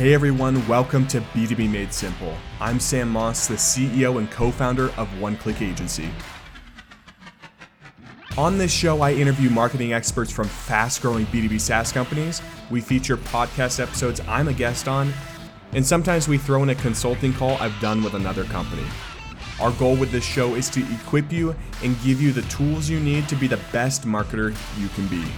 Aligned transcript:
Hey 0.00 0.14
everyone, 0.14 0.66
welcome 0.66 1.06
to 1.08 1.20
B2B 1.20 1.70
Made 1.70 1.92
Simple. 1.92 2.34
I'm 2.58 2.80
Sam 2.80 3.10
Moss, 3.10 3.46
the 3.46 3.56
CEO 3.56 4.16
and 4.16 4.30
co 4.30 4.50
founder 4.50 4.88
of 4.92 5.20
One 5.20 5.36
Click 5.36 5.60
Agency. 5.60 6.08
On 8.38 8.56
this 8.56 8.72
show, 8.72 9.02
I 9.02 9.12
interview 9.12 9.50
marketing 9.50 9.92
experts 9.92 10.32
from 10.32 10.48
fast 10.48 11.02
growing 11.02 11.26
B2B 11.26 11.60
SaaS 11.60 11.92
companies. 11.92 12.40
We 12.70 12.80
feature 12.80 13.18
podcast 13.18 13.78
episodes 13.78 14.22
I'm 14.26 14.48
a 14.48 14.54
guest 14.54 14.88
on, 14.88 15.12
and 15.74 15.84
sometimes 15.84 16.28
we 16.28 16.38
throw 16.38 16.62
in 16.62 16.70
a 16.70 16.74
consulting 16.76 17.34
call 17.34 17.58
I've 17.58 17.78
done 17.78 18.02
with 18.02 18.14
another 18.14 18.44
company. 18.44 18.86
Our 19.60 19.72
goal 19.72 19.96
with 19.96 20.12
this 20.12 20.24
show 20.24 20.54
is 20.54 20.70
to 20.70 20.94
equip 20.94 21.30
you 21.30 21.54
and 21.84 21.94
give 22.02 22.22
you 22.22 22.32
the 22.32 22.48
tools 22.48 22.88
you 22.88 23.00
need 23.00 23.28
to 23.28 23.36
be 23.36 23.48
the 23.48 23.60
best 23.70 24.06
marketer 24.06 24.56
you 24.80 24.88
can 24.88 25.06
be. 25.08 25.30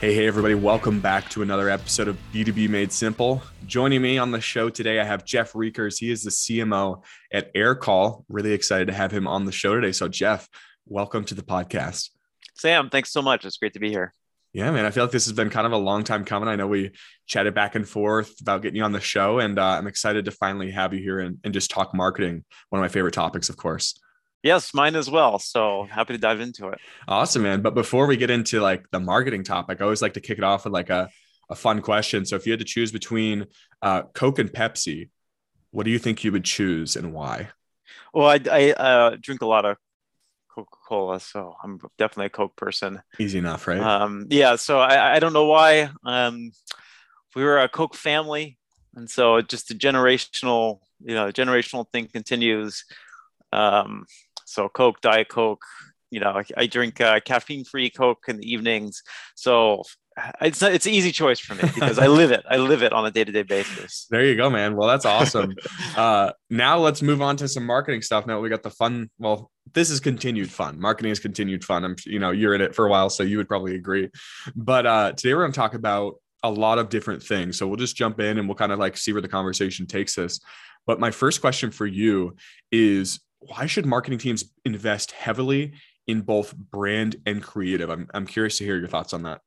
Hey, 0.00 0.14
hey, 0.14 0.26
everybody, 0.26 0.54
welcome 0.54 0.98
back 0.98 1.28
to 1.28 1.42
another 1.42 1.68
episode 1.68 2.08
of 2.08 2.16
B2B 2.32 2.70
Made 2.70 2.90
Simple. 2.90 3.42
Joining 3.66 4.00
me 4.00 4.16
on 4.16 4.30
the 4.30 4.40
show 4.40 4.70
today, 4.70 4.98
I 4.98 5.04
have 5.04 5.26
Jeff 5.26 5.54
Riekers. 5.54 5.98
He 5.98 6.10
is 6.10 6.22
the 6.22 6.30
CMO 6.30 7.02
at 7.30 7.52
Aircall. 7.52 8.24
Really 8.30 8.52
excited 8.52 8.86
to 8.86 8.94
have 8.94 9.10
him 9.10 9.28
on 9.28 9.44
the 9.44 9.52
show 9.52 9.74
today. 9.74 9.92
So, 9.92 10.08
Jeff, 10.08 10.48
welcome 10.86 11.26
to 11.26 11.34
the 11.34 11.42
podcast. 11.42 12.08
Sam, 12.54 12.88
thanks 12.88 13.12
so 13.12 13.20
much. 13.20 13.44
It's 13.44 13.58
great 13.58 13.74
to 13.74 13.78
be 13.78 13.90
here. 13.90 14.14
Yeah, 14.54 14.70
man, 14.70 14.86
I 14.86 14.90
feel 14.90 15.04
like 15.04 15.12
this 15.12 15.26
has 15.26 15.34
been 15.34 15.50
kind 15.50 15.66
of 15.66 15.74
a 15.74 15.76
long 15.76 16.02
time 16.02 16.24
coming. 16.24 16.48
I 16.48 16.56
know 16.56 16.66
we 16.66 16.92
chatted 17.26 17.52
back 17.52 17.74
and 17.74 17.86
forth 17.86 18.40
about 18.40 18.62
getting 18.62 18.76
you 18.76 18.84
on 18.84 18.92
the 18.92 19.00
show, 19.02 19.38
and 19.38 19.58
uh, 19.58 19.66
I'm 19.66 19.86
excited 19.86 20.24
to 20.24 20.30
finally 20.30 20.70
have 20.70 20.94
you 20.94 21.00
here 21.00 21.20
and, 21.20 21.36
and 21.44 21.52
just 21.52 21.70
talk 21.70 21.94
marketing. 21.94 22.42
One 22.70 22.80
of 22.80 22.82
my 22.82 22.88
favorite 22.88 23.12
topics, 23.12 23.50
of 23.50 23.58
course. 23.58 24.00
Yes, 24.42 24.72
mine 24.72 24.96
as 24.96 25.10
well. 25.10 25.38
So 25.38 25.86
happy 25.90 26.14
to 26.14 26.18
dive 26.18 26.40
into 26.40 26.68
it. 26.68 26.78
Awesome, 27.06 27.42
man. 27.42 27.60
But 27.60 27.74
before 27.74 28.06
we 28.06 28.16
get 28.16 28.30
into 28.30 28.60
like 28.60 28.90
the 28.90 29.00
marketing 29.00 29.44
topic, 29.44 29.80
I 29.80 29.84
always 29.84 30.02
like 30.02 30.14
to 30.14 30.20
kick 30.20 30.38
it 30.38 30.44
off 30.44 30.64
with 30.64 30.72
like 30.72 30.90
a, 30.90 31.10
a 31.50 31.54
fun 31.54 31.82
question. 31.82 32.24
So 32.24 32.36
if 32.36 32.46
you 32.46 32.52
had 32.52 32.60
to 32.60 32.64
choose 32.64 32.90
between 32.90 33.46
uh, 33.82 34.02
Coke 34.14 34.38
and 34.38 34.50
Pepsi, 34.50 35.10
what 35.72 35.84
do 35.84 35.90
you 35.90 35.98
think 35.98 36.24
you 36.24 36.32
would 36.32 36.44
choose 36.44 36.96
and 36.96 37.12
why? 37.12 37.50
Well, 38.14 38.28
I, 38.28 38.40
I 38.50 38.70
uh, 38.72 39.16
drink 39.20 39.42
a 39.42 39.46
lot 39.46 39.64
of 39.64 39.76
Coca 40.54 40.76
Cola, 40.88 41.20
so 41.20 41.54
I'm 41.62 41.78
definitely 41.98 42.26
a 42.26 42.30
Coke 42.30 42.56
person. 42.56 43.02
Easy 43.18 43.38
enough, 43.38 43.68
right? 43.68 43.80
Um, 43.80 44.26
yeah. 44.30 44.56
So 44.56 44.80
I, 44.80 45.16
I 45.16 45.18
don't 45.18 45.32
know 45.32 45.46
why. 45.46 45.90
Um, 46.04 46.50
we 47.36 47.44
were 47.44 47.58
a 47.58 47.68
Coke 47.68 47.94
family, 47.94 48.58
and 48.96 49.08
so 49.08 49.40
just 49.40 49.68
the 49.68 49.74
generational, 49.74 50.80
you 51.04 51.14
know, 51.14 51.30
generational 51.30 51.86
thing 51.92 52.08
continues. 52.08 52.84
Um, 53.52 54.06
so 54.50 54.68
Coke, 54.68 55.00
Diet 55.00 55.28
Coke. 55.28 55.64
You 56.10 56.18
know, 56.18 56.42
I, 56.56 56.66
drink 56.66 57.00
uh, 57.00 57.20
caffeine-free 57.20 57.90
Coke 57.90 58.24
in 58.26 58.38
the 58.38 58.52
evenings. 58.52 59.04
So 59.36 59.84
it's 60.40 60.60
it's 60.60 60.86
an 60.86 60.92
easy 60.92 61.12
choice 61.12 61.38
for 61.38 61.54
me 61.54 61.62
because 61.72 62.00
I 62.00 62.08
live 62.08 62.32
it. 62.32 62.44
I 62.48 62.56
live 62.56 62.82
it 62.82 62.92
on 62.92 63.06
a 63.06 63.12
day-to-day 63.12 63.44
basis. 63.44 64.06
There 64.10 64.24
you 64.24 64.34
go, 64.34 64.50
man. 64.50 64.74
Well, 64.74 64.88
that's 64.88 65.04
awesome. 65.04 65.54
uh, 65.96 66.32
now 66.50 66.78
let's 66.78 67.00
move 67.00 67.22
on 67.22 67.36
to 67.36 67.46
some 67.46 67.64
marketing 67.64 68.02
stuff. 68.02 68.26
Now 68.26 68.40
we 68.40 68.48
got 68.48 68.64
the 68.64 68.70
fun. 68.70 69.08
Well, 69.18 69.52
this 69.72 69.88
is 69.88 70.00
continued 70.00 70.50
fun. 70.50 70.80
Marketing 70.80 71.12
is 71.12 71.20
continued 71.20 71.64
fun. 71.64 71.84
I'm, 71.84 71.96
you 72.04 72.18
know, 72.18 72.32
you're 72.32 72.54
in 72.54 72.60
it 72.60 72.74
for 72.74 72.86
a 72.86 72.90
while, 72.90 73.08
so 73.08 73.22
you 73.22 73.36
would 73.36 73.48
probably 73.48 73.76
agree. 73.76 74.10
But 74.56 74.86
uh, 74.86 75.12
today 75.12 75.32
we're 75.34 75.42
going 75.42 75.52
to 75.52 75.56
talk 75.56 75.74
about 75.74 76.14
a 76.42 76.50
lot 76.50 76.78
of 76.78 76.88
different 76.88 77.22
things. 77.22 77.56
So 77.56 77.68
we'll 77.68 77.76
just 77.76 77.96
jump 77.96 78.18
in 78.18 78.38
and 78.38 78.48
we'll 78.48 78.56
kind 78.56 78.72
of 78.72 78.80
like 78.80 78.96
see 78.96 79.12
where 79.12 79.22
the 79.22 79.28
conversation 79.28 79.86
takes 79.86 80.18
us. 80.18 80.40
But 80.86 80.98
my 80.98 81.10
first 81.10 81.40
question 81.40 81.70
for 81.70 81.86
you 81.86 82.36
is 82.72 83.20
why 83.40 83.66
should 83.66 83.86
marketing 83.86 84.18
teams 84.18 84.44
invest 84.64 85.12
heavily 85.12 85.72
in 86.06 86.20
both 86.20 86.54
brand 86.56 87.16
and 87.26 87.42
creative? 87.42 87.90
I'm, 87.90 88.08
I'm 88.14 88.26
curious 88.26 88.58
to 88.58 88.64
hear 88.64 88.78
your 88.78 88.88
thoughts 88.88 89.12
on 89.12 89.22
that. 89.24 89.40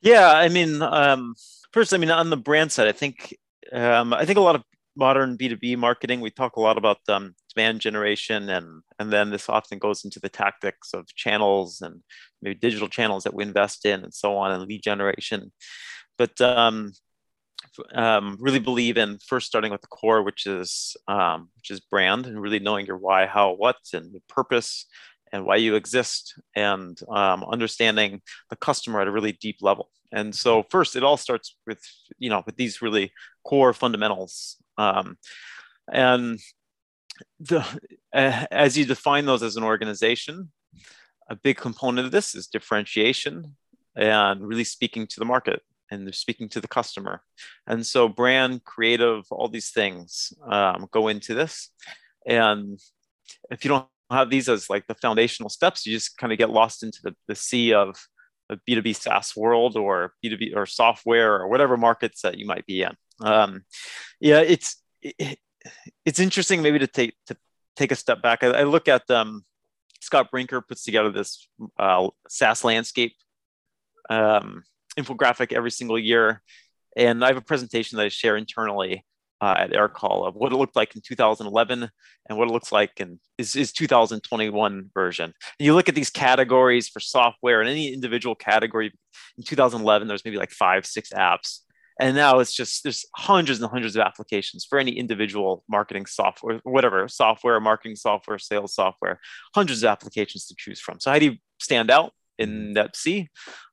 Yeah, 0.00 0.32
I 0.32 0.48
mean, 0.48 0.82
um, 0.82 1.34
first, 1.72 1.92
I 1.92 1.98
mean, 1.98 2.10
on 2.10 2.30
the 2.30 2.36
brand 2.36 2.72
side, 2.72 2.88
I 2.88 2.92
think 2.92 3.36
um, 3.72 4.14
I 4.14 4.24
think 4.24 4.38
a 4.38 4.42
lot 4.42 4.54
of 4.54 4.62
modern 4.96 5.36
B2B 5.36 5.76
marketing, 5.76 6.20
we 6.20 6.30
talk 6.30 6.56
a 6.56 6.60
lot 6.60 6.78
about 6.78 6.98
um, 7.08 7.34
demand 7.54 7.80
generation, 7.80 8.48
and 8.48 8.82
and 8.98 9.12
then 9.12 9.30
this 9.30 9.48
often 9.48 9.78
goes 9.78 10.04
into 10.04 10.20
the 10.20 10.28
tactics 10.28 10.94
of 10.94 11.06
channels 11.14 11.80
and 11.80 12.02
maybe 12.40 12.58
digital 12.58 12.88
channels 12.88 13.24
that 13.24 13.34
we 13.34 13.44
invest 13.44 13.84
in, 13.84 14.04
and 14.04 14.14
so 14.14 14.36
on, 14.36 14.52
and 14.52 14.64
lead 14.64 14.82
generation. 14.82 15.52
But 16.16 16.40
um, 16.40 16.92
um, 17.94 18.36
really 18.40 18.58
believe 18.58 18.96
in 18.96 19.18
first 19.18 19.46
starting 19.46 19.70
with 19.70 19.80
the 19.80 19.88
core, 19.88 20.22
which 20.22 20.46
is 20.46 20.96
um, 21.06 21.50
which 21.56 21.70
is 21.70 21.80
brand, 21.80 22.26
and 22.26 22.40
really 22.40 22.58
knowing 22.58 22.86
your 22.86 22.96
why, 22.96 23.26
how, 23.26 23.52
what, 23.52 23.76
and 23.92 24.12
the 24.12 24.20
purpose, 24.28 24.86
and 25.32 25.44
why 25.44 25.56
you 25.56 25.74
exist, 25.74 26.40
and 26.56 26.98
um, 27.08 27.44
understanding 27.44 28.20
the 28.50 28.56
customer 28.56 29.00
at 29.00 29.08
a 29.08 29.12
really 29.12 29.32
deep 29.32 29.58
level. 29.60 29.90
And 30.12 30.34
so, 30.34 30.64
first, 30.70 30.96
it 30.96 31.02
all 31.02 31.16
starts 31.16 31.56
with 31.66 31.80
you 32.18 32.30
know 32.30 32.42
with 32.46 32.56
these 32.56 32.82
really 32.82 33.12
core 33.44 33.72
fundamentals, 33.72 34.56
um, 34.76 35.18
and 35.92 36.38
the 37.40 37.60
uh, 38.12 38.46
as 38.50 38.76
you 38.76 38.84
define 38.84 39.26
those 39.26 39.42
as 39.42 39.56
an 39.56 39.64
organization, 39.64 40.50
a 41.28 41.36
big 41.36 41.56
component 41.56 42.06
of 42.06 42.12
this 42.12 42.34
is 42.34 42.46
differentiation 42.46 43.56
and 43.96 44.46
really 44.46 44.64
speaking 44.64 45.06
to 45.08 45.18
the 45.18 45.24
market 45.24 45.60
and 45.90 46.06
they're 46.06 46.12
speaking 46.12 46.48
to 46.50 46.60
the 46.60 46.68
customer. 46.68 47.22
And 47.66 47.86
so, 47.86 48.08
brand, 48.08 48.64
creative, 48.64 49.24
all 49.30 49.48
these 49.48 49.70
things 49.70 50.32
um, 50.50 50.86
go 50.90 51.08
into 51.08 51.34
this. 51.34 51.70
And 52.26 52.78
if 53.50 53.64
you 53.64 53.70
don't 53.70 53.86
have 54.10 54.30
these 54.30 54.48
as 54.48 54.70
like 54.70 54.86
the 54.86 54.94
foundational 54.94 55.50
steps, 55.50 55.86
you 55.86 55.92
just 55.92 56.16
kind 56.16 56.32
of 56.32 56.38
get 56.38 56.50
lost 56.50 56.82
into 56.82 56.98
the, 57.02 57.14
the 57.26 57.34
sea 57.34 57.72
of 57.72 57.96
a 58.50 58.56
B2B 58.68 58.96
SaaS 58.96 59.36
world 59.36 59.76
or 59.76 60.12
B2B 60.24 60.56
or 60.56 60.66
software 60.66 61.34
or 61.34 61.48
whatever 61.48 61.76
markets 61.76 62.22
that 62.22 62.38
you 62.38 62.46
might 62.46 62.66
be 62.66 62.82
in. 62.82 62.92
Um, 63.20 63.64
yeah, 64.20 64.40
it's 64.40 64.82
it, 65.02 65.38
it's 66.04 66.20
interesting 66.20 66.62
maybe 66.62 66.78
to 66.78 66.86
take 66.86 67.14
to 67.26 67.36
take 67.76 67.92
a 67.92 67.96
step 67.96 68.22
back. 68.22 68.42
I, 68.42 68.48
I 68.48 68.62
look 68.64 68.88
at 68.88 69.08
um, 69.10 69.44
Scott 70.00 70.30
Brinker 70.30 70.60
puts 70.60 70.84
together 70.84 71.10
this 71.10 71.48
uh, 71.78 72.08
SaaS 72.28 72.64
landscape 72.64 73.14
um, 74.08 74.62
infographic 74.98 75.52
every 75.52 75.70
single 75.70 75.98
year. 75.98 76.42
And 76.96 77.24
I 77.24 77.28
have 77.28 77.36
a 77.36 77.42
presentation 77.42 77.96
that 77.96 78.04
I 78.04 78.08
share 78.08 78.36
internally 78.36 79.04
uh, 79.40 79.54
at 79.58 79.72
Aircall 79.72 80.26
of 80.26 80.34
what 80.34 80.52
it 80.52 80.56
looked 80.56 80.76
like 80.76 80.96
in 80.96 81.02
2011 81.02 81.88
and 82.28 82.38
what 82.38 82.48
it 82.48 82.52
looks 82.52 82.72
like 82.72 82.90
in 82.96 83.20
is, 83.38 83.54
is 83.54 83.72
2021 83.72 84.90
version. 84.92 85.24
And 85.24 85.66
you 85.66 85.74
look 85.74 85.88
at 85.88 85.94
these 85.94 86.10
categories 86.10 86.88
for 86.88 87.00
software 87.00 87.60
and 87.60 87.70
any 87.70 87.92
individual 87.92 88.34
category. 88.34 88.92
In 89.36 89.44
2011, 89.44 90.08
there's 90.08 90.24
maybe 90.24 90.36
like 90.36 90.50
five, 90.50 90.86
six 90.86 91.10
apps. 91.10 91.60
And 92.00 92.14
now 92.14 92.38
it's 92.38 92.54
just 92.54 92.84
there's 92.84 93.04
hundreds 93.16 93.60
and 93.60 93.70
hundreds 93.70 93.96
of 93.96 94.02
applications 94.02 94.64
for 94.64 94.78
any 94.78 94.92
individual 94.92 95.64
marketing 95.68 96.06
software, 96.06 96.60
whatever 96.62 97.08
software, 97.08 97.58
marketing 97.60 97.96
software, 97.96 98.38
sales 98.38 98.74
software, 98.74 99.20
hundreds 99.54 99.82
of 99.82 99.88
applications 99.88 100.46
to 100.46 100.54
choose 100.56 100.80
from. 100.80 101.00
So 101.00 101.10
how 101.10 101.18
do 101.18 101.24
you 101.26 101.36
stand 101.60 101.90
out? 101.90 102.12
In 102.38 102.74
that 102.74 102.96
sea. 102.96 103.28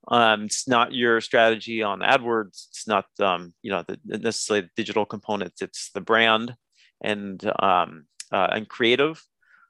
Um, 0.07 0.45
it's 0.45 0.67
not 0.67 0.93
your 0.93 1.21
strategy 1.21 1.83
on 1.83 1.99
AdWords. 1.99 2.67
It's 2.69 2.87
not 2.87 3.05
um, 3.19 3.53
you 3.61 3.71
know 3.71 3.83
the, 3.87 3.99
necessarily 4.05 4.61
the 4.61 4.71
digital 4.75 5.05
components. 5.05 5.61
It's 5.61 5.91
the 5.91 6.01
brand 6.01 6.55
and 7.01 7.43
um, 7.59 8.05
uh, 8.31 8.47
and 8.51 8.67
creative, 8.67 9.21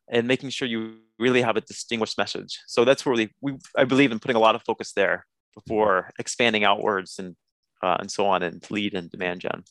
and 0.09 0.27
making 0.27 0.49
sure 0.49 0.67
you 0.67 0.97
really 1.19 1.41
have 1.41 1.57
a 1.57 1.61
distinguished 1.61 2.17
message. 2.17 2.59
So 2.67 2.85
that's 2.85 3.05
where 3.05 3.15
we, 3.15 3.29
we 3.41 3.57
I 3.77 3.85
believe 3.85 4.11
in 4.11 4.19
putting 4.19 4.35
a 4.35 4.39
lot 4.39 4.55
of 4.55 4.63
focus 4.63 4.93
there 4.93 5.25
before 5.53 6.11
expanding 6.19 6.63
outwards 6.63 7.19
and 7.19 7.35
uh, 7.81 7.97
and 7.99 8.11
so 8.11 8.25
on 8.25 8.43
and 8.43 8.65
lead 8.69 8.93
and 8.93 9.09
demand 9.09 9.41
gen. 9.41 9.63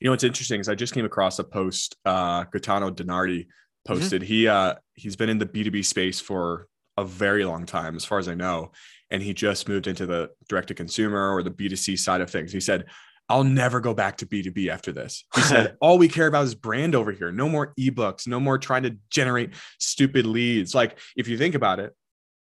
You 0.00 0.06
know 0.06 0.12
what's 0.12 0.24
interesting 0.24 0.60
is 0.60 0.68
I 0.68 0.74
just 0.74 0.94
came 0.94 1.04
across 1.04 1.38
a 1.38 1.44
post 1.44 1.96
uh, 2.04 2.44
Gaetano 2.44 2.90
DiNardi 2.90 3.46
posted. 3.86 4.22
Mm-hmm. 4.22 4.28
He 4.28 4.48
uh, 4.48 4.74
he's 4.94 5.16
been 5.16 5.28
in 5.28 5.38
the 5.38 5.46
B 5.46 5.64
two 5.64 5.70
B 5.70 5.82
space 5.82 6.20
for 6.20 6.68
a 6.96 7.04
very 7.04 7.44
long 7.44 7.66
time, 7.66 7.96
as 7.96 8.04
far 8.04 8.18
as 8.18 8.28
I 8.28 8.34
know. 8.34 8.72
And 9.10 9.22
he 9.22 9.34
just 9.34 9.68
moved 9.68 9.86
into 9.86 10.06
the 10.06 10.30
direct 10.48 10.68
to 10.68 10.74
consumer 10.74 11.34
or 11.34 11.42
the 11.42 11.50
B2C 11.50 11.98
side 11.98 12.20
of 12.20 12.30
things. 12.30 12.52
He 12.52 12.60
said, 12.60 12.86
I'll 13.28 13.44
never 13.44 13.80
go 13.80 13.94
back 13.94 14.18
to 14.18 14.26
B2B 14.26 14.68
after 14.68 14.92
this. 14.92 15.24
He 15.34 15.40
said, 15.42 15.76
all 15.80 15.98
we 15.98 16.08
care 16.08 16.26
about 16.26 16.44
is 16.44 16.54
brand 16.54 16.94
over 16.94 17.12
here. 17.12 17.32
No 17.32 17.48
more 17.48 17.72
ebooks, 17.78 18.26
no 18.26 18.38
more 18.38 18.58
trying 18.58 18.82
to 18.82 18.96
generate 19.10 19.54
stupid 19.78 20.26
leads. 20.26 20.74
Like, 20.74 20.98
if 21.16 21.28
you 21.28 21.38
think 21.38 21.54
about 21.54 21.80
it, 21.80 21.94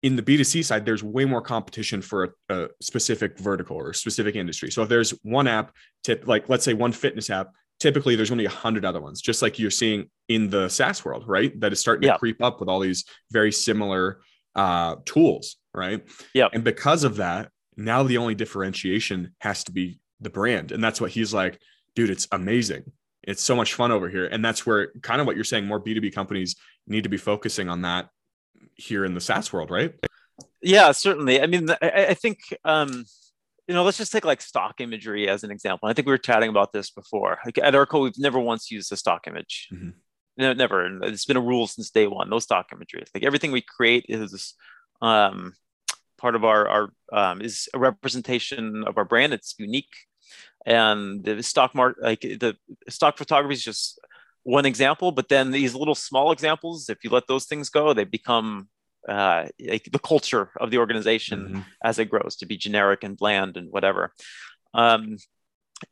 in 0.02 0.16
the 0.16 0.22
B2C 0.22 0.64
side, 0.64 0.84
there's 0.84 1.02
way 1.02 1.24
more 1.24 1.40
competition 1.40 2.02
for 2.02 2.24
a, 2.24 2.54
a 2.54 2.68
specific 2.80 3.38
vertical 3.38 3.76
or 3.76 3.92
specific 3.92 4.36
industry. 4.36 4.70
So 4.70 4.82
if 4.82 4.88
there's 4.88 5.10
one 5.22 5.48
app, 5.48 5.72
tip 6.04 6.26
like 6.26 6.48
let's 6.48 6.64
say 6.64 6.74
one 6.74 6.92
fitness 6.92 7.30
app, 7.30 7.48
typically 7.80 8.14
there's 8.14 8.30
only 8.30 8.44
a 8.44 8.50
hundred 8.50 8.84
other 8.84 9.00
ones, 9.00 9.20
just 9.20 9.42
like 9.42 9.58
you're 9.58 9.70
seeing 9.70 10.08
in 10.28 10.50
the 10.50 10.68
SaaS 10.68 11.04
world, 11.04 11.24
right? 11.26 11.58
That 11.60 11.72
is 11.72 11.80
starting 11.80 12.06
yeah. 12.06 12.12
to 12.12 12.18
creep 12.18 12.42
up 12.42 12.60
with 12.60 12.68
all 12.68 12.80
these 12.80 13.04
very 13.32 13.50
similar 13.50 14.20
uh, 14.56 14.96
tools, 15.04 15.56
right? 15.72 16.02
Yeah. 16.34 16.48
And 16.52 16.64
because 16.64 17.04
of 17.04 17.16
that, 17.16 17.50
now 17.76 18.02
the 18.02 18.16
only 18.16 18.34
differentiation 18.34 19.34
has 19.38 19.62
to 19.64 19.72
be 19.72 20.00
the 20.20 20.30
brand. 20.30 20.72
And 20.72 20.82
that's 20.82 21.00
what 21.00 21.12
he's 21.12 21.32
like, 21.32 21.60
dude, 21.94 22.10
it's 22.10 22.26
amazing. 22.32 22.90
It's 23.22 23.42
so 23.42 23.54
much 23.54 23.74
fun 23.74 23.92
over 23.92 24.08
here. 24.08 24.26
And 24.26 24.44
that's 24.44 24.66
where 24.66 24.92
kind 25.02 25.20
of 25.20 25.26
what 25.26 25.36
you're 25.36 25.44
saying, 25.44 25.66
more 25.66 25.80
B2B 25.80 26.14
companies 26.14 26.56
need 26.86 27.04
to 27.04 27.08
be 27.08 27.16
focusing 27.16 27.68
on 27.68 27.82
that 27.82 28.08
here 28.74 29.04
in 29.04 29.14
the 29.14 29.20
SaaS 29.20 29.52
world, 29.52 29.70
right? 29.70 29.94
Yeah, 30.62 30.90
certainly. 30.92 31.40
I 31.40 31.46
mean, 31.46 31.70
I, 31.70 32.06
I 32.08 32.14
think 32.14 32.38
um, 32.64 33.04
you 33.66 33.74
know, 33.74 33.82
let's 33.82 33.98
just 33.98 34.12
take 34.12 34.24
like 34.24 34.40
stock 34.40 34.80
imagery 34.80 35.28
as 35.28 35.42
an 35.42 35.50
example. 35.50 35.88
I 35.88 35.92
think 35.92 36.06
we 36.06 36.12
were 36.12 36.18
chatting 36.18 36.48
about 36.48 36.72
this 36.72 36.90
before. 36.90 37.38
Like 37.44 37.58
at 37.58 37.74
Aircall, 37.74 38.02
we've 38.02 38.18
never 38.18 38.38
once 38.38 38.70
used 38.70 38.92
a 38.92 38.96
stock 38.96 39.26
image. 39.26 39.68
Mm-hmm. 39.72 39.90
No, 40.36 40.52
never. 40.52 41.04
It's 41.04 41.24
been 41.24 41.36
a 41.36 41.40
rule 41.40 41.66
since 41.66 41.90
day 41.90 42.06
one. 42.06 42.28
No 42.28 42.38
stock 42.38 42.68
imagery. 42.72 43.04
Like 43.14 43.24
everything 43.24 43.52
we 43.52 43.62
create 43.62 44.06
is 44.08 44.54
um, 45.00 45.54
part 46.18 46.34
of 46.34 46.44
our 46.44 46.68
our 46.68 46.88
um, 47.12 47.40
is 47.40 47.68
a 47.72 47.78
representation 47.78 48.84
of 48.86 48.98
our 48.98 49.04
brand. 49.04 49.32
It's 49.32 49.54
unique, 49.58 49.94
and 50.66 51.24
the 51.24 51.42
stock 51.42 51.74
market, 51.74 52.02
like 52.02 52.20
the 52.20 52.56
stock 52.88 53.16
photography, 53.16 53.54
is 53.54 53.64
just 53.64 53.98
one 54.42 54.66
example. 54.66 55.10
But 55.10 55.28
then 55.28 55.50
these 55.50 55.74
little 55.74 55.94
small 55.94 56.32
examples, 56.32 56.90
if 56.90 56.98
you 57.02 57.10
let 57.10 57.26
those 57.28 57.46
things 57.46 57.70
go, 57.70 57.94
they 57.94 58.04
become 58.04 58.68
uh, 59.08 59.46
like 59.60 59.88
the 59.90 59.98
culture 59.98 60.50
of 60.60 60.70
the 60.70 60.78
organization 60.78 61.40
mm-hmm. 61.40 61.60
as 61.82 61.98
it 61.98 62.10
grows 62.10 62.36
to 62.36 62.46
be 62.46 62.56
generic 62.56 63.04
and 63.04 63.16
bland 63.16 63.56
and 63.56 63.70
whatever. 63.70 64.12
Um, 64.74 65.16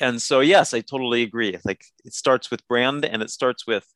and 0.01 0.21
so, 0.21 0.41
yes, 0.41 0.75
I 0.75 0.81
totally 0.81 1.23
agree. 1.23 1.57
Like 1.65 1.85
it 2.05 2.15
starts 2.15 2.51
with 2.51 2.67
brand 2.69 3.05
and 3.05 3.23
it 3.23 3.31
starts 3.31 3.67
with 3.67 3.87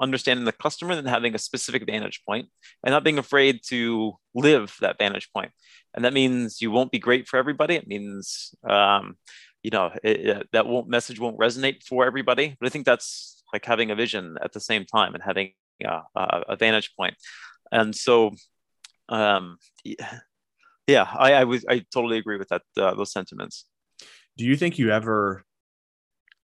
understanding 0.00 0.44
the 0.44 0.52
customer 0.52 0.92
and 0.92 1.08
having 1.08 1.34
a 1.34 1.38
specific 1.38 1.84
vantage 1.86 2.22
point 2.26 2.48
and 2.84 2.92
not 2.92 3.04
being 3.04 3.18
afraid 3.18 3.60
to 3.68 4.14
live 4.34 4.76
that 4.80 4.98
vantage 4.98 5.30
point. 5.32 5.50
And 5.94 6.04
that 6.04 6.12
means 6.12 6.60
you 6.60 6.70
won't 6.70 6.92
be 6.92 6.98
great 6.98 7.26
for 7.28 7.38
everybody. 7.38 7.76
It 7.76 7.86
means, 7.86 8.54
um, 8.68 9.16
you 9.62 9.70
know, 9.70 9.90
it, 10.02 10.20
it, 10.20 10.48
that 10.52 10.66
won't 10.66 10.88
message 10.88 11.18
won't 11.18 11.38
resonate 11.38 11.82
for 11.82 12.06
everybody. 12.06 12.56
But 12.60 12.66
I 12.66 12.70
think 12.70 12.84
that's 12.84 13.42
like 13.52 13.64
having 13.64 13.90
a 13.90 13.94
vision 13.94 14.36
at 14.42 14.52
the 14.52 14.60
same 14.60 14.84
time 14.84 15.14
and 15.14 15.22
having 15.22 15.52
uh, 15.84 16.02
a 16.14 16.56
vantage 16.56 16.94
point. 16.96 17.14
And 17.72 17.94
so 17.94 18.32
um, 19.08 19.58
yeah, 20.86 21.08
I, 21.18 21.32
I 21.34 21.44
was 21.44 21.64
I 21.68 21.84
totally 21.92 22.18
agree 22.18 22.38
with 22.38 22.48
that 22.48 22.62
uh, 22.76 22.94
those 22.94 23.12
sentiments. 23.12 23.64
Do 24.36 24.44
you 24.44 24.56
think 24.56 24.78
you 24.78 24.90
ever 24.90 25.44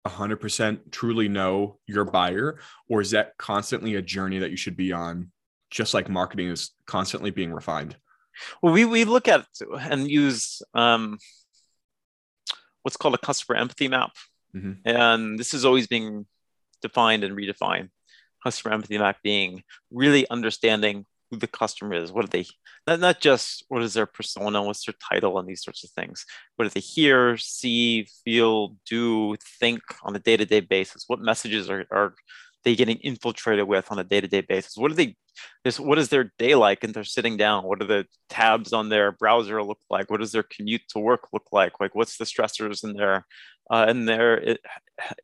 100% 0.07 0.91
truly 0.91 1.29
know 1.29 1.79
your 1.87 2.05
buyer 2.05 2.59
or 2.89 3.01
is 3.01 3.11
that 3.11 3.37
constantly 3.39 3.97
a 3.97 4.03
journey 4.03 4.39
that 4.39 4.51
you 4.51 4.57
should 4.57 4.77
be 4.77 4.93
on? 4.93 5.31
Just 5.71 5.95
like 5.95 6.09
marketing 6.09 6.49
is 6.49 6.71
constantly 6.87 7.31
being 7.31 7.53
refined. 7.53 7.97
Well 8.63 8.73
we, 8.73 8.85
we 8.85 9.05
look 9.05 9.29
at 9.29 9.47
and 9.79 10.11
use 10.11 10.63
um, 10.75 11.19
what's 12.83 12.97
called 12.97 13.15
a 13.15 13.19
customer 13.19 13.57
empathy 13.57 13.89
map. 13.89 14.13
Mm-hmm. 14.53 14.73
and 14.85 15.39
this 15.39 15.55
is 15.55 15.65
always 15.65 15.87
being 15.87 16.27
defined 16.83 17.23
and 17.23 17.37
redefined. 17.37 17.91
Customer 18.43 18.75
empathy 18.75 18.99
map 18.99 19.19
being 19.23 19.63
really 19.93 20.29
understanding 20.29 21.07
who 21.31 21.37
the 21.37 21.47
customer 21.47 21.95
is. 21.95 22.13
What 22.13 22.25
are 22.25 22.29
they 22.29 22.47
not, 22.87 23.01
not 23.01 23.21
just 23.21 23.65
what 23.69 23.83
is 23.83 23.95
their 23.95 24.07
persona, 24.07 24.63
what's 24.63 24.85
their 24.85 24.95
title, 25.11 25.39
and 25.39 25.49
these 25.49 25.63
sorts 25.63 25.85
of 25.85 25.91
things. 25.91 26.25
What 26.57 26.65
do 26.65 26.71
they 26.71 26.81
hear, 26.81 27.37
see, 27.37 28.07
feel, 28.25 28.77
do, 28.89 29.37
think 29.61 29.81
on 30.03 30.17
a 30.17 30.19
day-to-day 30.19 30.61
basis? 30.61 31.05
What 31.07 31.21
messages 31.21 31.71
are, 31.71 31.87
are 31.91 32.15
they 32.65 32.75
getting 32.75 32.97
infiltrated 32.99 33.67
with 33.67 33.91
on 33.91 33.99
a 33.99 34.05
day-to-day 34.05 34.43
basis? 34.43 34.77
What 34.77 34.89
do 34.89 34.95
they 34.95 35.17
this 35.65 35.81
what 35.81 35.99
is 35.99 36.09
their 36.09 36.33
day 36.39 36.55
like 36.55 36.85
and 36.85 36.93
they're 36.93 37.05
sitting 37.05 37.37
down? 37.37 37.65
What 37.65 37.81
are 37.81 37.87
the 37.87 38.07
tabs 38.29 38.73
on 38.73 38.89
their 38.89 39.13
browser 39.13 39.63
look 39.63 39.79
like? 39.89 40.11
What 40.11 40.21
does 40.21 40.33
their 40.33 40.43
commute 40.43 40.83
to 40.91 40.99
work 40.99 41.29
look 41.33 41.47
like? 41.53 41.81
Like 41.81 41.95
what's 41.95 42.19
the 42.19 42.25
stressors 42.25 42.85
in 42.85 42.95
their 42.95 43.27
uh, 43.71 43.87
in 43.89 44.05
their 44.05 44.57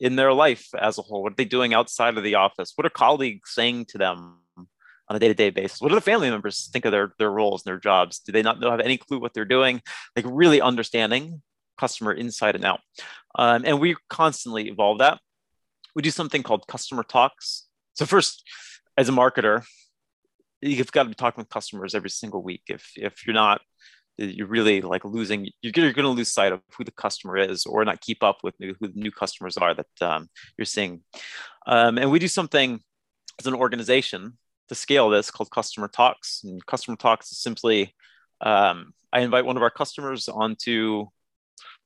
in 0.00 0.16
their 0.16 0.32
life 0.32 0.68
as 0.78 0.98
a 0.98 1.02
whole? 1.02 1.22
What 1.22 1.32
are 1.32 1.36
they 1.36 1.44
doing 1.44 1.74
outside 1.74 2.16
of 2.16 2.24
the 2.24 2.36
office? 2.36 2.72
What 2.76 2.86
are 2.86 2.90
colleagues 2.90 3.50
saying 3.52 3.86
to 3.86 3.98
them 3.98 4.38
on 5.08 5.16
a 5.16 5.18
day-to-day 5.18 5.50
basis? 5.50 5.80
What 5.80 5.90
do 5.90 5.94
the 5.94 6.00
family 6.00 6.30
members 6.30 6.68
think 6.72 6.84
of 6.84 6.92
their 6.92 7.12
their 7.18 7.30
roles 7.30 7.64
and 7.64 7.70
their 7.70 7.80
jobs? 7.80 8.18
Do 8.20 8.32
they 8.32 8.42
not 8.42 8.60
know 8.60 8.70
have 8.70 8.80
any 8.80 8.98
clue 8.98 9.18
what 9.18 9.34
they're 9.34 9.44
doing? 9.44 9.80
Like 10.14 10.24
really 10.28 10.60
understanding 10.60 11.42
customer 11.78 12.12
inside 12.12 12.54
and 12.54 12.64
out. 12.64 12.80
Um, 13.34 13.62
and 13.66 13.80
we 13.80 13.96
constantly 14.08 14.68
evolve 14.68 14.98
that. 14.98 15.20
We 15.94 16.02
do 16.02 16.10
something 16.10 16.42
called 16.42 16.66
customer 16.66 17.02
talks. 17.02 17.66
So 17.94 18.06
first 18.06 18.42
as 18.96 19.08
a 19.08 19.12
marketer 19.12 19.64
you've 20.60 20.92
got 20.92 21.04
to 21.04 21.08
be 21.08 21.14
talking 21.14 21.42
with 21.42 21.48
customers 21.48 21.94
every 21.94 22.10
single 22.10 22.42
week. 22.42 22.62
If 22.68 22.92
if 22.96 23.26
you're 23.26 23.34
not 23.34 23.60
you're 24.18 24.46
really 24.46 24.80
like 24.80 25.04
losing 25.04 25.50
you're, 25.60 25.72
going 25.72 25.94
to 25.94 26.08
lose 26.08 26.32
sight 26.32 26.50
of 26.50 26.62
who 26.76 26.84
the 26.84 26.90
customer 26.90 27.36
is 27.36 27.66
or 27.66 27.84
not 27.84 28.00
keep 28.00 28.22
up 28.22 28.38
with 28.42 28.54
who 28.58 28.74
the 28.80 28.92
new 28.94 29.10
customers 29.10 29.58
are 29.58 29.74
that 29.74 29.86
um, 30.00 30.28
you're 30.56 30.64
seeing. 30.64 31.02
Um, 31.66 31.98
and 31.98 32.10
we 32.10 32.18
do 32.18 32.28
something 32.28 32.80
as 33.38 33.46
an 33.46 33.54
organization 33.54 34.38
to 34.68 34.74
scale 34.74 35.10
this 35.10 35.30
called 35.30 35.50
Customer 35.50 35.88
Talks. 35.88 36.42
And 36.44 36.64
Customer 36.66 36.96
Talks 36.96 37.32
is 37.32 37.38
simply 37.38 37.94
um, 38.40 38.92
I 39.12 39.20
invite 39.20 39.46
one 39.46 39.56
of 39.56 39.62
our 39.62 39.70
customers 39.70 40.28
onto 40.28 41.06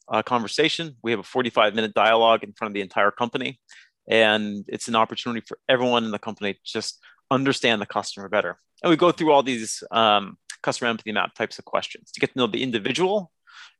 a 0.08 0.22
conversation. 0.22 0.96
We 1.02 1.12
have 1.12 1.20
a 1.20 1.24
45 1.24 1.74
minute 1.74 1.94
dialogue 1.94 2.42
in 2.42 2.52
front 2.52 2.70
of 2.70 2.74
the 2.74 2.80
entire 2.80 3.10
company. 3.10 3.60
And 4.08 4.64
it's 4.66 4.88
an 4.88 4.96
opportunity 4.96 5.44
for 5.46 5.58
everyone 5.68 6.04
in 6.04 6.10
the 6.10 6.18
company 6.18 6.54
to 6.54 6.60
just 6.64 6.98
understand 7.30 7.80
the 7.80 7.86
customer 7.86 8.28
better. 8.28 8.58
And 8.82 8.90
we 8.90 8.96
go 8.96 9.12
through 9.12 9.30
all 9.30 9.42
these 9.42 9.84
um, 9.90 10.36
customer 10.62 10.90
empathy 10.90 11.12
map 11.12 11.34
types 11.34 11.58
of 11.58 11.64
questions 11.64 12.10
to 12.12 12.20
get 12.20 12.32
to 12.32 12.38
know 12.38 12.46
the 12.46 12.62
individual 12.62 13.30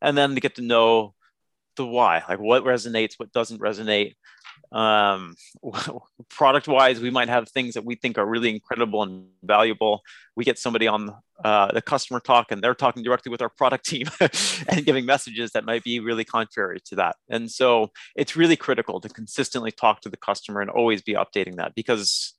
and 0.01 0.17
then 0.17 0.35
to 0.35 0.41
get 0.41 0.55
to 0.55 0.61
know 0.61 1.13
the 1.75 1.85
why, 1.85 2.23
like 2.27 2.39
what 2.39 2.63
resonates, 2.63 3.15
what 3.17 3.31
doesn't 3.31 3.61
resonate, 3.61 4.15
um, 4.71 5.35
product 6.29 6.67
wise 6.67 6.99
we 6.99 7.09
might 7.09 7.29
have 7.29 7.49
things 7.49 7.73
that 7.73 7.83
we 7.83 7.95
think 7.95 8.17
are 8.17 8.25
really 8.25 8.49
incredible 8.49 9.03
and 9.03 9.27
valuable. 9.43 10.01
We 10.35 10.45
get 10.45 10.57
somebody 10.57 10.87
on 10.87 11.13
uh, 11.43 11.71
the 11.71 11.81
customer 11.81 12.19
talk 12.19 12.51
and 12.51 12.61
they're 12.61 12.75
talking 12.75 13.03
directly 13.03 13.29
with 13.29 13.41
our 13.41 13.49
product 13.49 13.85
team 13.85 14.07
and 14.67 14.85
giving 14.85 15.05
messages 15.05 15.51
that 15.51 15.65
might 15.65 15.83
be 15.83 15.99
really 15.99 16.23
contrary 16.23 16.79
to 16.85 16.95
that. 16.95 17.17
And 17.29 17.51
so 17.51 17.91
it's 18.15 18.35
really 18.35 18.55
critical 18.55 19.01
to 19.01 19.09
consistently 19.09 19.71
talk 19.71 20.01
to 20.01 20.09
the 20.09 20.17
customer 20.17 20.61
and 20.61 20.69
always 20.69 21.01
be 21.01 21.13
updating 21.13 21.57
that 21.57 21.75
because 21.75 22.33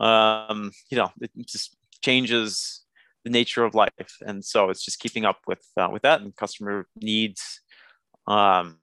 um, 0.00 0.72
you 0.90 0.98
know 0.98 1.10
it 1.20 1.30
just 1.46 1.76
changes 2.02 2.84
the 3.24 3.30
nature 3.30 3.64
of 3.64 3.74
life. 3.74 4.16
And 4.24 4.44
so 4.44 4.70
it's 4.70 4.84
just 4.84 5.00
keeping 5.00 5.24
up 5.24 5.40
with 5.46 5.64
uh, 5.76 5.88
with 5.90 6.02
that 6.02 6.20
and 6.20 6.36
customer 6.36 6.86
needs 7.00 7.60
um, 8.26 8.78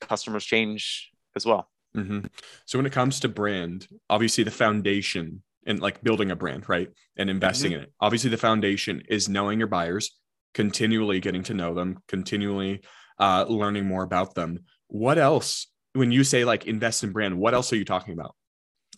customers 0.00 0.44
change 0.44 1.10
as 1.36 1.44
well 1.44 1.68
Mm-hmm. 1.96 2.26
So 2.66 2.78
when 2.78 2.86
it 2.86 2.92
comes 2.92 3.20
to 3.20 3.28
brand, 3.28 3.88
obviously 4.10 4.44
the 4.44 4.50
foundation 4.50 5.42
and 5.66 5.80
like 5.80 6.02
building 6.02 6.30
a 6.30 6.36
brand, 6.36 6.68
right, 6.68 6.88
and 7.16 7.28
investing 7.28 7.72
mm-hmm. 7.72 7.80
in 7.80 7.84
it. 7.84 7.92
Obviously, 8.00 8.30
the 8.30 8.36
foundation 8.36 9.02
is 9.08 9.28
knowing 9.28 9.58
your 9.58 9.68
buyers, 9.68 10.16
continually 10.54 11.20
getting 11.20 11.42
to 11.44 11.54
know 11.54 11.74
them, 11.74 11.98
continually 12.08 12.82
uh, 13.18 13.44
learning 13.48 13.84
more 13.84 14.04
about 14.04 14.34
them. 14.34 14.60
What 14.88 15.18
else? 15.18 15.66
When 15.94 16.12
you 16.12 16.24
say 16.24 16.44
like 16.44 16.66
invest 16.66 17.02
in 17.02 17.12
brand, 17.12 17.38
what 17.38 17.54
else 17.54 17.72
are 17.72 17.76
you 17.76 17.84
talking 17.84 18.14
about? 18.14 18.34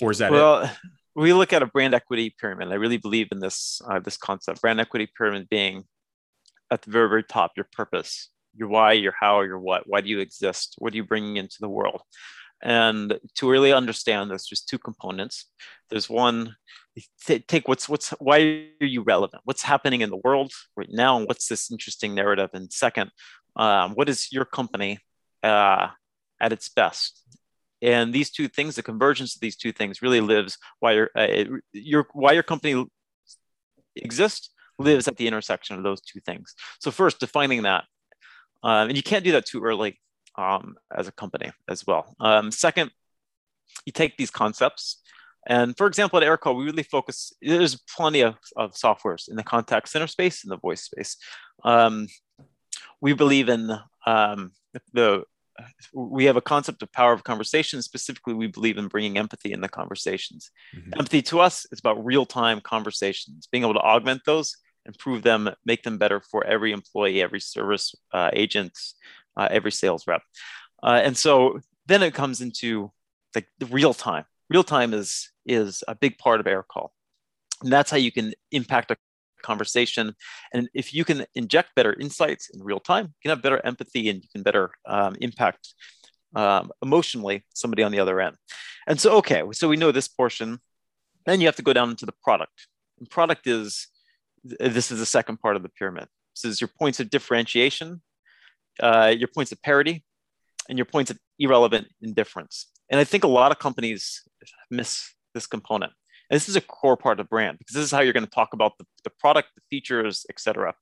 Or 0.02 0.10
is 0.10 0.18
that 0.18 0.30
well? 0.30 0.62
It? 0.62 0.70
We 1.14 1.32
look 1.32 1.52
at 1.52 1.62
a 1.62 1.66
brand 1.66 1.94
equity 1.94 2.34
pyramid. 2.38 2.68
I 2.68 2.74
really 2.74 2.98
believe 2.98 3.28
in 3.32 3.40
this 3.40 3.80
uh, 3.90 4.00
this 4.00 4.16
concept. 4.16 4.60
Brand 4.60 4.80
equity 4.80 5.08
pyramid 5.16 5.48
being 5.48 5.84
at 6.70 6.82
the 6.82 6.90
very 6.90 7.08
very 7.08 7.24
top, 7.24 7.52
your 7.56 7.68
purpose, 7.72 8.30
your 8.54 8.68
why, 8.68 8.92
your 8.92 9.14
how, 9.18 9.40
your 9.40 9.58
what. 9.58 9.84
Why 9.86 10.00
do 10.00 10.08
you 10.08 10.18
exist? 10.20 10.74
What 10.78 10.92
are 10.92 10.96
you 10.96 11.04
bringing 11.04 11.36
into 11.36 11.56
the 11.60 11.68
world? 11.68 12.02
And 12.62 13.18
to 13.36 13.48
really 13.48 13.72
understand 13.72 14.30
this, 14.30 14.48
there's 14.48 14.62
two 14.62 14.78
components. 14.78 15.46
There's 15.90 16.10
one, 16.10 16.56
take 17.26 17.68
what's 17.68 17.88
what's 17.88 18.10
why 18.18 18.66
are 18.80 18.86
you 18.86 19.02
relevant? 19.02 19.42
What's 19.44 19.62
happening 19.62 20.00
in 20.00 20.10
the 20.10 20.20
world 20.24 20.52
right 20.76 20.90
now? 20.90 21.16
And 21.16 21.26
what's 21.26 21.46
this 21.48 21.70
interesting 21.70 22.14
narrative? 22.14 22.50
And 22.52 22.72
second, 22.72 23.10
um, 23.56 23.92
what 23.92 24.08
is 24.08 24.32
your 24.32 24.44
company 24.44 24.98
uh, 25.42 25.88
at 26.40 26.52
its 26.52 26.68
best? 26.68 27.22
And 27.80 28.12
these 28.12 28.30
two 28.30 28.48
things, 28.48 28.74
the 28.74 28.82
convergence 28.82 29.36
of 29.36 29.40
these 29.40 29.56
two 29.56 29.70
things, 29.70 30.02
really 30.02 30.20
lives 30.20 30.58
why 30.80 30.92
your 30.92 31.10
uh, 31.14 31.44
your 31.72 32.08
why 32.12 32.32
your 32.32 32.42
company 32.42 32.84
exists 33.94 34.50
lives 34.80 35.06
at 35.06 35.16
the 35.16 35.26
intersection 35.28 35.76
of 35.76 35.84
those 35.84 36.00
two 36.00 36.20
things. 36.20 36.54
So 36.80 36.90
first, 36.90 37.20
defining 37.20 37.62
that, 37.62 37.84
um, 38.64 38.88
and 38.88 38.96
you 38.96 39.02
can't 39.02 39.24
do 39.24 39.32
that 39.32 39.46
too 39.46 39.62
early 39.62 40.00
um, 40.38 40.76
as 40.96 41.08
a 41.08 41.12
company 41.12 41.50
as 41.68 41.86
well. 41.86 42.14
Um, 42.20 42.50
second, 42.50 42.90
you 43.84 43.92
take 43.92 44.16
these 44.16 44.30
concepts 44.30 45.02
and 45.48 45.76
for 45.76 45.86
example, 45.86 46.18
at 46.18 46.26
Aircall, 46.26 46.56
we 46.56 46.64
really 46.64 46.82
focus, 46.82 47.32
there's 47.40 47.80
plenty 47.96 48.20
of, 48.20 48.36
of 48.56 48.74
softwares 48.74 49.28
in 49.28 49.36
the 49.36 49.42
contact 49.42 49.88
center 49.88 50.06
space 50.06 50.44
and 50.44 50.52
the 50.52 50.58
voice 50.58 50.82
space. 50.82 51.16
Um, 51.64 52.06
we 53.00 53.14
believe 53.14 53.48
in 53.48 53.70
um, 54.06 54.52
the, 54.92 55.24
we 55.94 56.26
have 56.26 56.36
a 56.36 56.42
concept 56.42 56.82
of 56.82 56.92
power 56.92 57.14
of 57.14 57.24
conversation. 57.24 57.80
Specifically, 57.80 58.34
we 58.34 58.46
believe 58.46 58.76
in 58.76 58.88
bringing 58.88 59.16
empathy 59.16 59.52
in 59.52 59.62
the 59.62 59.68
conversations. 59.68 60.50
Mm-hmm. 60.76 60.92
Empathy 60.98 61.22
to 61.22 61.40
us 61.40 61.66
is 61.72 61.80
about 61.80 62.04
real 62.04 62.26
time 62.26 62.60
conversations, 62.60 63.48
being 63.50 63.64
able 63.64 63.74
to 63.74 63.80
augment 63.80 64.22
those, 64.26 64.54
improve 64.84 65.22
them, 65.22 65.48
make 65.64 65.82
them 65.82 65.96
better 65.96 66.20
for 66.20 66.44
every 66.44 66.72
employee, 66.72 67.22
every 67.22 67.40
service 67.40 67.94
uh, 68.12 68.30
agent, 68.34 68.78
uh, 69.38 69.48
every 69.50 69.72
sales 69.72 70.06
rep. 70.06 70.22
Uh, 70.82 71.00
and 71.02 71.16
so 71.16 71.60
then 71.86 72.02
it 72.02 72.14
comes 72.14 72.40
into 72.40 72.90
like 73.34 73.46
the 73.58 73.66
real 73.66 73.94
time. 73.94 74.24
Real 74.50 74.64
time 74.64 74.92
is 74.92 75.30
is 75.46 75.82
a 75.88 75.94
big 75.94 76.18
part 76.18 76.40
of 76.40 76.46
Aircall, 76.46 76.88
and 77.62 77.72
that's 77.72 77.90
how 77.90 77.96
you 77.96 78.12
can 78.12 78.34
impact 78.50 78.90
a 78.90 78.96
conversation. 79.42 80.14
And 80.52 80.68
if 80.74 80.92
you 80.92 81.04
can 81.04 81.24
inject 81.34 81.74
better 81.74 81.94
insights 81.94 82.50
in 82.50 82.62
real 82.62 82.80
time, 82.80 83.06
you 83.06 83.20
can 83.22 83.30
have 83.30 83.42
better 83.42 83.64
empathy 83.64 84.08
and 84.08 84.22
you 84.22 84.28
can 84.32 84.42
better 84.42 84.70
um, 84.86 85.16
impact 85.20 85.74
um, 86.34 86.70
emotionally 86.82 87.44
somebody 87.54 87.82
on 87.82 87.92
the 87.92 88.00
other 88.00 88.20
end. 88.20 88.36
And 88.86 89.00
so, 89.00 89.16
okay, 89.18 89.42
so 89.52 89.68
we 89.68 89.76
know 89.76 89.92
this 89.92 90.08
portion. 90.08 90.58
Then 91.26 91.40
you 91.40 91.46
have 91.46 91.56
to 91.56 91.62
go 91.62 91.72
down 91.72 91.90
into 91.90 92.06
the 92.06 92.14
product. 92.22 92.66
And 92.98 93.08
product 93.08 93.46
is 93.46 93.88
this 94.44 94.90
is 94.90 94.98
the 94.98 95.06
second 95.06 95.38
part 95.38 95.56
of 95.56 95.62
the 95.62 95.68
pyramid. 95.68 96.08
This 96.34 96.52
is 96.52 96.60
your 96.60 96.68
points 96.68 97.00
of 97.00 97.10
differentiation, 97.10 98.00
uh, 98.80 99.14
your 99.16 99.28
points 99.28 99.52
of 99.52 99.60
parity, 99.62 100.04
and 100.68 100.78
your 100.78 100.84
points 100.84 101.10
of 101.10 101.18
irrelevant 101.38 101.88
indifference. 102.02 102.66
And 102.90 103.00
I 103.00 103.04
think 103.04 103.24
a 103.24 103.28
lot 103.28 103.52
of 103.52 103.58
companies 103.58 104.22
miss 104.70 105.14
this 105.34 105.46
component. 105.46 105.92
And 106.30 106.36
this 106.36 106.48
is 106.48 106.56
a 106.56 106.60
core 106.60 106.96
part 106.96 107.20
of 107.20 107.28
brand 107.28 107.58
because 107.58 107.74
this 107.74 107.84
is 107.84 107.90
how 107.90 108.00
you're 108.00 108.12
going 108.12 108.26
to 108.26 108.30
talk 108.30 108.52
about 108.52 108.76
the, 108.78 108.84
the 109.04 109.10
product, 109.18 109.48
the 109.54 109.62
features, 109.70 110.26
etc. 110.28 110.74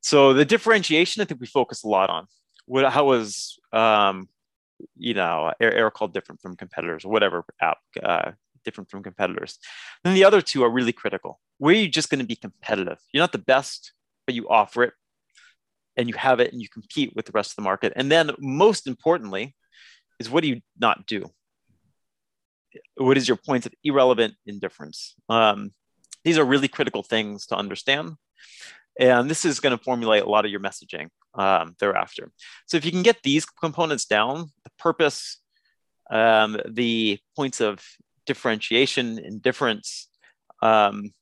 So 0.00 0.32
the 0.32 0.44
differentiation, 0.44 1.22
I 1.22 1.24
think 1.24 1.40
we 1.40 1.46
focus 1.46 1.84
a 1.84 1.88
lot 1.88 2.10
on. 2.10 2.26
What, 2.66 2.90
how 2.90 3.04
was 3.04 3.58
um, 3.72 4.28
you 4.96 5.14
know 5.14 5.52
air 5.60 5.90
called 5.90 6.12
different 6.12 6.40
from 6.40 6.56
competitors 6.56 7.04
or 7.04 7.10
whatever 7.10 7.44
app 7.60 7.78
uh, 8.02 8.32
different 8.64 8.90
from 8.90 9.02
competitors. 9.02 9.58
Then 10.04 10.14
the 10.14 10.24
other 10.24 10.40
two 10.40 10.64
are 10.64 10.70
really 10.70 10.92
critical. 10.92 11.40
Where 11.58 11.74
are 11.74 11.78
you 11.78 11.88
just 11.88 12.10
going 12.10 12.18
to 12.18 12.26
be 12.26 12.36
competitive? 12.36 12.98
You're 13.12 13.22
not 13.22 13.32
the 13.32 13.38
best, 13.38 13.92
but 14.26 14.34
you 14.34 14.48
offer 14.48 14.82
it 14.82 14.94
and 15.96 16.08
you 16.08 16.14
have 16.14 16.40
it 16.40 16.52
and 16.52 16.60
you 16.60 16.68
compete 16.68 17.14
with 17.14 17.26
the 17.26 17.32
rest 17.32 17.52
of 17.52 17.56
the 17.56 17.62
market. 17.62 17.92
And 17.96 18.10
then 18.10 18.30
most 18.38 18.86
importantly, 18.86 19.54
is 20.18 20.30
what 20.30 20.42
do 20.42 20.48
you 20.48 20.60
not 20.78 21.06
do? 21.06 21.30
What 22.96 23.16
is 23.16 23.28
your 23.28 23.36
points 23.36 23.66
of 23.66 23.74
irrelevant 23.82 24.34
indifference? 24.46 25.14
Um, 25.28 25.72
these 26.24 26.38
are 26.38 26.44
really 26.44 26.68
critical 26.68 27.02
things 27.02 27.46
to 27.46 27.56
understand. 27.56 28.14
And 28.98 29.30
this 29.30 29.44
is 29.44 29.60
going 29.60 29.76
to 29.76 29.82
formulate 29.82 30.22
a 30.22 30.28
lot 30.28 30.44
of 30.44 30.50
your 30.50 30.60
messaging 30.60 31.08
um, 31.34 31.76
thereafter. 31.78 32.32
So 32.66 32.76
if 32.76 32.84
you 32.84 32.90
can 32.90 33.02
get 33.02 33.22
these 33.22 33.44
components 33.44 34.06
down, 34.06 34.50
the 34.64 34.70
purpose, 34.78 35.38
um, 36.10 36.58
the 36.68 37.18
points 37.36 37.60
of 37.60 37.84
differentiation, 38.26 39.18
indifference, 39.18 40.08
um, 40.62 41.12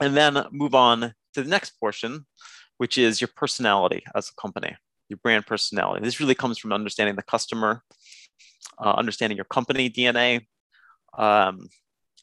and 0.00 0.16
then 0.16 0.44
move 0.50 0.74
on 0.74 1.12
to 1.34 1.42
the 1.42 1.48
next 1.48 1.78
portion, 1.78 2.26
which 2.78 2.98
is 2.98 3.20
your 3.20 3.28
personality 3.36 4.02
as 4.14 4.30
a 4.30 4.40
company, 4.40 4.76
your 5.08 5.18
brand 5.22 5.46
personality. 5.46 6.04
This 6.04 6.20
really 6.20 6.34
comes 6.34 6.58
from 6.58 6.72
understanding 6.72 7.16
the 7.16 7.22
customer, 7.22 7.82
uh, 8.82 8.92
understanding 8.92 9.36
your 9.36 9.44
company 9.44 9.90
DNA, 9.90 10.46
um, 11.16 11.68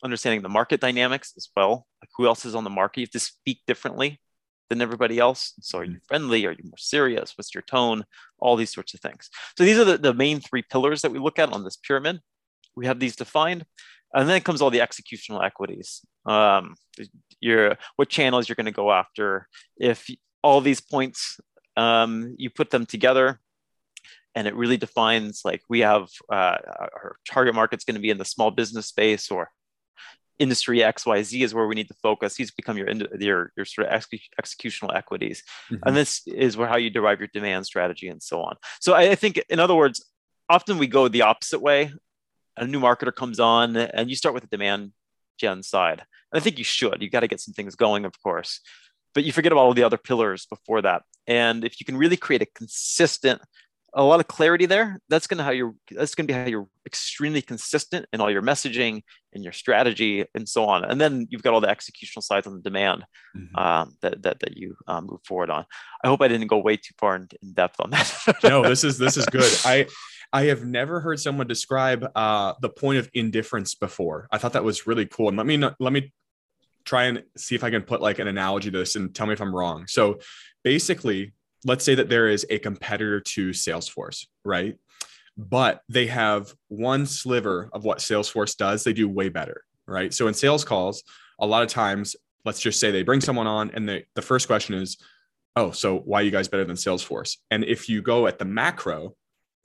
understanding 0.04 0.42
the 0.42 0.50
market 0.50 0.82
dynamics 0.82 1.34
as 1.38 1.50
well. 1.56 1.86
Like 2.02 2.10
who 2.18 2.28
else 2.28 2.46
is 2.46 2.56
on 2.56 2.64
the 2.64 2.70
market? 2.70 3.02
You 3.02 3.06
have 3.06 3.12
to 3.12 3.20
speak 3.20 3.62
differently 3.68 4.20
than 4.70 4.82
everybody 4.82 5.20
else. 5.20 5.54
So 5.62 5.80
are 5.80 5.84
you 5.84 5.92
mm-hmm. 5.92 6.08
friendly? 6.08 6.46
Are 6.46 6.52
you 6.52 6.64
more 6.64 6.78
serious? 6.78 7.34
What's 7.38 7.54
your 7.54 7.64
tone? 7.64 8.04
All 8.40 8.56
these 8.56 8.74
sorts 8.74 8.94
of 8.94 9.00
things. 9.00 9.30
So 9.58 9.64
these 9.64 9.78
are 9.78 9.86
the, 9.86 9.98
the 9.98 10.14
main 10.14 10.40
three 10.40 10.64
pillars 10.64 11.02
that 11.02 11.12
we 11.12 11.20
look 11.20 11.40
at 11.40 11.52
on 11.52 11.64
this 11.64 11.78
pyramid. 11.78 12.20
We 12.76 12.86
have 12.88 13.00
these 13.00 13.16
defined. 13.16 13.66
And 14.14 14.30
then 14.30 14.42
comes 14.42 14.62
all 14.62 14.70
the 14.70 14.80
executional 14.80 15.44
equities. 15.44 16.02
Um, 16.26 16.76
your 17.42 17.78
what 17.98 18.10
channels 18.10 18.48
you're 18.48 18.56
going 18.56 18.66
to 18.66 18.72
go 18.72 18.92
after. 18.92 19.48
If 19.78 20.10
all 20.46 20.62
these 20.62 20.80
points 20.80 21.40
um, 21.76 22.36
you 22.38 22.52
put 22.52 22.70
them 22.70 22.86
together, 22.86 23.40
and 24.36 24.48
it 24.48 24.56
really 24.56 24.78
defines 24.78 25.42
like 25.44 25.62
we 25.68 25.80
have 25.80 26.08
uh, 26.32 26.58
our 27.02 27.16
target 27.28 27.56
market's 27.56 27.84
going 27.84 27.96
to 27.96 28.02
be 28.02 28.12
in 28.12 28.20
the 28.20 28.26
small 28.26 28.52
business 28.52 28.86
space 28.86 29.32
or 29.32 29.50
industry 30.38 30.80
XYZ 30.80 31.42
is 31.42 31.54
where 31.54 31.66
we 31.66 31.74
need 31.74 31.88
to 31.88 31.96
focus. 31.96 32.36
These 32.36 32.52
become 32.52 32.78
your 32.78 32.90
your, 33.20 33.52
your 33.58 33.66
sort 33.66 33.88
of 33.88 33.94
ex- 33.94 34.30
executional 34.40 34.96
equities, 34.96 35.42
mm-hmm. 35.72 35.82
and 35.84 35.98
this 35.98 36.22
is 36.28 36.56
where 36.56 36.68
how 36.68 36.78
you 36.78 36.92
derive 36.92 37.20
your 37.20 37.30
demand 37.34 37.66
strategy 37.66 38.08
and 38.08 38.22
so 38.22 38.42
on. 38.42 38.56
So 38.80 38.94
I, 38.94 39.12
I 39.12 39.16
think, 39.16 39.44
in 39.50 39.60
other 39.60 39.76
words, 39.76 40.06
often 40.48 40.78
we 40.78 40.86
go 40.88 41.08
the 41.08 41.24
opposite 41.24 41.62
way. 41.62 41.92
A 42.56 42.68
new 42.68 42.80
marketer 42.80 43.14
comes 43.14 43.40
on, 43.40 43.76
and 43.76 44.10
you 44.12 44.16
start 44.16 44.36
with 44.36 44.44
the 44.44 44.56
demand 44.56 44.92
gen 45.38 45.64
side. 45.64 46.00
And 46.32 46.40
I 46.40 46.44
think 46.44 46.60
you 46.60 46.64
should. 46.64 47.02
You 47.02 47.10
got 47.10 47.22
to 47.22 47.28
get 47.28 47.42
some 47.42 47.54
things 47.54 47.76
going, 47.76 48.06
of 48.06 48.14
course, 48.22 48.62
but 49.16 49.24
you 49.24 49.32
forget 49.32 49.52
about 49.52 49.62
all 49.62 49.74
the 49.74 49.84
other 49.84 49.98
pillars 49.98 50.46
before 50.46 50.82
that. 50.84 51.02
And 51.26 51.64
if 51.64 51.80
you 51.80 51.86
can 51.86 51.98
really 51.98 52.18
create 52.18 52.44
a 52.44 52.46
consistent 52.46 53.42
a 53.96 54.04
lot 54.04 54.20
of 54.20 54.28
clarity 54.28 54.66
there. 54.66 55.00
That's 55.08 55.26
gonna 55.26 55.44
how 55.44 55.52
you're 55.52 55.74
that's 55.90 56.16
gonna 56.16 56.28
be 56.28 56.34
how 56.34 56.46
you're 56.46 56.68
extremely 56.86 57.42
consistent 57.42 58.06
in 58.12 58.20
all 58.20 58.30
your 58.30 58.42
messaging 58.42 59.04
and 59.34 59.44
your 59.44 59.54
strategy 59.54 60.26
and 60.36 60.48
so 60.48 60.66
on. 60.66 60.84
And 60.84 61.00
then 61.00 61.28
you've 61.30 61.44
got 61.44 61.54
all 61.54 61.62
the 61.62 61.68
executional 61.68 62.22
sides 62.22 62.46
on 62.46 62.56
the 62.56 62.62
demand 62.62 63.06
mm-hmm. 63.36 63.56
um, 63.56 63.96
that, 64.02 64.22
that 64.24 64.40
that 64.42 64.58
you 64.58 64.76
um, 64.88 65.08
move 65.08 65.22
forward 65.26 65.50
on. 65.50 65.66
I 66.04 66.10
hope 66.10 66.22
I 66.22 66.28
didn't 66.28 66.48
go 66.48 66.58
way 66.58 66.76
too 66.76 66.94
far 67.00 67.16
in, 67.16 67.30
in 67.42 67.54
depth 67.54 67.78
on 67.80 67.92
that. 67.92 68.14
no, 68.44 68.64
this 68.64 68.84
is 68.84 68.98
this 68.98 69.16
is 69.16 69.26
good. 69.28 69.52
I 69.66 69.88
I 70.34 70.44
have 70.46 70.66
never 70.66 71.00
heard 71.00 71.20
someone 71.22 71.48
describe 71.48 72.06
uh, 72.16 72.54
the 72.62 72.70
point 72.70 73.00
of 73.00 73.10
indifference 73.14 73.76
before. 73.76 74.28
I 74.30 74.38
thought 74.38 74.54
that 74.54 74.66
was 74.66 74.86
really 74.86 75.06
cool. 75.06 75.30
And 75.30 75.38
let 75.38 75.46
me 75.46 75.58
let 75.58 75.94
me 75.94 76.12
try 76.86 77.06
and 77.06 77.24
see 77.36 77.56
if 77.56 77.64
I 77.64 77.70
can 77.70 77.82
put 77.82 78.02
like 78.02 78.20
an 78.20 78.28
analogy 78.28 78.72
to 78.72 78.78
this 78.78 78.96
and 78.96 79.14
tell 79.14 79.28
me 79.28 79.34
if 79.34 79.42
I'm 79.42 79.56
wrong. 79.56 79.88
So 79.88 80.20
basically, 80.64 81.34
let's 81.66 81.84
say 81.84 81.96
that 81.96 82.10
there 82.10 82.28
is 82.28 82.46
a 82.50 82.60
competitor 82.60 83.20
to 83.20 83.50
Salesforce, 83.50 84.28
right? 84.44 84.78
But 85.38 85.82
they 85.90 86.08
have 86.08 86.54
one 86.70 87.06
sliver 87.06 87.70
of 87.74 87.84
what 87.84 87.98
Salesforce 87.98 88.56
does, 88.56 88.84
they 88.84 88.94
do 88.94 89.10
way 89.10 89.30
better, 89.30 89.64
right? 89.88 90.14
So 90.14 90.28
in 90.28 90.34
sales 90.34 90.64
calls, 90.64 91.04
a 91.40 91.46
lot 91.46 91.64
of 91.64 91.70
times, 91.70 92.16
let's 92.46 92.62
just 92.62 92.80
say 92.80 92.92
they 92.92 93.04
bring 93.04 93.22
someone 93.22 93.48
on 93.48 93.72
and 93.72 93.90
they, 93.90 94.06
the 94.14 94.22
first 94.22 94.48
question 94.48 94.76
is, 94.76 94.98
oh, 95.56 95.72
so 95.72 95.98
why 95.98 96.22
are 96.22 96.24
you 96.24 96.32
guys 96.32 96.48
better 96.48 96.66
than 96.66 96.76
Salesforce? 96.76 97.38
And 97.50 97.64
if 97.64 97.90
you 97.90 98.02
go 98.02 98.28
at 98.28 98.40
the 98.40 98.46
macro, 98.46 99.16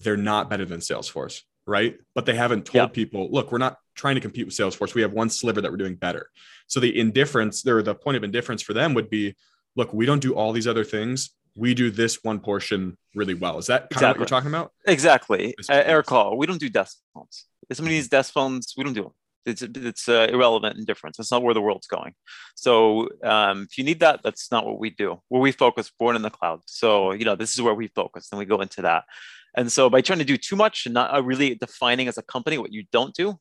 they're 0.00 0.16
not 0.16 0.48
better 0.48 0.64
than 0.64 0.80
Salesforce, 0.80 1.42
right? 1.66 1.98
But 2.14 2.26
they 2.26 2.34
haven't 2.34 2.64
told 2.64 2.74
yep. 2.74 2.92
people, 2.92 3.28
look, 3.30 3.52
we're 3.52 3.58
not 3.58 3.76
trying 3.94 4.14
to 4.14 4.20
compete 4.20 4.46
with 4.46 4.54
Salesforce. 4.54 4.94
We 4.94 5.02
have 5.02 5.12
one 5.12 5.28
sliver 5.28 5.60
that 5.60 5.70
we're 5.70 5.76
doing 5.76 5.96
better. 5.96 6.30
So 6.70 6.80
the 6.80 6.98
indifference, 6.98 7.66
or 7.66 7.82
the 7.82 7.94
point 7.94 8.16
of 8.16 8.24
indifference 8.24 8.62
for 8.62 8.72
them 8.72 8.94
would 8.94 9.10
be, 9.10 9.36
look, 9.76 9.92
we 9.92 10.06
don't 10.06 10.22
do 10.22 10.34
all 10.34 10.52
these 10.52 10.66
other 10.66 10.84
things 10.84 11.30
we 11.56 11.74
do 11.74 11.90
this 11.90 12.22
one 12.22 12.40
portion 12.40 12.96
really 13.14 13.34
well. 13.34 13.58
Is 13.58 13.66
that 13.66 13.82
kind 13.82 13.92
exactly. 13.92 14.08
of 14.08 14.10
what 14.10 14.18
you're 14.18 14.40
talking 14.40 14.50
about? 14.50 14.72
Exactly. 14.86 15.54
Uh, 15.68 15.82
Aircall, 15.82 16.36
we 16.36 16.46
don't 16.46 16.60
do 16.60 16.68
desk 16.68 16.98
phones. 17.14 17.46
If 17.68 17.76
somebody 17.76 17.96
needs 17.96 18.08
desk 18.08 18.32
phones, 18.32 18.74
we 18.76 18.84
don't 18.84 18.94
do 18.94 19.04
them. 19.04 19.12
It's 19.46 19.62
it's 19.62 20.08
uh, 20.08 20.26
irrelevant 20.30 20.76
indifference. 20.76 21.16
That's 21.16 21.30
not 21.30 21.42
where 21.42 21.54
the 21.54 21.62
world's 21.62 21.86
going. 21.86 22.14
So 22.56 23.08
um, 23.24 23.66
if 23.70 23.78
you 23.78 23.84
need 23.84 24.00
that, 24.00 24.20
that's 24.22 24.52
not 24.52 24.66
what 24.66 24.78
we 24.78 24.90
do. 24.90 25.20
Where 25.28 25.40
we 25.40 25.50
focus, 25.50 25.90
born 25.98 26.14
in 26.14 26.22
the 26.22 26.30
cloud. 26.30 26.60
So 26.66 27.12
you 27.12 27.24
know 27.24 27.36
this 27.36 27.54
is 27.54 27.62
where 27.62 27.74
we 27.74 27.88
focus, 27.88 28.28
and 28.30 28.38
we 28.38 28.44
go 28.44 28.60
into 28.60 28.82
that. 28.82 29.04
And 29.56 29.72
so 29.72 29.88
by 29.88 30.02
trying 30.02 30.18
to 30.18 30.24
do 30.24 30.36
too 30.36 30.56
much 30.56 30.84
and 30.86 30.94
not 30.94 31.14
uh, 31.14 31.22
really 31.22 31.54
defining 31.54 32.06
as 32.06 32.18
a 32.18 32.22
company 32.22 32.58
what 32.58 32.72
you 32.72 32.84
don't 32.92 33.14
do, 33.14 33.38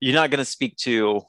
you're 0.00 0.14
not 0.14 0.30
going 0.30 0.38
to 0.38 0.44
speak 0.44 0.76
to 0.78 1.22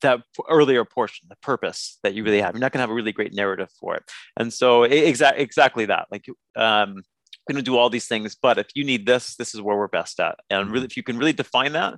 that 0.00 0.20
earlier 0.48 0.84
portion, 0.84 1.26
the 1.28 1.36
purpose 1.36 1.98
that 2.02 2.14
you 2.14 2.24
really 2.24 2.40
have. 2.40 2.54
You're 2.54 2.60
not 2.60 2.72
going 2.72 2.78
to 2.78 2.82
have 2.82 2.90
a 2.90 2.94
really 2.94 3.12
great 3.12 3.34
narrative 3.34 3.70
for 3.78 3.94
it. 3.96 4.02
And 4.36 4.52
so 4.52 4.84
exactly 4.84 5.42
exactly 5.42 5.86
that. 5.86 6.06
Like 6.10 6.26
um, 6.56 7.02
going 7.48 7.56
to 7.56 7.62
do 7.62 7.76
all 7.76 7.90
these 7.90 8.06
things, 8.06 8.36
but 8.40 8.58
if 8.58 8.68
you 8.74 8.84
need 8.84 9.06
this, 9.06 9.36
this 9.36 9.54
is 9.54 9.60
where 9.60 9.76
we're 9.76 9.88
best 9.88 10.20
at. 10.20 10.38
And 10.50 10.70
really, 10.70 10.80
mm-hmm. 10.80 10.84
if 10.86 10.96
you 10.96 11.02
can 11.02 11.18
really 11.18 11.32
define 11.32 11.72
that, 11.72 11.94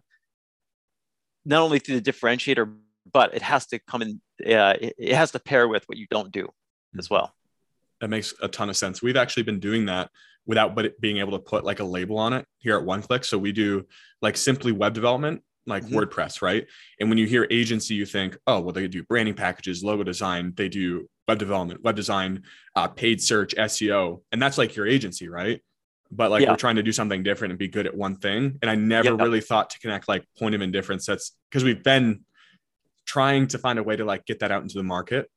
not 1.44 1.62
only 1.62 1.78
through 1.78 2.00
the 2.00 2.12
differentiator, 2.12 2.72
but 3.12 3.34
it 3.34 3.42
has 3.42 3.66
to 3.68 3.78
come 3.78 4.02
in. 4.02 4.20
Uh, 4.40 4.74
it, 4.80 4.94
it 4.98 5.14
has 5.14 5.32
to 5.32 5.38
pair 5.38 5.66
with 5.68 5.84
what 5.86 5.98
you 5.98 6.06
don't 6.10 6.32
do 6.32 6.48
as 6.98 7.06
mm-hmm. 7.06 7.14
well. 7.14 7.34
That 8.00 8.08
makes 8.08 8.32
a 8.40 8.48
ton 8.48 8.70
of 8.70 8.76
sense. 8.76 9.02
We've 9.02 9.16
actually 9.16 9.42
been 9.42 9.60
doing 9.60 9.86
that 9.86 10.10
without 10.46 10.74
but 10.74 10.98
being 11.00 11.18
able 11.18 11.32
to 11.32 11.38
put 11.38 11.64
like 11.64 11.80
a 11.80 11.84
label 11.84 12.18
on 12.18 12.32
it 12.32 12.46
here 12.58 12.76
at 12.76 12.84
One 12.84 13.02
Click. 13.02 13.24
So 13.24 13.36
we 13.36 13.52
do 13.52 13.86
like 14.22 14.36
simply 14.36 14.72
web 14.72 14.94
development 14.94 15.42
like 15.70 15.84
mm-hmm. 15.84 15.96
WordPress, 15.96 16.42
right? 16.42 16.66
And 16.98 17.08
when 17.08 17.18
you 17.18 17.26
hear 17.26 17.46
agency, 17.50 17.94
you 17.94 18.04
think, 18.04 18.36
oh, 18.46 18.60
well, 18.60 18.72
they 18.72 18.88
do 18.88 19.02
branding 19.04 19.34
packages, 19.34 19.82
logo 19.82 20.02
design, 20.02 20.52
they 20.56 20.68
do 20.68 21.08
web 21.26 21.38
development, 21.38 21.82
web 21.82 21.96
design, 21.96 22.42
uh, 22.76 22.88
paid 22.88 23.22
search, 23.22 23.54
SEO, 23.54 24.22
and 24.32 24.42
that's 24.42 24.58
like 24.58 24.76
your 24.76 24.86
agency, 24.86 25.28
right? 25.28 25.62
But 26.10 26.30
like 26.30 26.42
yeah. 26.42 26.50
we're 26.50 26.56
trying 26.56 26.76
to 26.76 26.82
do 26.82 26.92
something 26.92 27.22
different 27.22 27.52
and 27.52 27.58
be 27.58 27.68
good 27.68 27.86
at 27.86 27.96
one 27.96 28.16
thing. 28.16 28.58
And 28.62 28.70
I 28.70 28.74
never 28.74 29.14
yeah. 29.14 29.22
really 29.22 29.40
thought 29.40 29.70
to 29.70 29.78
connect 29.78 30.08
like 30.08 30.24
point 30.38 30.54
of 30.54 30.60
indifference. 30.60 31.06
That's 31.06 31.36
because 31.48 31.62
we've 31.62 31.82
been 31.84 32.24
trying 33.06 33.46
to 33.48 33.58
find 33.58 33.78
a 33.78 33.82
way 33.82 33.96
to 33.96 34.04
like 34.04 34.26
get 34.26 34.40
that 34.40 34.50
out 34.50 34.62
into 34.62 34.76
the 34.76 34.82
market 34.82 35.30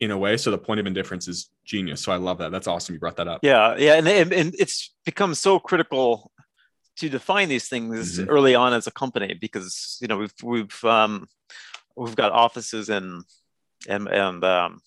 in 0.00 0.10
a 0.10 0.18
way. 0.18 0.36
So 0.36 0.50
the 0.50 0.58
point 0.58 0.80
of 0.80 0.86
indifference 0.86 1.28
is 1.28 1.48
genius. 1.64 2.02
So 2.02 2.12
I 2.12 2.16
love 2.16 2.38
that. 2.38 2.50
That's 2.50 2.66
awesome. 2.66 2.94
You 2.94 2.98
brought 2.98 3.16
that 3.16 3.28
up. 3.28 3.40
Yeah. 3.42 3.76
Yeah. 3.78 3.94
And, 3.94 4.08
and 4.08 4.54
it's 4.58 4.94
become 5.04 5.34
so 5.34 5.58
critical 5.58 6.30
to 6.96 7.08
define 7.08 7.48
these 7.48 7.68
things 7.68 8.18
mm-hmm. 8.18 8.30
early 8.30 8.54
on 8.54 8.72
as 8.72 8.86
a 8.86 8.90
company 8.90 9.34
because 9.40 9.98
you 10.00 10.08
know 10.08 10.18
we've 10.18 10.34
we've 10.42 10.84
um, 10.84 11.28
we've 11.96 12.16
got 12.16 12.32
offices 12.32 12.88
and 12.88 13.24
and 13.88 14.08
and 14.08 14.44
um, 14.44 14.80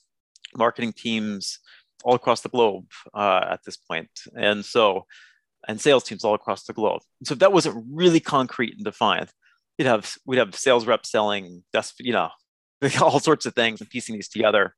marketing 0.55 0.93
teams 0.93 1.59
all 2.03 2.15
across 2.15 2.41
the 2.41 2.49
globe 2.49 2.85
uh, 3.13 3.45
at 3.49 3.63
this 3.65 3.77
point, 3.77 4.09
and 4.35 4.65
so 4.65 5.05
and 5.67 5.79
sales 5.79 6.03
teams 6.03 6.23
all 6.23 6.33
across 6.33 6.63
the 6.63 6.73
globe. 6.73 7.01
So 7.25 7.33
if 7.33 7.39
that 7.39 7.51
wasn't 7.51 7.85
really 7.91 8.19
concrete 8.19 8.75
and 8.75 8.85
defined, 8.85 9.29
we'd 9.79 9.87
have 9.87 10.15
we'd 10.25 10.37
have 10.37 10.53
sales 10.53 10.85
reps 10.85 11.09
selling 11.09 11.63
that's 11.73 11.93
you 11.99 12.13
know 12.13 12.29
all 13.01 13.19
sorts 13.19 13.47
of 13.47 13.55
things 13.55 13.81
and 13.81 13.89
piecing 13.89 14.13
these 14.15 14.29
together 14.29 14.75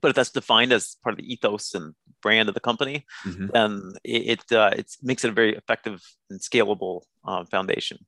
but 0.00 0.08
if 0.08 0.14
that's 0.14 0.30
defined 0.30 0.72
as 0.72 0.96
part 1.02 1.12
of 1.12 1.18
the 1.18 1.30
ethos 1.30 1.74
and 1.74 1.94
brand 2.24 2.48
of 2.48 2.54
the 2.54 2.66
company, 2.70 3.04
mm-hmm. 3.24 3.46
then 3.52 3.92
it 4.02 4.22
it, 4.34 4.52
uh, 4.60 4.70
it, 4.80 4.86
makes 5.02 5.24
it 5.24 5.30
a 5.30 5.32
very 5.40 5.54
effective 5.54 5.98
and 6.30 6.40
scalable 6.40 7.02
uh, 7.28 7.44
foundation. 7.44 7.98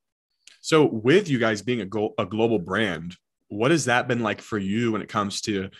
So, 0.61 0.85
with 0.85 1.29
you 1.29 1.39
guys 1.39 1.63
being 1.63 1.83
a, 1.83 1.87
go- 1.87 2.15
a 2.19 2.27
global 2.27 2.59
brand, 2.59 3.15
what 3.49 3.71
has 3.71 3.85
that 3.85 4.09
been 4.09 4.23
like 4.29 4.41
for 4.41 4.59
you 4.59 4.93
when 4.93 5.03
it 5.03 5.09
comes 5.09 5.41
to 5.43 5.71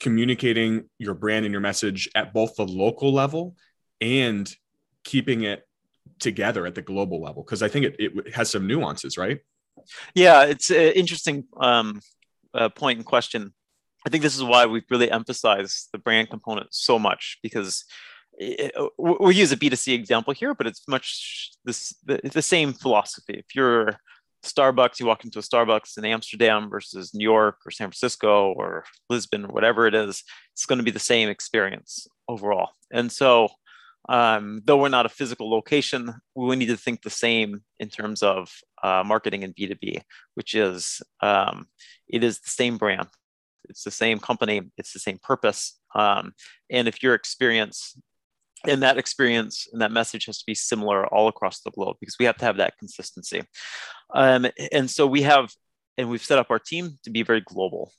communicating 0.00 0.90
your 0.98 1.14
brand 1.14 1.46
and 1.46 1.52
your 1.52 1.62
message 1.62 2.10
at 2.14 2.34
both 2.34 2.56
the 2.56 2.66
local 2.66 3.12
level 3.12 3.56
and 4.00 4.54
keeping 5.04 5.44
it 5.44 5.66
together 6.18 6.66
at 6.66 6.74
the 6.74 6.82
global 6.82 7.22
level? 7.22 7.42
Because 7.42 7.62
I 7.62 7.68
think 7.68 7.86
it, 7.86 7.96
it 7.98 8.34
has 8.34 8.50
some 8.50 8.66
nuances, 8.66 9.16
right? 9.16 9.38
Yeah, 10.14 10.44
it's 10.44 10.70
an 10.70 10.92
interesting 10.92 11.44
um, 11.56 12.00
uh, 12.52 12.68
point 12.68 12.98
in 12.98 13.04
question. 13.04 13.54
I 14.06 14.10
think 14.10 14.22
this 14.22 14.36
is 14.36 14.44
why 14.44 14.66
we've 14.66 14.84
really 14.90 15.10
emphasize 15.10 15.88
the 15.92 15.98
brand 15.98 16.30
component 16.30 16.68
so 16.70 16.98
much 16.98 17.38
because 17.42 17.84
it, 18.38 18.72
we 18.98 19.34
use 19.34 19.52
a 19.52 19.56
B2C 19.56 19.94
example 19.94 20.32
here, 20.32 20.54
but 20.54 20.66
it's 20.66 20.86
much 20.86 21.50
this 21.64 21.94
the, 22.04 22.20
the 22.22 22.42
same 22.42 22.72
philosophy. 22.72 23.34
If 23.34 23.54
you're 23.54 23.98
Starbucks, 24.44 25.00
you 25.00 25.06
walk 25.06 25.24
into 25.24 25.40
a 25.40 25.42
Starbucks 25.42 25.98
in 25.98 26.04
Amsterdam 26.04 26.70
versus 26.70 27.12
New 27.12 27.24
York 27.24 27.58
or 27.66 27.70
San 27.70 27.88
Francisco 27.88 28.52
or 28.52 28.84
Lisbon 29.10 29.44
or 29.44 29.48
whatever 29.48 29.86
it 29.86 29.94
is, 29.94 30.22
it's 30.52 30.66
going 30.66 30.78
to 30.78 30.84
be 30.84 30.90
the 30.90 30.98
same 30.98 31.28
experience 31.28 32.06
overall. 32.28 32.70
And 32.92 33.10
so, 33.10 33.48
um, 34.08 34.62
though 34.64 34.78
we're 34.78 34.88
not 34.88 35.06
a 35.06 35.10
physical 35.10 35.50
location, 35.50 36.14
we 36.34 36.56
need 36.56 36.66
to 36.66 36.76
think 36.76 37.02
the 37.02 37.10
same 37.10 37.62
in 37.78 37.88
terms 37.88 38.22
of 38.22 38.50
uh, 38.82 39.02
marketing 39.04 39.44
and 39.44 39.54
B2B, 39.54 40.00
which 40.34 40.54
is 40.54 41.02
um, 41.20 41.66
it 42.08 42.24
is 42.24 42.38
the 42.38 42.50
same 42.50 42.78
brand, 42.78 43.08
it's 43.68 43.84
the 43.84 43.90
same 43.90 44.18
company, 44.18 44.62
it's 44.76 44.92
the 44.92 44.98
same 44.98 45.18
purpose. 45.22 45.78
Um, 45.94 46.32
and 46.70 46.88
if 46.88 47.02
your 47.02 47.14
experience 47.14 47.98
and 48.66 48.82
that 48.82 48.98
experience 48.98 49.68
and 49.72 49.80
that 49.80 49.92
message 49.92 50.26
has 50.26 50.38
to 50.38 50.44
be 50.46 50.54
similar 50.54 51.06
all 51.06 51.28
across 51.28 51.60
the 51.60 51.70
globe 51.70 51.96
because 52.00 52.16
we 52.18 52.26
have 52.26 52.36
to 52.38 52.44
have 52.44 52.56
that 52.56 52.76
consistency. 52.78 53.42
Um, 54.14 54.46
and 54.72 54.90
so 54.90 55.06
we 55.06 55.22
have 55.22 55.50
and 55.96 56.08
we've 56.08 56.24
set 56.24 56.38
up 56.38 56.50
our 56.50 56.58
team 56.58 56.98
to 57.04 57.10
be 57.10 57.22
very 57.22 57.40
global 57.40 57.92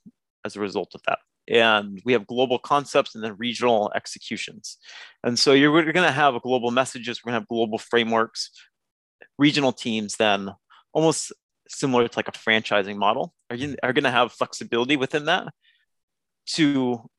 as 0.45 0.55
a 0.55 0.59
result 0.59 0.91
of 0.95 1.01
that. 1.07 1.19
And 1.47 2.01
we 2.05 2.13
have 2.13 2.27
global 2.27 2.59
concepts 2.59 3.15
and 3.15 3.23
then 3.23 3.35
regional 3.37 3.91
executions. 3.95 4.77
And 5.23 5.37
so 5.37 5.53
you're, 5.53 5.73
you're 5.83 5.93
going 5.93 6.07
to 6.07 6.11
have 6.11 6.41
global 6.41 6.71
messages 6.71 7.21
we're 7.23 7.31
going 7.31 7.39
to 7.39 7.41
have 7.41 7.47
global 7.47 7.77
frameworks 7.77 8.51
regional 9.37 9.71
teams 9.71 10.15
then 10.17 10.49
almost 10.93 11.31
similar 11.67 12.07
to 12.07 12.19
like 12.19 12.27
a 12.27 12.31
franchising 12.31 12.97
model 12.97 13.33
are, 13.50 13.56
you, 13.56 13.75
are 13.84 13.94
going 13.94 14.03
to 14.03 14.12
have 14.12 14.32
flexibility 14.32 14.98
within 14.98 15.25
that 15.25 15.48
to 16.48 17.10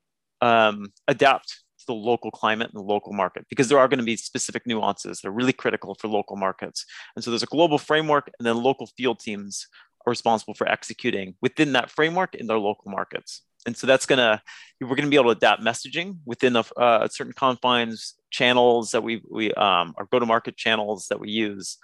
um, 0.41 0.87
adapt 1.07 1.61
to 1.79 1.85
the 1.87 1.93
local 1.93 2.31
climate 2.31 2.69
and 2.73 2.79
the 2.79 2.85
local 2.87 3.13
market 3.13 3.45
because 3.49 3.69
there 3.69 3.79
are 3.79 3.87
going 3.87 3.99
to 3.99 4.05
be 4.05 4.15
specific 4.15 4.65
nuances 4.65 5.21
that 5.21 5.29
are 5.29 5.33
really 5.33 5.53
critical 5.53 5.95
for 5.95 6.07
local 6.07 6.35
markets. 6.35 6.85
And 7.15 7.23
so 7.23 7.31
there's 7.31 7.43
a 7.43 7.47
global 7.47 7.77
framework, 7.77 8.29
and 8.39 8.45
then 8.45 8.61
local 8.61 8.87
field 8.97 9.19
teams 9.19 9.67
are 10.05 10.11
responsible 10.11 10.53
for 10.53 10.67
executing 10.67 11.35
within 11.41 11.73
that 11.73 11.91
framework 11.91 12.35
in 12.35 12.47
their 12.47 12.59
local 12.59 12.91
markets. 12.91 13.43
And 13.65 13.77
so 13.77 13.85
that's 13.85 14.07
gonna 14.07 14.41
we're 14.79 14.95
gonna 14.95 15.09
be 15.09 15.17
able 15.17 15.33
to 15.33 15.37
adapt 15.37 15.61
messaging 15.61 16.17
within 16.25 16.55
a, 16.55 16.63
uh, 16.77 17.07
certain 17.07 17.33
confines, 17.33 18.15
channels 18.31 18.91
that 18.91 19.03
we 19.03 19.21
we 19.29 19.53
um, 19.53 19.93
our 19.97 20.07
go-to-market 20.11 20.57
channels 20.57 21.07
that 21.09 21.19
we 21.19 21.29
use. 21.29 21.77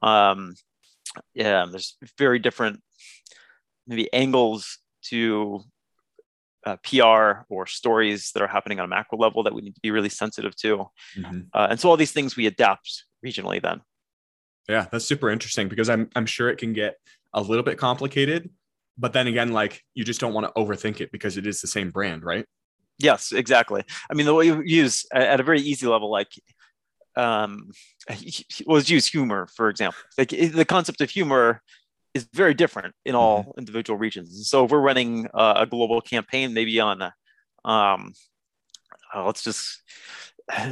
Um, 0.00 0.54
yeah, 1.34 1.66
there's 1.70 1.96
very 2.18 2.38
different 2.38 2.80
maybe 3.86 4.12
angles 4.12 4.78
to 5.04 5.60
uh, 6.66 6.76
PR 6.82 7.44
or 7.48 7.66
stories 7.66 8.30
that 8.32 8.42
are 8.42 8.46
happening 8.46 8.80
on 8.80 8.86
a 8.86 8.88
macro 8.88 9.18
level 9.18 9.42
that 9.42 9.54
we 9.54 9.62
need 9.62 9.74
to 9.74 9.80
be 9.80 9.90
really 9.90 10.08
sensitive 10.08 10.56
to. 10.56 10.86
Mm-hmm. 11.18 11.40
Uh, 11.52 11.68
and 11.70 11.80
so 11.80 11.88
all 11.88 11.96
these 11.96 12.12
things 12.12 12.36
we 12.36 12.46
adapt 12.46 13.04
regionally 13.24 13.60
then. 13.60 13.80
Yeah, 14.68 14.86
that's 14.90 15.04
super 15.04 15.30
interesting 15.30 15.68
because 15.68 15.90
I'm 15.90 16.08
I'm 16.16 16.24
sure 16.24 16.48
it 16.48 16.56
can 16.56 16.72
get 16.72 16.94
a 17.34 17.42
little 17.42 17.64
bit 17.64 17.76
complicated, 17.76 18.48
but 18.96 19.12
then 19.12 19.26
again, 19.26 19.52
like 19.52 19.82
you 19.92 20.04
just 20.04 20.20
don't 20.20 20.32
want 20.32 20.46
to 20.46 20.52
overthink 20.60 21.00
it 21.00 21.12
because 21.12 21.36
it 21.36 21.46
is 21.46 21.60
the 21.60 21.66
same 21.66 21.90
brand, 21.90 22.24
right? 22.24 22.46
Yes, 22.98 23.32
exactly. 23.32 23.82
I 24.10 24.14
mean, 24.14 24.24
the 24.24 24.34
way 24.34 24.46
you 24.46 24.62
use 24.64 25.04
at 25.12 25.40
a 25.40 25.42
very 25.42 25.60
easy 25.60 25.86
level, 25.86 26.10
like 26.10 26.28
um, 27.16 27.70
was 28.66 28.88
use 28.88 29.06
humor, 29.06 29.48
for 29.54 29.68
example. 29.68 29.98
Like 30.16 30.30
the 30.30 30.64
concept 30.64 31.00
of 31.00 31.10
humor 31.10 31.60
is 32.14 32.26
very 32.32 32.54
different 32.54 32.94
in 33.04 33.14
all 33.14 33.40
mm-hmm. 33.40 33.58
individual 33.58 33.98
regions. 33.98 34.48
So 34.48 34.64
if 34.64 34.70
we're 34.70 34.80
running 34.80 35.28
uh, 35.34 35.54
a 35.58 35.66
global 35.66 36.00
campaign, 36.00 36.54
maybe 36.54 36.78
on, 36.80 37.02
um, 37.64 38.12
uh, 39.14 39.24
let's 39.24 39.42
just, 39.42 39.82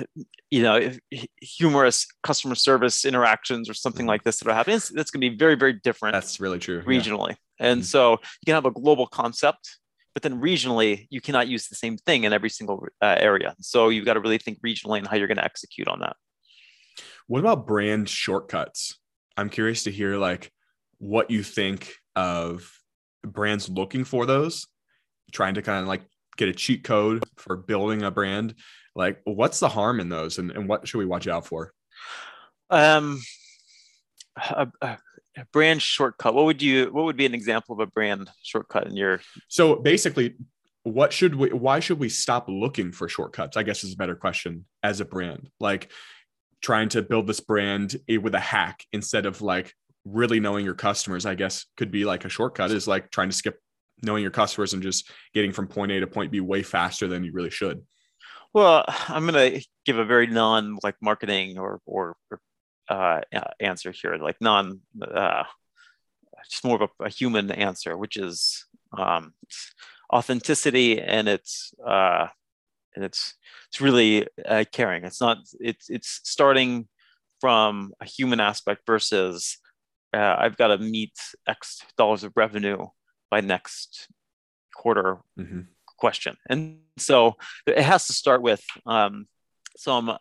you 0.51 0.63
know, 0.63 0.93
humorous 1.41 2.07
customer 2.23 2.55
service 2.55 3.05
interactions 3.05 3.69
or 3.69 3.75
something 3.75 4.03
mm-hmm. 4.03 4.09
like 4.09 4.23
this 4.23 4.39
that 4.39 4.49
are 4.49 4.55
happening, 4.55 4.81
that's 4.95 5.11
going 5.11 5.21
to 5.21 5.31
be 5.31 5.37
very, 5.37 5.57
very 5.57 5.73
different. 5.73 6.15
That's 6.15 6.41
really 6.41 6.59
true. 6.61 6.83
Regionally. 6.83 7.31
Yeah. 7.31 7.67
And 7.71 7.81
mm-hmm. 7.81 7.87
so 7.87 8.13
you 8.13 8.47
can 8.47 8.55
have 8.55 8.67
a 8.67 8.71
global 8.71 9.07
concept, 9.07 9.79
but 10.15 10.23
then 10.23 10.41
regionally, 10.41 11.07
you 11.11 11.21
cannot 11.21 11.49
use 11.49 11.69
the 11.69 11.75
same 11.75 11.97
thing 11.97 12.25
in 12.25 12.33
every 12.33 12.51
single 12.51 12.87
uh, 13.01 13.17
area. 13.19 13.55
So 13.61 13.89
you've 13.89 14.05
got 14.05 14.15
to 14.15 14.21
really 14.21 14.39
think 14.39 14.61
regionally 14.65 14.99
and 14.99 15.07
how 15.07 15.17
you're 15.17 15.29
going 15.29 15.39
to 15.39 15.45
execute 15.45 15.89
on 15.89 16.01
that. 16.01 16.17
What 17.27 17.41
about 17.41 17.67
brand 17.67 18.09
shortcuts? 18.09 18.99
I'm 19.37 19.49
curious 19.49 19.85
to 19.85 19.91
hear 19.91 20.17
like 20.17 20.53
what 21.03 21.33
you 21.33 21.43
think 21.43 21.97
of 22.15 22.71
brands 23.25 23.69
looking 23.69 24.05
for 24.05 24.25
those, 24.25 24.69
trying 25.33 25.55
to 25.55 25.63
kind 25.63 25.81
of 25.81 25.89
like 25.89 26.03
get 26.37 26.49
a 26.49 26.53
cheat 26.53 26.85
code 26.85 27.25
for 27.37 27.57
building 27.57 28.05
a 28.05 28.11
brand. 28.13 28.55
Like, 28.95 29.21
what's 29.25 29.59
the 29.59 29.69
harm 29.69 29.99
in 29.99 30.09
those, 30.09 30.39
and, 30.39 30.53
and 30.53 30.69
what 30.69 30.87
should 30.87 30.99
we 30.99 31.05
watch 31.05 31.27
out 31.27 31.45
for? 31.45 31.73
Um, 32.71 33.21
a, 34.37 34.69
a, 34.81 34.99
brand 35.53 35.83
shortcut. 35.83 36.35
What 36.35 36.45
would 36.45 36.63
you? 36.63 36.93
What 36.93 37.05
would 37.07 37.17
be 37.17 37.27
an 37.27 37.35
example 37.35 37.73
of 37.73 37.81
a 37.81 37.91
brand 37.91 38.31
shortcut 38.45 38.87
in 38.87 38.95
your? 38.95 39.21
So 39.49 39.75
basically, 39.75 40.37
what 40.85 41.13
should 41.13 41.35
we? 41.35 41.49
Why 41.49 41.81
should 41.81 41.99
we 41.99 42.11
stop 42.11 42.47
looking 42.49 42.93
for 42.93 43.09
shortcuts? 43.09 43.57
I 43.57 43.65
guess 43.65 43.83
is 43.83 43.95
a 43.95 43.97
better 43.97 44.15
question 44.15 44.67
as 44.85 45.01
a 45.01 45.05
brand. 45.05 45.51
Like 45.59 45.91
trying 46.63 46.91
to 46.91 47.03
build 47.03 47.27
this 47.27 47.41
brand 47.41 47.97
with 48.09 48.35
a 48.37 48.41
hack 48.41 48.85
instead 48.93 49.27
of 49.27 49.43
like 49.43 49.75
really 50.05 50.41
knowing 50.41 50.65
your 50.65 50.75
customers, 50.75 51.27
I 51.27 51.35
guess, 51.35 51.67
could 51.77 51.91
be 51.91 52.05
like 52.05 52.25
a 52.25 52.29
shortcut 52.29 52.71
is 52.71 52.89
like 52.89 53.11
trying 53.11 53.29
to 53.29 53.37
skip 53.37 53.61
knowing 54.03 54.23
your 54.23 54.33
customers 54.33 54.75
and 54.75 54.83
just 54.83 55.11
getting 55.33 55.53
from 55.53 55.69
point 55.69 55.93
A 55.93 56.01
to 56.01 56.07
point 56.07 56.33
B 56.33 56.41
way 56.41 56.63
faster 56.63 57.07
than 57.07 57.25
you 57.25 57.33
really 57.33 57.51
should. 57.51 57.83
Well, 58.53 58.85
I'm 59.09 59.27
going 59.27 59.53
to 59.61 59.67
give 59.85 59.99
a 59.99 60.05
very 60.05 60.27
non 60.27 60.79
like 60.83 60.97
marketing 61.01 61.59
or, 61.59 61.81
or, 61.87 62.17
uh, 62.89 63.21
answer 63.61 63.93
here, 63.93 64.17
like 64.17 64.37
non, 64.41 64.81
uh, 65.01 65.45
just 66.51 66.65
more 66.65 66.83
of 66.83 66.91
a, 67.01 67.05
a 67.05 67.09
human 67.09 67.51
answer, 67.51 67.97
which 67.97 68.17
is 68.17 68.67
um, 68.99 69.33
authenticity 70.13 71.01
and 71.01 71.29
it's, 71.29 71.73
uh, 71.87 72.27
and 72.95 73.05
it's, 73.05 73.35
it's 73.69 73.81
really 73.81 74.27
uh, 74.45 74.65
caring. 74.71 75.05
It's 75.05 75.21
not, 75.21 75.39
it's, 75.61 75.89
it's 75.89 76.21
starting 76.25 76.89
from 77.41 77.93
a 78.01 78.05
human 78.05 78.41
aspect 78.41 78.83
versus 78.87 79.59
uh, 80.15 80.37
I've 80.39 80.57
got 80.57 80.69
to 80.69 80.79
meet 80.79 81.13
X 81.47 81.81
dollars 81.97 82.25
of 82.25 82.33
revenue 82.37 82.87
by 83.31 83.41
next 83.41 84.09
quarter 84.75 85.19
mm-hmm. 85.39 85.61
question. 85.99 86.37
And 86.49 86.81
so 86.99 87.37
it 87.67 87.83
has 87.83 88.07
to 88.07 88.13
start 88.13 88.43
with 88.43 88.63
um, 88.87 89.27
some 89.77 90.17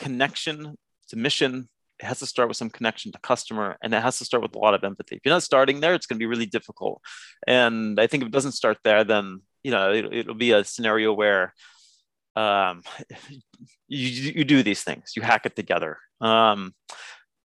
connection 0.00 0.76
to 1.08 1.16
mission. 1.16 1.68
It 2.00 2.06
has 2.06 2.18
to 2.20 2.26
start 2.26 2.48
with 2.48 2.56
some 2.56 2.70
connection 2.70 3.12
to 3.12 3.18
customer, 3.18 3.76
and 3.82 3.94
it 3.94 4.02
has 4.02 4.18
to 4.18 4.24
start 4.24 4.42
with 4.42 4.54
a 4.54 4.58
lot 4.58 4.74
of 4.74 4.84
empathy. 4.84 5.16
If 5.16 5.22
you're 5.24 5.34
not 5.34 5.42
starting 5.42 5.80
there, 5.80 5.94
it's 5.94 6.06
going 6.06 6.16
to 6.18 6.22
be 6.22 6.26
really 6.26 6.46
difficult. 6.46 7.00
And 7.46 7.98
I 7.98 8.06
think 8.06 8.22
if 8.22 8.28
it 8.28 8.32
doesn't 8.32 8.52
start 8.52 8.78
there, 8.84 9.04
then 9.04 9.40
you 9.62 9.70
know 9.70 9.92
it, 9.92 10.26
will 10.26 10.34
be 10.34 10.52
a 10.52 10.64
scenario 10.64 11.12
where 11.12 11.54
um, 12.34 12.82
you, 13.88 14.08
you 14.38 14.44
do 14.44 14.62
these 14.62 14.82
things, 14.82 15.12
you 15.16 15.22
hack 15.22 15.46
it 15.46 15.56
together. 15.56 15.98
Um, 16.20 16.74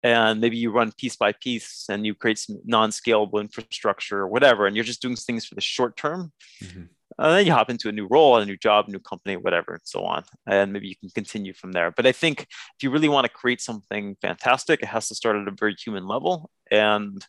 and 0.02 0.40
maybe 0.40 0.56
you 0.56 0.70
run 0.70 0.92
piece 0.92 1.16
by 1.16 1.32
piece 1.32 1.86
and 1.88 2.06
you 2.06 2.14
create 2.14 2.38
some 2.38 2.58
non-scalable 2.64 3.40
infrastructure 3.40 4.18
or 4.18 4.28
whatever 4.28 4.66
and 4.66 4.74
you're 4.76 4.84
just 4.84 5.02
doing 5.02 5.16
things 5.16 5.44
for 5.44 5.54
the 5.54 5.60
short 5.60 5.96
term 5.96 6.32
mm-hmm. 6.62 6.82
and 7.18 7.32
then 7.32 7.44
you 7.44 7.52
hop 7.52 7.68
into 7.68 7.88
a 7.88 7.92
new 7.92 8.06
role 8.10 8.38
a 8.38 8.46
new 8.46 8.56
job 8.56 8.88
a 8.88 8.90
new 8.90 8.98
company 8.98 9.36
whatever 9.36 9.74
and 9.74 9.82
so 9.84 10.04
on. 10.04 10.24
And 10.46 10.72
maybe 10.72 10.88
you 10.88 10.96
can 10.96 11.10
continue 11.10 11.52
from 11.52 11.72
there. 11.72 11.90
But 11.90 12.06
i 12.06 12.12
think 12.12 12.42
if 12.42 12.82
you 12.82 12.90
really 12.90 13.08
want 13.08 13.26
to 13.26 13.32
create 13.32 13.60
something 13.60 14.16
fantastic 14.22 14.82
it 14.82 14.86
has 14.86 15.08
to 15.08 15.14
start 15.14 15.36
at 15.36 15.48
a 15.48 15.54
very 15.58 15.74
human 15.74 16.06
level. 16.06 16.50
And 16.70 17.24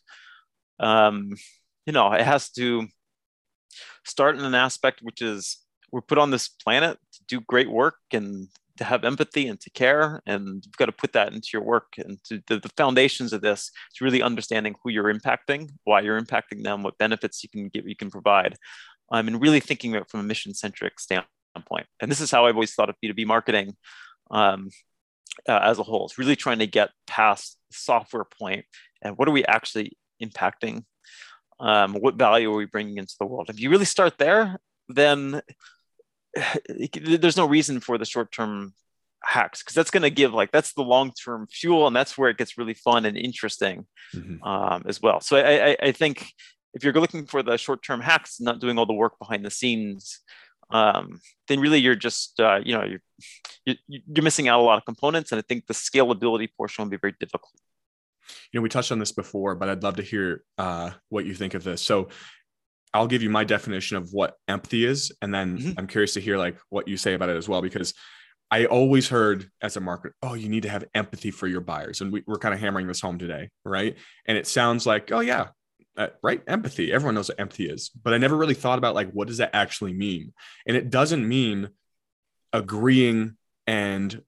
um, 0.80 1.34
you 1.86 1.92
know 1.92 2.12
it 2.12 2.22
has 2.22 2.50
to 2.52 2.86
start 4.04 4.38
in 4.38 4.44
an 4.44 4.54
aspect 4.54 5.00
which 5.02 5.22
is 5.22 5.58
we're 5.92 6.00
put 6.00 6.18
on 6.18 6.30
this 6.30 6.48
planet 6.48 6.98
to 7.12 7.20
do 7.28 7.40
great 7.40 7.70
work 7.70 7.96
and 8.12 8.48
to 8.82 8.88
have 8.88 9.04
empathy 9.04 9.46
and 9.46 9.60
to 9.60 9.70
care 9.70 10.22
and 10.26 10.64
you've 10.64 10.76
got 10.76 10.86
to 10.86 10.92
put 10.92 11.12
that 11.12 11.32
into 11.32 11.48
your 11.52 11.62
work 11.62 11.94
and 11.98 12.22
to 12.24 12.42
the, 12.46 12.58
the 12.58 12.70
foundations 12.76 13.32
of 13.32 13.40
this 13.40 13.70
is 13.92 14.00
really 14.00 14.22
understanding 14.22 14.74
who 14.82 14.90
you're 14.90 15.12
impacting 15.12 15.70
why 15.84 16.00
you're 16.00 16.20
impacting 16.20 16.62
them 16.62 16.82
what 16.82 16.98
benefits 16.98 17.42
you 17.42 17.48
can 17.48 17.68
give 17.68 17.88
you 17.88 17.96
can 17.96 18.10
provide 18.10 18.56
um, 19.10 19.28
and 19.28 19.40
really 19.40 19.60
thinking 19.60 19.94
about 19.94 20.10
from 20.10 20.20
a 20.20 20.24
mission 20.24 20.54
centric 20.54 20.98
standpoint 20.98 21.28
standpoint. 21.52 21.86
And 22.00 22.10
this 22.10 22.20
is 22.20 22.30
how 22.30 22.46
I've 22.46 22.54
always 22.54 22.74
thought 22.74 22.90
of 22.90 22.96
B2B 23.04 23.26
marketing 23.26 23.76
um, 24.30 24.70
uh, 25.48 25.60
as 25.62 25.78
a 25.78 25.82
whole. 25.82 26.06
It's 26.06 26.18
really 26.18 26.36
trying 26.36 26.58
to 26.58 26.66
get 26.66 26.90
past 27.06 27.58
the 27.70 27.76
software 27.76 28.24
point 28.24 28.64
and 29.02 29.16
what 29.16 29.28
are 29.28 29.32
we 29.32 29.44
actually 29.44 29.96
impacting? 30.22 30.84
Um, 31.60 31.94
what 31.94 32.16
value 32.16 32.52
are 32.52 32.56
we 32.56 32.66
bringing 32.66 32.98
into 32.98 33.14
the 33.18 33.26
world? 33.26 33.50
If 33.50 33.60
you 33.60 33.70
really 33.70 33.84
start 33.84 34.18
there, 34.18 34.58
then 34.88 35.42
there's 36.94 37.36
no 37.36 37.46
reason 37.46 37.80
for 37.80 37.98
the 37.98 38.04
short 38.04 38.32
term 38.32 38.74
hacks 39.24 39.62
because 39.62 39.74
that's 39.74 39.90
going 39.90 40.02
to 40.02 40.10
give 40.10 40.34
like 40.34 40.50
that's 40.50 40.72
the 40.72 40.82
long 40.82 41.12
term 41.12 41.46
fuel 41.50 41.86
and 41.86 41.94
that's 41.94 42.18
where 42.18 42.28
it 42.28 42.38
gets 42.38 42.58
really 42.58 42.74
fun 42.74 43.04
and 43.04 43.16
interesting 43.16 43.86
mm-hmm. 44.14 44.42
um, 44.42 44.82
as 44.86 45.00
well. 45.00 45.20
So 45.20 45.36
I, 45.36 45.70
I, 45.70 45.76
I 45.82 45.92
think 45.92 46.32
if 46.74 46.82
you're 46.84 46.92
looking 46.92 47.26
for 47.26 47.42
the 47.42 47.56
short 47.56 47.82
term 47.82 48.00
hacks, 48.00 48.40
not 48.40 48.60
doing 48.60 48.78
all 48.78 48.86
the 48.86 48.92
work 48.92 49.18
behind 49.18 49.44
the 49.44 49.50
scenes, 49.50 50.20
um, 50.70 51.20
then 51.48 51.60
really 51.60 51.78
you're 51.78 51.94
just 51.94 52.40
uh, 52.40 52.60
you 52.64 52.74
know 52.74 52.84
you're 52.84 53.76
you're 53.86 54.24
missing 54.24 54.48
out 54.48 54.60
a 54.60 54.62
lot 54.62 54.78
of 54.78 54.84
components, 54.84 55.32
and 55.32 55.38
I 55.38 55.42
think 55.42 55.66
the 55.66 55.74
scalability 55.74 56.48
portion 56.56 56.84
will 56.84 56.90
be 56.90 56.96
very 56.96 57.14
difficult. 57.20 57.52
You 58.50 58.58
know, 58.58 58.62
we 58.62 58.68
touched 58.68 58.92
on 58.92 58.98
this 58.98 59.12
before, 59.12 59.54
but 59.54 59.68
I'd 59.68 59.82
love 59.82 59.96
to 59.96 60.02
hear 60.02 60.44
uh, 60.56 60.90
what 61.08 61.26
you 61.26 61.34
think 61.34 61.54
of 61.54 61.64
this. 61.64 61.82
So, 61.82 62.08
I'll 62.94 63.06
give 63.06 63.22
you 63.22 63.30
my 63.30 63.44
definition 63.44 63.96
of 63.96 64.12
what 64.12 64.36
empathy 64.48 64.84
is, 64.84 65.12
and 65.22 65.34
then 65.34 65.58
mm-hmm. 65.58 65.72
I'm 65.78 65.86
curious 65.86 66.14
to 66.14 66.20
hear 66.20 66.36
like 66.36 66.58
what 66.68 66.88
you 66.88 66.96
say 66.96 67.14
about 67.14 67.30
it 67.30 67.36
as 67.36 67.48
well, 67.48 67.62
because 67.62 67.94
I 68.50 68.66
always 68.66 69.08
heard 69.08 69.48
as 69.62 69.76
a 69.76 69.80
marketer, 69.80 70.12
oh, 70.22 70.34
you 70.34 70.48
need 70.48 70.64
to 70.64 70.68
have 70.68 70.84
empathy 70.94 71.30
for 71.30 71.46
your 71.46 71.62
buyers, 71.62 72.00
and 72.00 72.12
we, 72.12 72.22
we're 72.26 72.38
kind 72.38 72.54
of 72.54 72.60
hammering 72.60 72.86
this 72.86 73.00
home 73.00 73.18
today, 73.18 73.50
right? 73.64 73.96
And 74.26 74.36
it 74.36 74.46
sounds 74.46 74.86
like, 74.86 75.10
oh 75.10 75.20
yeah, 75.20 75.48
uh, 75.96 76.08
right 76.22 76.42
empathy 76.46 76.90
everyone 76.90 77.14
knows 77.14 77.28
what 77.28 77.38
empathy 77.38 77.68
is 77.68 77.90
but 77.90 78.14
i 78.14 78.16
never 78.16 78.34
really 78.34 78.54
thought 78.54 78.78
about 78.78 78.94
like 78.94 79.10
what 79.12 79.28
does 79.28 79.36
that 79.36 79.50
actually 79.52 79.92
mean 79.92 80.32
and 80.66 80.74
it 80.74 80.88
doesn't 80.88 81.28
mean 81.28 81.68
agreeing 82.50 83.36
and 83.66 84.22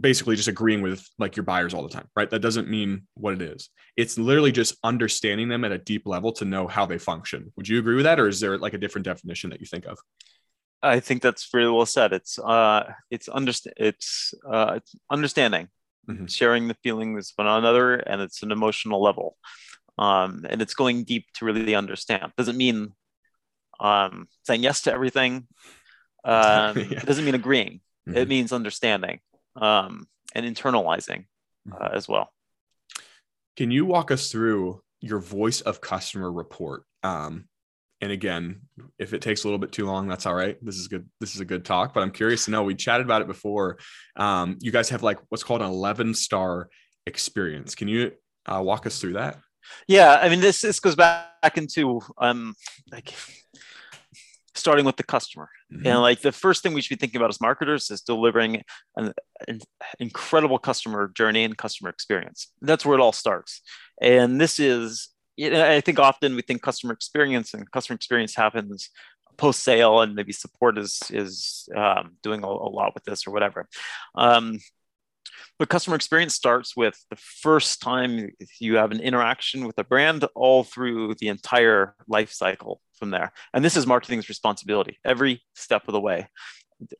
basically 0.00 0.36
just 0.36 0.48
agreeing 0.48 0.82
with 0.82 1.06
like 1.18 1.36
your 1.36 1.44
buyers 1.44 1.74
all 1.74 1.82
the 1.82 1.88
time 1.88 2.08
right 2.16 2.30
that 2.30 2.40
doesn't 2.40 2.68
mean 2.68 3.02
what 3.14 3.34
it 3.34 3.42
is 3.42 3.70
it's 3.96 4.18
literally 4.18 4.52
just 4.52 4.76
understanding 4.84 5.48
them 5.48 5.64
at 5.64 5.72
a 5.72 5.78
deep 5.78 6.06
level 6.06 6.32
to 6.32 6.44
know 6.44 6.66
how 6.66 6.86
they 6.86 6.98
function 6.98 7.52
would 7.56 7.68
you 7.68 7.78
agree 7.78 7.96
with 7.96 8.04
that 8.04 8.20
or 8.20 8.28
is 8.28 8.40
there 8.40 8.58
like 8.58 8.74
a 8.74 8.78
different 8.78 9.04
definition 9.04 9.50
that 9.50 9.60
you 9.60 9.66
think 9.66 9.86
of 9.86 9.98
i 10.82 11.00
think 11.00 11.22
that's 11.22 11.48
really 11.52 11.70
well 11.70 11.86
said 11.86 12.12
it's 12.12 12.38
uh 12.38 12.84
it's 13.10 13.28
understand 13.28 13.74
it's 13.76 14.34
uh 14.50 14.74
it's 14.76 14.94
understanding 15.10 15.68
mm-hmm. 16.08 16.26
sharing 16.26 16.68
the 16.68 16.76
feelings 16.82 17.30
of 17.36 17.44
one 17.44 17.58
another 17.58 17.94
and 17.94 18.20
it's 18.20 18.42
an 18.42 18.52
emotional 18.52 19.02
level 19.02 19.36
um, 19.98 20.46
and 20.48 20.62
it's 20.62 20.74
going 20.74 21.04
deep 21.04 21.26
to 21.34 21.44
really 21.44 21.74
understand. 21.74 22.32
Doesn't 22.36 22.56
mean 22.56 22.92
um, 23.80 24.28
saying 24.44 24.62
yes 24.62 24.82
to 24.82 24.92
everything. 24.92 25.46
Um, 26.24 26.76
yeah. 26.76 26.98
It 26.98 27.06
doesn't 27.06 27.24
mean 27.24 27.36
agreeing. 27.36 27.80
Mm-hmm. 28.06 28.18
It 28.18 28.28
means 28.28 28.52
understanding 28.52 29.20
um, 29.60 30.06
and 30.34 30.46
internalizing 30.46 31.26
uh, 31.70 31.74
mm-hmm. 31.76 31.96
as 31.96 32.08
well. 32.08 32.30
Can 33.56 33.70
you 33.70 33.84
walk 33.84 34.10
us 34.10 34.30
through 34.30 34.82
your 35.00 35.18
voice 35.18 35.60
of 35.60 35.80
customer 35.80 36.30
report? 36.30 36.84
Um, 37.02 37.48
and 38.00 38.12
again, 38.12 38.60
if 38.98 39.12
it 39.12 39.22
takes 39.22 39.42
a 39.42 39.46
little 39.48 39.58
bit 39.58 39.72
too 39.72 39.84
long, 39.84 40.06
that's 40.06 40.26
all 40.26 40.34
right. 40.34 40.56
This 40.62 40.76
is 40.76 40.86
good. 40.86 41.08
This 41.18 41.34
is 41.34 41.40
a 41.40 41.44
good 41.44 41.64
talk, 41.64 41.92
but 41.92 42.02
I'm 42.02 42.12
curious 42.12 42.44
to 42.44 42.52
know. 42.52 42.62
We 42.62 42.76
chatted 42.76 43.06
about 43.06 43.22
it 43.22 43.26
before. 43.26 43.78
Um, 44.14 44.56
you 44.60 44.70
guys 44.70 44.88
have 44.90 45.02
like 45.02 45.18
what's 45.30 45.42
called 45.42 45.62
an 45.62 45.68
11 45.68 46.14
star 46.14 46.68
experience. 47.06 47.74
Can 47.74 47.88
you 47.88 48.12
uh, 48.46 48.62
walk 48.62 48.86
us 48.86 49.00
through 49.00 49.14
that? 49.14 49.38
Yeah, 49.86 50.18
I 50.22 50.28
mean 50.28 50.40
this 50.40 50.60
this 50.60 50.80
goes 50.80 50.94
back 50.94 51.56
into 51.56 52.00
um 52.18 52.54
like 52.90 53.12
starting 54.58 54.84
with 54.84 54.96
the 54.96 55.02
customer. 55.02 55.48
Mm-hmm. 55.72 55.86
And 55.86 56.00
like 56.00 56.20
the 56.20 56.32
first 56.32 56.62
thing 56.62 56.72
we 56.74 56.80
should 56.80 56.98
be 56.98 57.00
thinking 57.00 57.20
about 57.20 57.30
as 57.30 57.40
marketers 57.40 57.90
is 57.90 58.00
delivering 58.00 58.62
an, 58.96 59.12
an, 59.46 59.60
incredible 59.98 60.58
customer 60.58 61.10
journey 61.14 61.44
and 61.44 61.56
customer 61.56 61.90
experience. 61.90 62.48
That's 62.60 62.84
where 62.84 62.98
it 62.98 63.02
all 63.02 63.12
starts. 63.12 63.60
And 64.00 64.40
this 64.40 64.58
is, 64.58 65.08
you 65.36 65.50
know, 65.50 65.70
I 65.70 65.80
think 65.80 65.98
often 65.98 66.34
we 66.34 66.42
think 66.42 66.62
customer 66.62 66.92
experience 66.92 67.54
and 67.54 67.70
customer 67.70 67.96
experience 67.96 68.34
happens 68.34 68.90
post 69.36 69.62
sale 69.62 70.00
and 70.00 70.14
maybe 70.14 70.32
support 70.32 70.76
is 70.76 71.00
is 71.10 71.68
um, 71.74 72.16
doing 72.22 72.42
a, 72.42 72.46
a, 72.46 72.70
lot 72.78 72.92
with 72.94 73.04
this 73.04 73.26
or 73.26 73.30
whatever. 73.30 73.68
Um, 74.14 74.58
but 75.58 75.68
customer 75.68 75.96
experience 75.96 76.34
starts 76.34 76.76
with 76.76 76.98
the 77.10 77.16
first 77.16 77.80
time 77.80 78.30
you 78.60 78.76
have 78.76 78.90
an 78.90 79.00
interaction 79.00 79.64
with 79.64 79.78
a 79.78 79.84
brand 79.84 80.24
all 80.34 80.64
through 80.64 81.14
the 81.14 81.28
entire 81.28 81.94
life 82.08 82.32
cycle 82.32 82.80
from 82.98 83.10
there. 83.10 83.32
And 83.54 83.64
this 83.64 83.76
is 83.76 83.86
marketing's 83.86 84.28
responsibility 84.28 84.98
every 85.04 85.42
step 85.54 85.88
of 85.88 85.92
the 85.92 86.00
way. 86.00 86.28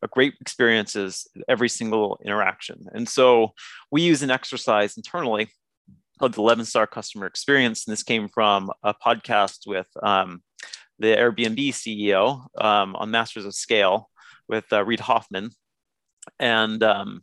A 0.03 0.09
great 0.09 0.35
experience 0.41 0.97
is 0.97 1.27
every 1.49 1.69
single 1.69 2.19
interaction. 2.25 2.87
And 2.93 3.09
so 3.09 3.53
we 3.91 4.03
use 4.03 4.23
an 4.23 4.31
exercise 4.31 4.97
internally 4.97 5.51
called 6.19 6.35
the 6.35 6.41
11 6.41 6.65
star 6.65 6.87
customer 6.87 7.27
experience. 7.27 7.87
And 7.87 7.93
this 7.93 8.03
came 8.03 8.29
from 8.29 8.71
a 8.83 8.95
podcast 8.95 9.67
with 9.67 9.87
um, 10.03 10.43
the 10.99 11.15
Airbnb 11.15 11.69
CEO 11.69 12.47
um, 12.63 12.97
on 12.97 13.11
Masters 13.11 13.45
of 13.45 13.55
Scale 13.55 14.11
with 14.49 14.65
uh, 14.73 14.85
Reid 14.85 15.01
Hoffman. 15.01 15.51
And 16.41 16.83
um, 16.83 17.23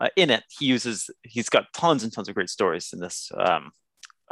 uh, 0.00 0.08
in 0.16 0.30
it, 0.30 0.44
he 0.58 0.66
uses 0.66 1.10
he's 1.22 1.48
got 1.48 1.72
tons 1.72 2.04
and 2.04 2.12
tons 2.12 2.28
of 2.28 2.34
great 2.34 2.50
stories 2.50 2.90
in 2.92 3.00
this 3.00 3.30
um, 3.36 3.70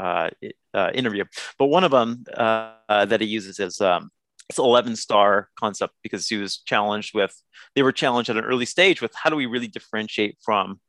uh, 0.03 0.31
uh, 0.75 0.91
interview. 0.95 1.25
But 1.59 1.67
one 1.67 1.85
of 1.85 1.93
them 1.93 2.25
uh, 2.37 2.75
that 2.89 3.21
he 3.21 3.27
uses 3.27 3.61
is 3.61 3.81
um, 3.81 4.11
it's 4.49 4.59
11 4.59 4.97
star 4.97 5.49
concept 5.57 5.95
because 6.03 6.29
he 6.29 6.37
was 6.37 6.59
challenged 6.59 7.15
with 7.15 7.35
they 7.75 7.83
were 7.83 7.93
challenged 7.93 8.29
at 8.29 8.37
an 8.37 8.45
early 8.45 8.67
stage 8.67 9.01
with 9.01 9.15
how 9.15 9.31
do 9.31 9.37
we 9.37 9.47
really 9.47 9.69
differentiate 9.69 10.39
from 10.45 10.81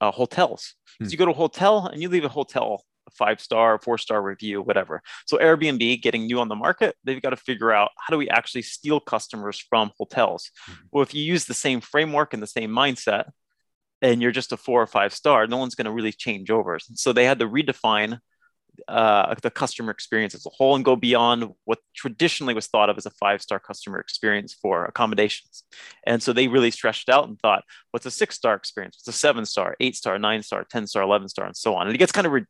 uh, 0.00 0.10
hotels? 0.10 0.74
Because 0.98 1.12
hmm. 1.12 1.14
you 1.14 1.18
go 1.18 1.26
to 1.26 1.32
a 1.32 1.34
hotel 1.34 1.86
and 1.86 2.00
you 2.00 2.08
leave 2.08 2.24
a 2.24 2.28
hotel 2.28 2.84
a 3.06 3.10
five 3.10 3.40
star, 3.40 3.78
four 3.78 3.98
star 3.98 4.22
review, 4.22 4.62
whatever. 4.62 5.02
So 5.26 5.36
Airbnb 5.36 6.02
getting 6.02 6.26
new 6.26 6.40
on 6.40 6.48
the 6.48 6.56
market, 6.56 6.96
they've 7.04 7.20
got 7.20 7.30
to 7.30 7.36
figure 7.36 7.72
out 7.72 7.90
how 7.98 8.12
do 8.12 8.18
we 8.18 8.28
actually 8.28 8.62
steal 8.62 9.00
customers 9.00 9.58
from 9.58 9.90
hotels? 9.98 10.50
Mm-hmm. 10.68 10.82
Well, 10.92 11.02
if 11.02 11.14
you 11.14 11.22
use 11.22 11.44
the 11.44 11.54
same 11.54 11.80
framework 11.80 12.32
and 12.32 12.42
the 12.42 12.46
same 12.46 12.70
mindset, 12.70 13.24
and 14.02 14.22
you're 14.22 14.32
just 14.32 14.52
a 14.52 14.56
four 14.56 14.80
or 14.80 14.86
five 14.86 15.12
star, 15.12 15.46
no 15.46 15.58
one's 15.58 15.74
going 15.74 15.84
to 15.84 15.90
really 15.90 16.12
change 16.12 16.50
over. 16.50 16.78
So 16.94 17.12
they 17.12 17.24
had 17.24 17.38
to 17.40 17.48
redefine 17.48 18.18
uh, 18.90 19.34
the 19.42 19.50
customer 19.50 19.90
experience 19.90 20.34
as 20.34 20.44
a 20.46 20.50
whole 20.50 20.74
and 20.74 20.84
go 20.84 20.96
beyond 20.96 21.52
what 21.64 21.78
traditionally 21.94 22.54
was 22.54 22.66
thought 22.66 22.90
of 22.90 22.98
as 22.98 23.06
a 23.06 23.10
five 23.10 23.40
star 23.40 23.58
customer 23.58 23.98
experience 23.98 24.52
for 24.52 24.84
accommodations. 24.84 25.64
And 26.06 26.22
so 26.22 26.32
they 26.32 26.48
really 26.48 26.70
stretched 26.70 27.08
out 27.08 27.28
and 27.28 27.38
thought, 27.38 27.64
what's 27.92 28.06
a 28.06 28.10
six 28.10 28.36
star 28.36 28.54
experience? 28.54 28.96
What's 28.98 29.16
a 29.16 29.18
seven 29.18 29.46
star, 29.46 29.76
eight 29.80 29.96
star, 29.96 30.18
nine 30.18 30.42
star, 30.42 30.66
10 30.68 30.86
star, 30.86 31.02
11 31.02 31.28
star, 31.28 31.46
and 31.46 31.56
so 31.56 31.74
on. 31.76 31.86
And 31.86 31.94
it 31.94 31.98
gets 31.98 32.12
kind 32.12 32.26
of, 32.26 32.32
re- 32.32 32.46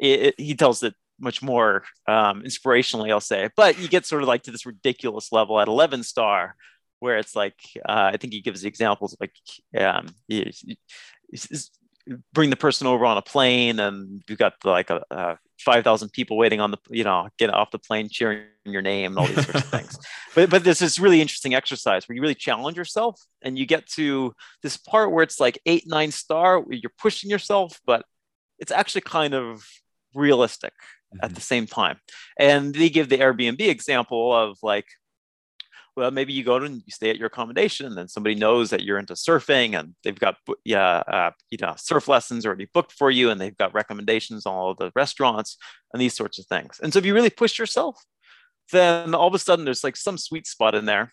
it, 0.00 0.20
it, 0.20 0.34
he 0.38 0.54
tells 0.54 0.82
it 0.82 0.94
much 1.20 1.42
more 1.42 1.84
um, 2.08 2.42
inspirationally, 2.42 3.10
I'll 3.10 3.20
say, 3.20 3.50
but 3.56 3.78
you 3.78 3.88
get 3.88 4.06
sort 4.06 4.22
of 4.22 4.28
like 4.28 4.42
to 4.44 4.50
this 4.50 4.66
ridiculous 4.66 5.30
level 5.30 5.60
at 5.60 5.68
11 5.68 6.02
star 6.02 6.56
where 6.98 7.18
it's 7.18 7.34
like 7.34 7.58
uh, 7.88 8.10
I 8.14 8.16
think 8.16 8.32
he 8.32 8.40
gives 8.40 8.64
examples 8.64 9.12
of 9.12 9.18
like 9.20 9.34
um, 9.76 10.06
bring 12.32 12.50
the 12.50 12.56
person 12.56 12.86
over 12.86 13.04
on 13.04 13.16
a 13.16 13.22
plane 13.22 13.78
and 13.78 14.22
you've 14.28 14.38
got 14.38 14.54
like 14.64 14.90
a, 14.90 15.02
a 15.10 15.38
5,000 15.60 16.10
people 16.10 16.36
waiting 16.36 16.60
on 16.60 16.70
the, 16.70 16.78
you 16.90 17.04
know, 17.04 17.28
get 17.38 17.52
off 17.52 17.70
the 17.70 17.78
plane, 17.78 18.08
cheering 18.10 18.42
your 18.64 18.82
name 18.82 19.12
and 19.12 19.18
all 19.18 19.26
these 19.26 19.44
sorts 19.44 19.60
of 19.60 19.64
things. 19.70 19.98
But, 20.34 20.50
but 20.50 20.64
this 20.64 20.82
is 20.82 20.98
really 20.98 21.20
interesting 21.20 21.54
exercise 21.54 22.08
where 22.08 22.16
you 22.16 22.22
really 22.22 22.34
challenge 22.34 22.76
yourself 22.76 23.20
and 23.42 23.58
you 23.58 23.66
get 23.66 23.86
to 23.92 24.34
this 24.62 24.76
part 24.76 25.12
where 25.12 25.22
it's 25.22 25.40
like 25.40 25.58
eight, 25.66 25.84
nine 25.86 26.10
star, 26.10 26.60
where 26.60 26.76
you're 26.76 26.92
pushing 26.98 27.30
yourself, 27.30 27.80
but 27.86 28.04
it's 28.58 28.72
actually 28.72 29.02
kind 29.02 29.34
of 29.34 29.64
realistic 30.14 30.72
mm-hmm. 30.72 31.24
at 31.24 31.34
the 31.34 31.40
same 31.40 31.66
time. 31.66 31.98
And 32.38 32.74
they 32.74 32.90
give 32.90 33.08
the 33.08 33.18
Airbnb 33.18 33.60
example 33.60 34.34
of 34.34 34.58
like, 34.62 34.86
well, 35.96 36.10
maybe 36.10 36.32
you 36.32 36.42
go 36.42 36.56
and 36.56 36.76
you 36.76 36.90
stay 36.90 37.10
at 37.10 37.18
your 37.18 37.26
accommodation, 37.26 37.86
and 37.86 37.96
then 37.96 38.08
somebody 38.08 38.34
knows 38.34 38.70
that 38.70 38.82
you're 38.82 38.98
into 38.98 39.14
surfing, 39.14 39.78
and 39.78 39.94
they've 40.02 40.18
got 40.18 40.36
yeah, 40.64 41.02
uh, 41.06 41.30
you 41.50 41.58
know, 41.60 41.74
surf 41.76 42.08
lessons 42.08 42.46
already 42.46 42.68
booked 42.72 42.92
for 42.92 43.10
you, 43.10 43.30
and 43.30 43.40
they've 43.40 43.56
got 43.56 43.74
recommendations 43.74 44.46
on 44.46 44.54
all 44.54 44.74
the 44.74 44.90
restaurants 44.94 45.56
and 45.92 46.00
these 46.00 46.14
sorts 46.14 46.38
of 46.38 46.46
things. 46.46 46.80
And 46.82 46.92
so, 46.92 46.98
if 46.98 47.04
you 47.04 47.14
really 47.14 47.30
push 47.30 47.58
yourself, 47.58 48.02
then 48.70 49.14
all 49.14 49.28
of 49.28 49.34
a 49.34 49.38
sudden 49.38 49.64
there's 49.64 49.84
like 49.84 49.96
some 49.96 50.18
sweet 50.18 50.46
spot 50.46 50.74
in 50.74 50.86
there 50.86 51.12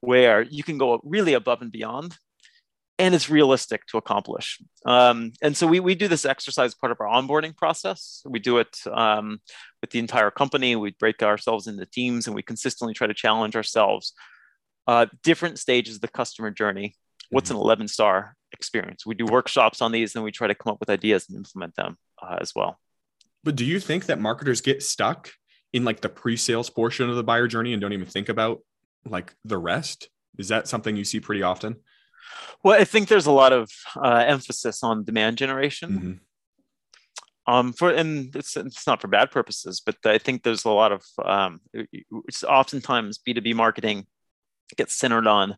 where 0.00 0.42
you 0.42 0.62
can 0.62 0.78
go 0.78 1.00
really 1.04 1.34
above 1.34 1.62
and 1.62 1.72
beyond 1.72 2.16
and 2.98 3.14
it's 3.14 3.30
realistic 3.30 3.86
to 3.86 3.96
accomplish. 3.96 4.60
Um, 4.84 5.32
and 5.40 5.56
so 5.56 5.66
we, 5.66 5.78
we 5.78 5.94
do 5.94 6.08
this 6.08 6.24
exercise 6.24 6.74
part 6.74 6.90
of 6.90 7.00
our 7.00 7.06
onboarding 7.06 7.56
process. 7.56 8.22
We 8.26 8.40
do 8.40 8.58
it 8.58 8.76
um, 8.90 9.40
with 9.80 9.90
the 9.90 10.00
entire 10.00 10.30
company. 10.30 10.74
We 10.74 10.94
break 10.98 11.22
ourselves 11.22 11.68
into 11.68 11.86
teams 11.86 12.26
and 12.26 12.34
we 12.34 12.42
consistently 12.42 12.94
try 12.94 13.06
to 13.06 13.14
challenge 13.14 13.54
ourselves. 13.54 14.14
Uh, 14.86 15.06
different 15.22 15.58
stages 15.58 15.96
of 15.96 16.00
the 16.00 16.08
customer 16.08 16.50
journey. 16.50 16.96
What's 17.30 17.50
an 17.50 17.56
mm-hmm. 17.56 17.64
11 17.64 17.88
star 17.88 18.34
experience? 18.52 19.06
We 19.06 19.14
do 19.14 19.26
workshops 19.26 19.80
on 19.80 19.92
these 19.92 20.14
and 20.16 20.24
we 20.24 20.32
try 20.32 20.48
to 20.48 20.54
come 20.54 20.72
up 20.72 20.80
with 20.80 20.90
ideas 20.90 21.26
and 21.28 21.36
implement 21.36 21.76
them 21.76 21.98
uh, 22.20 22.38
as 22.40 22.52
well. 22.54 22.78
But 23.44 23.54
do 23.54 23.64
you 23.64 23.78
think 23.78 24.06
that 24.06 24.18
marketers 24.18 24.60
get 24.60 24.82
stuck 24.82 25.30
in 25.72 25.84
like 25.84 26.00
the 26.00 26.08
pre 26.08 26.36
sales 26.36 26.70
portion 26.70 27.08
of 27.08 27.16
the 27.16 27.22
buyer 27.22 27.46
journey 27.46 27.72
and 27.72 27.80
don't 27.80 27.92
even 27.92 28.06
think 28.06 28.28
about 28.28 28.60
like 29.04 29.34
the 29.44 29.58
rest? 29.58 30.08
Is 30.36 30.48
that 30.48 30.66
something 30.66 30.96
you 30.96 31.04
see 31.04 31.20
pretty 31.20 31.42
often? 31.42 31.76
Well, 32.62 32.80
I 32.80 32.84
think 32.84 33.08
there's 33.08 33.26
a 33.26 33.32
lot 33.32 33.52
of 33.52 33.70
uh, 33.96 34.24
emphasis 34.26 34.82
on 34.82 35.04
demand 35.04 35.38
generation. 35.38 35.90
Mm-hmm. 35.90 36.12
Um, 37.48 37.72
for 37.72 37.90
and 37.90 38.34
it's 38.36 38.56
it's 38.58 38.86
not 38.86 39.00
for 39.00 39.08
bad 39.08 39.30
purposes, 39.30 39.80
but 39.84 39.96
I 40.04 40.18
think 40.18 40.42
there's 40.42 40.66
a 40.66 40.70
lot 40.70 40.92
of 40.92 41.02
um, 41.24 41.60
it's 41.72 42.44
oftentimes 42.44 43.18
B2B 43.26 43.54
marketing 43.54 44.06
gets 44.76 44.94
centered 44.94 45.26
on 45.26 45.56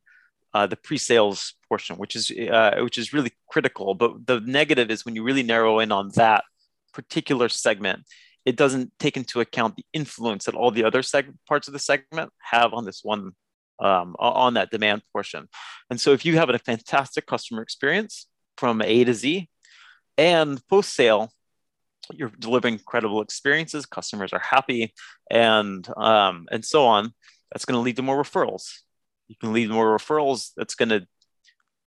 uh, 0.55 0.69
the 0.69 0.77
pre-sales 0.77 1.55
portion, 1.69 1.97
which 1.97 2.15
is 2.15 2.31
uh, 2.31 2.77
which 2.79 2.97
is 2.97 3.13
really 3.13 3.33
critical. 3.49 3.95
But 3.95 4.25
the 4.25 4.39
negative 4.41 4.89
is 4.91 5.05
when 5.05 5.17
you 5.17 5.25
really 5.25 5.43
narrow 5.43 5.81
in 5.81 5.91
on 5.91 6.11
that 6.15 6.45
particular 6.93 7.49
segment, 7.49 8.05
it 8.45 8.55
doesn't 8.57 8.93
take 9.01 9.17
into 9.17 9.41
account 9.41 9.77
the 9.77 9.85
influence 9.93 10.45
that 10.45 10.55
all 10.55 10.71
the 10.71 10.85
other 10.85 11.03
seg- 11.03 11.35
parts 11.49 11.67
of 11.67 11.73
the 11.73 11.81
segment 11.81 12.31
have 12.39 12.73
on 12.73 12.85
this 12.85 13.01
one 13.03 13.33
um, 13.81 14.15
on 14.19 14.55
that 14.55 14.71
demand 14.71 15.03
portion. 15.13 15.49
And 15.89 16.01
so 16.01 16.13
if 16.13 16.25
you 16.25 16.37
have 16.37 16.51
a 16.51 16.59
fantastic 16.59 17.27
customer 17.27 17.63
experience 17.63 18.27
from 18.57 18.83
A 18.83 19.05
to 19.05 19.15
Z, 19.15 19.49
and 20.19 20.61
post 20.69 20.95
sale, 20.95 21.33
you're 22.13 22.33
delivering 22.39 22.79
credible 22.85 23.23
experiences, 23.23 23.87
customers 23.87 24.33
are 24.33 24.41
happy, 24.41 24.93
and 25.31 25.87
um, 25.97 26.47
and 26.51 26.65
so 26.65 26.87
on. 26.87 27.15
That's 27.53 27.65
going 27.65 27.77
to 27.77 27.81
lead 27.81 27.97
to 27.97 28.03
more 28.03 28.23
referrals. 28.23 28.65
You 29.29 29.37
can 29.41 29.53
lead 29.53 29.71
more 29.71 29.97
referrals. 29.97 30.51
That's 30.57 30.75
going 30.75 30.89
to 30.91 31.07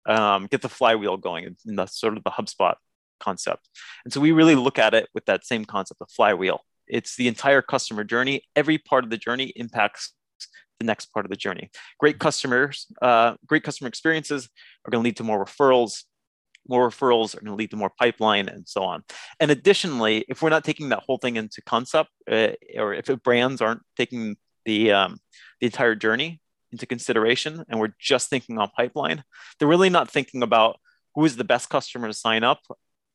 um, 0.06 0.46
get 0.46 0.62
the 0.62 0.68
flywheel 0.68 1.16
going 1.16 1.56
in 1.66 1.76
the 1.76 1.86
sort 1.86 2.16
of 2.16 2.24
the 2.24 2.30
HubSpot 2.30 2.74
concept. 3.20 3.68
And 4.04 4.12
so 4.12 4.20
we 4.20 4.32
really 4.32 4.54
look 4.54 4.78
at 4.78 4.94
it 4.94 5.08
with 5.14 5.24
that 5.26 5.44
same 5.44 5.64
concept 5.64 6.00
of 6.00 6.10
flywheel. 6.10 6.60
It's 6.86 7.16
the 7.16 7.28
entire 7.28 7.62
customer 7.62 8.04
journey. 8.04 8.42
Every 8.56 8.78
part 8.78 9.04
of 9.04 9.10
the 9.10 9.18
journey 9.18 9.52
impacts 9.56 10.14
the 10.78 10.86
next 10.86 11.06
part 11.06 11.26
of 11.26 11.30
the 11.30 11.36
journey. 11.36 11.70
Great 11.98 12.18
customers, 12.18 12.86
uh, 13.02 13.34
great 13.46 13.62
customer 13.62 13.88
experiences 13.88 14.48
are 14.84 14.90
going 14.90 15.02
to 15.02 15.04
lead 15.04 15.16
to 15.16 15.24
more 15.24 15.44
referrals. 15.44 16.04
More 16.68 16.88
referrals 16.88 17.34
are 17.34 17.40
going 17.40 17.52
to 17.52 17.54
lead 17.54 17.70
to 17.70 17.76
more 17.76 17.90
pipeline 17.98 18.48
and 18.48 18.68
so 18.68 18.82
on. 18.82 19.02
And 19.40 19.50
additionally, 19.50 20.24
if 20.28 20.42
we're 20.42 20.50
not 20.50 20.64
taking 20.64 20.90
that 20.90 21.02
whole 21.06 21.18
thing 21.18 21.36
into 21.36 21.62
concept, 21.62 22.10
uh, 22.30 22.48
or 22.76 22.94
if 22.94 23.06
brands 23.22 23.60
aren't 23.62 23.82
taking 23.96 24.36
the 24.64 24.92
um, 24.92 25.18
the 25.60 25.66
entire 25.66 25.94
journey 25.94 26.40
into 26.70 26.84
consideration, 26.84 27.64
and 27.68 27.80
we're 27.80 27.94
just 27.98 28.28
thinking 28.28 28.58
on 28.58 28.68
pipeline, 28.76 29.24
they're 29.58 29.68
really 29.68 29.88
not 29.88 30.10
thinking 30.10 30.42
about 30.42 30.78
who 31.14 31.24
is 31.24 31.36
the 31.36 31.44
best 31.44 31.70
customer 31.70 32.06
to 32.06 32.14
sign 32.14 32.44
up 32.44 32.60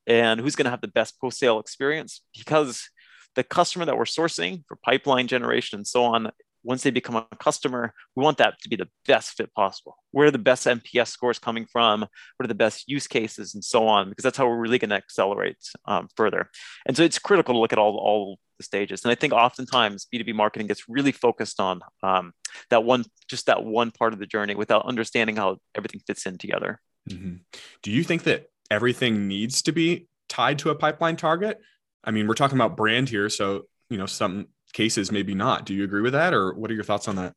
and 0.08 0.42
who's 0.42 0.56
going 0.56 0.66
to 0.66 0.72
have 0.72 0.82
the 0.82 0.88
best 0.88 1.20
post 1.22 1.40
sale 1.40 1.60
experience 1.60 2.22
because 2.38 2.90
the 3.36 3.44
customer 3.44 3.86
that 3.86 3.98
we're 3.98 4.04
sourcing 4.04 4.64
for 4.68 4.78
pipeline 4.84 5.28
generation 5.28 5.78
and 5.78 5.88
so 5.88 6.04
on 6.04 6.32
once 6.64 6.84
they 6.84 6.92
become 6.92 7.16
a 7.16 7.28
customer, 7.40 7.94
we 8.16 8.24
want 8.24 8.38
that 8.38 8.56
to 8.62 8.70
be 8.70 8.76
the 8.76 8.88
best 9.06 9.32
fit 9.32 9.54
possible. 9.54 9.98
Where 10.12 10.28
are 10.28 10.32
the 10.32 10.38
best 10.38 10.66
NPS 10.66 11.08
scores 11.08 11.40
coming 11.40 11.66
from? 11.66 12.02
What 12.02 12.46
are 12.46 12.48
the 12.48 12.56
best 12.56 12.88
use 12.88 13.08
cases 13.08 13.54
and 13.54 13.64
so 13.64 13.88
on? 13.88 14.10
Because 14.10 14.24
that's 14.24 14.38
how 14.38 14.48
we're 14.48 14.58
really 14.58 14.80
going 14.80 14.90
to 14.90 14.96
accelerate 14.96 15.58
um, 15.86 16.08
further. 16.16 16.50
And 16.86 16.96
so 16.96 17.04
it's 17.04 17.20
critical 17.20 17.54
to 17.54 17.60
look 17.60 17.74
at 17.74 17.80
all, 17.80 17.98
all 17.98 18.40
the 18.58 18.64
stages. 18.64 19.04
And 19.04 19.12
I 19.12 19.16
think 19.16 19.34
oftentimes 19.34 20.08
B2B 20.14 20.34
marketing 20.34 20.68
gets 20.68 20.88
really 20.88 21.12
focused 21.12 21.60
on 21.60 21.82
um, 22.02 22.34
that 22.70 22.84
one, 22.84 23.06
just 23.28 23.48
that 23.48 23.64
one 23.64 23.92
part 23.92 24.14
of 24.14 24.20
the 24.20 24.28
journey 24.28 24.56
without 24.56 24.86
understanding 24.86 25.36
how 25.36 25.58
everything 25.76 26.02
fits 26.06 26.26
in 26.26 26.38
together. 26.38 26.80
Mm-hmm. 27.10 27.38
Do 27.82 27.92
you 27.92 28.04
think 28.04 28.24
that 28.24 28.50
everything 28.72 29.28
needs 29.28 29.62
to 29.64 29.72
be 29.72 30.08
tied 30.30 30.60
to 30.60 30.70
a 30.70 30.76
pipeline 30.76 31.18
target? 31.18 31.60
I 32.04 32.12
mean, 32.12 32.28
we're 32.28 32.34
talking 32.34 32.58
about 32.58 32.78
brand 32.78 33.10
here. 33.10 33.30
So, 33.30 33.64
you 33.90 33.98
know, 33.98 34.06
some 34.06 34.48
cases 34.74 35.12
maybe 35.12 35.34
not. 35.34 35.66
Do 35.66 35.74
you 35.74 35.84
agree 35.84 36.02
with 36.02 36.14
that, 36.14 36.34
or 36.34 36.54
what 36.54 36.70
are 36.70 36.74
your 36.74 36.84
thoughts 36.84 37.08
on 37.08 37.16
that? 37.16 37.34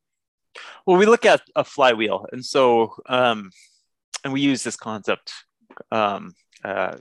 Well, 0.85 0.97
we 0.97 1.05
look 1.05 1.25
at 1.25 1.41
a 1.55 1.63
flywheel, 1.63 2.25
and 2.31 2.43
so 2.43 2.95
um, 3.07 3.51
and 4.23 4.33
we 4.33 4.41
use 4.41 4.63
this 4.63 4.75
concept 4.75 5.31
um, 5.91 6.33
uh, 6.63 6.97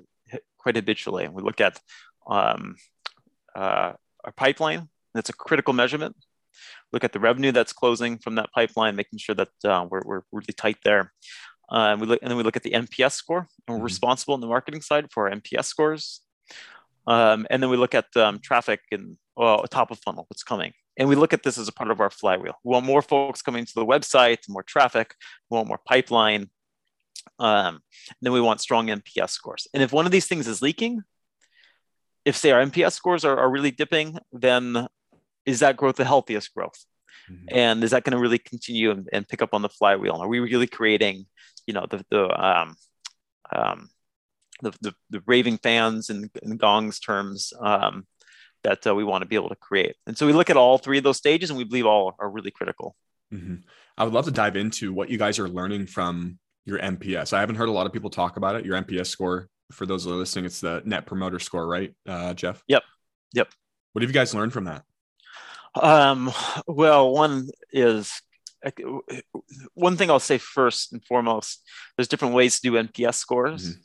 quite 0.58 0.76
habitually. 0.76 1.24
And 1.24 1.34
We 1.34 1.42
look 1.42 1.60
at 1.60 1.80
um, 2.28 2.76
uh, 3.54 3.92
our 4.24 4.32
pipeline. 4.36 4.88
That's 5.14 5.30
a 5.30 5.32
critical 5.32 5.72
measurement. 5.72 6.16
Look 6.92 7.04
at 7.04 7.12
the 7.12 7.20
revenue 7.20 7.52
that's 7.52 7.72
closing 7.72 8.18
from 8.18 8.36
that 8.36 8.52
pipeline, 8.52 8.96
making 8.96 9.18
sure 9.18 9.34
that 9.34 9.48
uh, 9.64 9.86
we're, 9.90 10.02
we're 10.04 10.22
really 10.32 10.52
tight 10.56 10.78
there. 10.84 11.12
Uh, 11.70 11.90
and 11.90 12.00
we 12.00 12.06
look, 12.06 12.20
and 12.22 12.30
then 12.30 12.36
we 12.36 12.44
look 12.44 12.56
at 12.56 12.62
the 12.62 12.70
NPS 12.70 13.12
score, 13.12 13.38
and 13.38 13.48
we're 13.68 13.74
mm-hmm. 13.76 13.84
responsible 13.84 14.34
on 14.34 14.40
the 14.40 14.46
marketing 14.46 14.82
side 14.82 15.06
for 15.10 15.28
our 15.28 15.34
NPS 15.34 15.64
scores. 15.64 16.20
Um, 17.06 17.46
and 17.50 17.62
then 17.62 17.70
we 17.70 17.76
look 17.76 17.94
at 17.94 18.16
um, 18.16 18.38
traffic 18.40 18.80
and 18.90 19.16
well, 19.36 19.62
top 19.64 19.90
of 19.90 19.98
funnel, 19.98 20.26
what's 20.28 20.42
coming. 20.42 20.72
And 20.96 21.08
we 21.08 21.14
look 21.14 21.32
at 21.32 21.42
this 21.42 21.58
as 21.58 21.68
a 21.68 21.72
part 21.72 21.90
of 21.90 22.00
our 22.00 22.10
flywheel. 22.10 22.54
We 22.64 22.72
want 22.72 22.86
more 22.86 23.02
folks 23.02 23.42
coming 23.42 23.66
to 23.66 23.74
the 23.74 23.84
website, 23.84 24.48
more 24.48 24.62
traffic, 24.62 25.14
we 25.50 25.56
want 25.56 25.68
more 25.68 25.80
pipeline. 25.84 26.50
Um, 27.38 27.80
then 28.22 28.32
we 28.32 28.40
want 28.40 28.60
strong 28.60 28.86
NPS 28.86 29.30
scores. 29.30 29.68
And 29.74 29.82
if 29.82 29.92
one 29.92 30.06
of 30.06 30.12
these 30.12 30.26
things 30.26 30.46
is 30.48 30.62
leaking, 30.62 31.02
if 32.24 32.36
say 32.36 32.50
our 32.50 32.64
NPS 32.64 32.92
scores 32.92 33.24
are, 33.24 33.36
are 33.36 33.50
really 33.50 33.70
dipping, 33.70 34.18
then 34.32 34.86
is 35.44 35.60
that 35.60 35.76
growth 35.76 35.96
the 35.96 36.04
healthiest 36.04 36.54
growth? 36.54 36.84
Mm-hmm. 37.30 37.44
And 37.50 37.84
is 37.84 37.90
that 37.90 38.04
going 38.04 38.12
to 38.12 38.18
really 38.18 38.38
continue 38.38 38.90
and, 38.90 39.08
and, 39.12 39.28
pick 39.28 39.42
up 39.42 39.52
on 39.52 39.62
the 39.62 39.68
flywheel? 39.68 40.14
And 40.14 40.22
Are 40.22 40.28
we 40.28 40.40
really 40.40 40.66
creating, 40.66 41.26
you 41.66 41.74
know, 41.74 41.86
the 41.88 42.04
the 42.10 42.44
um, 42.44 42.76
um, 43.54 43.90
the, 44.62 44.72
the, 44.80 44.94
the 45.10 45.22
raving 45.26 45.58
fans 45.58 46.10
and, 46.10 46.30
and 46.42 46.58
gongs 46.58 46.98
terms 46.98 47.52
um, 47.60 48.06
that 48.66 48.84
uh, 48.84 48.94
we 48.94 49.04
want 49.04 49.22
to 49.22 49.28
be 49.28 49.36
able 49.36 49.48
to 49.48 49.56
create. 49.56 49.94
And 50.08 50.18
so 50.18 50.26
we 50.26 50.32
look 50.32 50.50
at 50.50 50.56
all 50.56 50.76
three 50.76 50.98
of 50.98 51.04
those 51.04 51.16
stages 51.16 51.50
and 51.50 51.56
we 51.56 51.62
believe 51.62 51.86
all 51.86 52.16
are 52.18 52.28
really 52.28 52.50
critical. 52.50 52.96
Mm-hmm. 53.32 53.56
I 53.96 54.04
would 54.04 54.12
love 54.12 54.24
to 54.24 54.32
dive 54.32 54.56
into 54.56 54.92
what 54.92 55.08
you 55.08 55.18
guys 55.18 55.38
are 55.38 55.48
learning 55.48 55.86
from 55.86 56.40
your 56.64 56.80
NPS. 56.80 57.32
I 57.32 57.38
haven't 57.40 57.54
heard 57.54 57.68
a 57.68 57.72
lot 57.72 57.86
of 57.86 57.92
people 57.92 58.10
talk 58.10 58.36
about 58.36 58.56
it. 58.56 58.66
Your 58.66 58.76
NPS 58.76 59.06
score, 59.06 59.48
for 59.70 59.86
those 59.86 60.04
that 60.04 60.10
are 60.10 60.16
listening, 60.16 60.46
it's 60.46 60.60
the 60.60 60.82
net 60.84 61.06
promoter 61.06 61.38
score, 61.38 61.66
right, 61.66 61.94
uh, 62.08 62.34
Jeff? 62.34 62.60
Yep. 62.66 62.82
Yep. 63.34 63.48
What 63.92 64.02
have 64.02 64.10
you 64.10 64.14
guys 64.14 64.34
learned 64.34 64.52
from 64.52 64.64
that? 64.64 64.82
Um, 65.80 66.32
well, 66.66 67.12
one 67.12 67.48
is 67.70 68.20
one 69.74 69.96
thing 69.96 70.10
I'll 70.10 70.18
say 70.18 70.38
first 70.38 70.92
and 70.92 71.04
foremost, 71.04 71.62
there's 71.96 72.08
different 72.08 72.34
ways 72.34 72.58
to 72.58 72.70
do 72.70 72.82
NPS 72.82 73.14
scores. 73.14 73.70
Mm-hmm. 73.70 73.80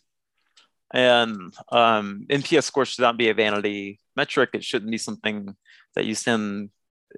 And 0.94 1.54
um, 1.72 2.26
NPS 2.30 2.64
score 2.64 2.86
should 2.86 3.02
not 3.02 3.18
be 3.18 3.30
a 3.30 3.34
vanity 3.34 4.00
metric. 4.16 4.50
It 4.54 4.64
shouldn't 4.64 4.92
be 4.92 4.98
something 4.98 5.56
that 5.96 6.06
you 6.06 6.16
send 6.16 6.70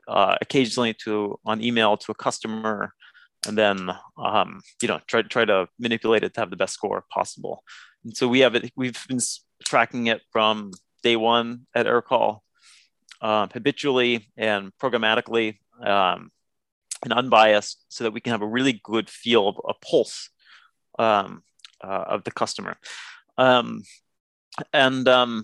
uh, 0.07 0.35
occasionally 0.41 0.93
to 1.05 1.39
on 1.45 1.63
email 1.63 1.97
to 1.97 2.11
a 2.11 2.15
customer 2.15 2.93
and 3.47 3.57
then 3.57 3.89
um, 4.17 4.61
you 4.81 4.87
know 4.87 4.99
try 5.07 5.21
try 5.21 5.45
to 5.45 5.67
manipulate 5.79 6.23
it 6.23 6.33
to 6.33 6.39
have 6.39 6.49
the 6.49 6.55
best 6.55 6.73
score 6.73 7.03
possible. 7.09 7.63
And 8.03 8.15
so 8.15 8.27
we 8.27 8.39
have 8.39 8.55
it. 8.55 8.71
We've 8.75 8.99
been 9.07 9.19
tracking 9.65 10.07
it 10.07 10.21
from 10.31 10.71
day 11.03 11.15
one 11.15 11.67
at 11.75 11.85
Aircall, 11.85 12.39
uh, 13.21 13.47
habitually 13.51 14.29
and 14.37 14.71
programmatically 14.81 15.57
um, 15.81 16.31
and 17.03 17.13
unbiased, 17.13 17.85
so 17.89 18.03
that 18.03 18.11
we 18.11 18.21
can 18.21 18.31
have 18.31 18.41
a 18.41 18.47
really 18.47 18.79
good 18.83 19.09
feel 19.09 19.47
of 19.47 19.55
a 19.67 19.73
pulse 19.73 20.29
um, 20.99 21.43
uh, 21.83 22.05
of 22.07 22.23
the 22.23 22.31
customer. 22.31 22.77
Um, 23.37 23.83
and 24.71 25.07
um, 25.07 25.43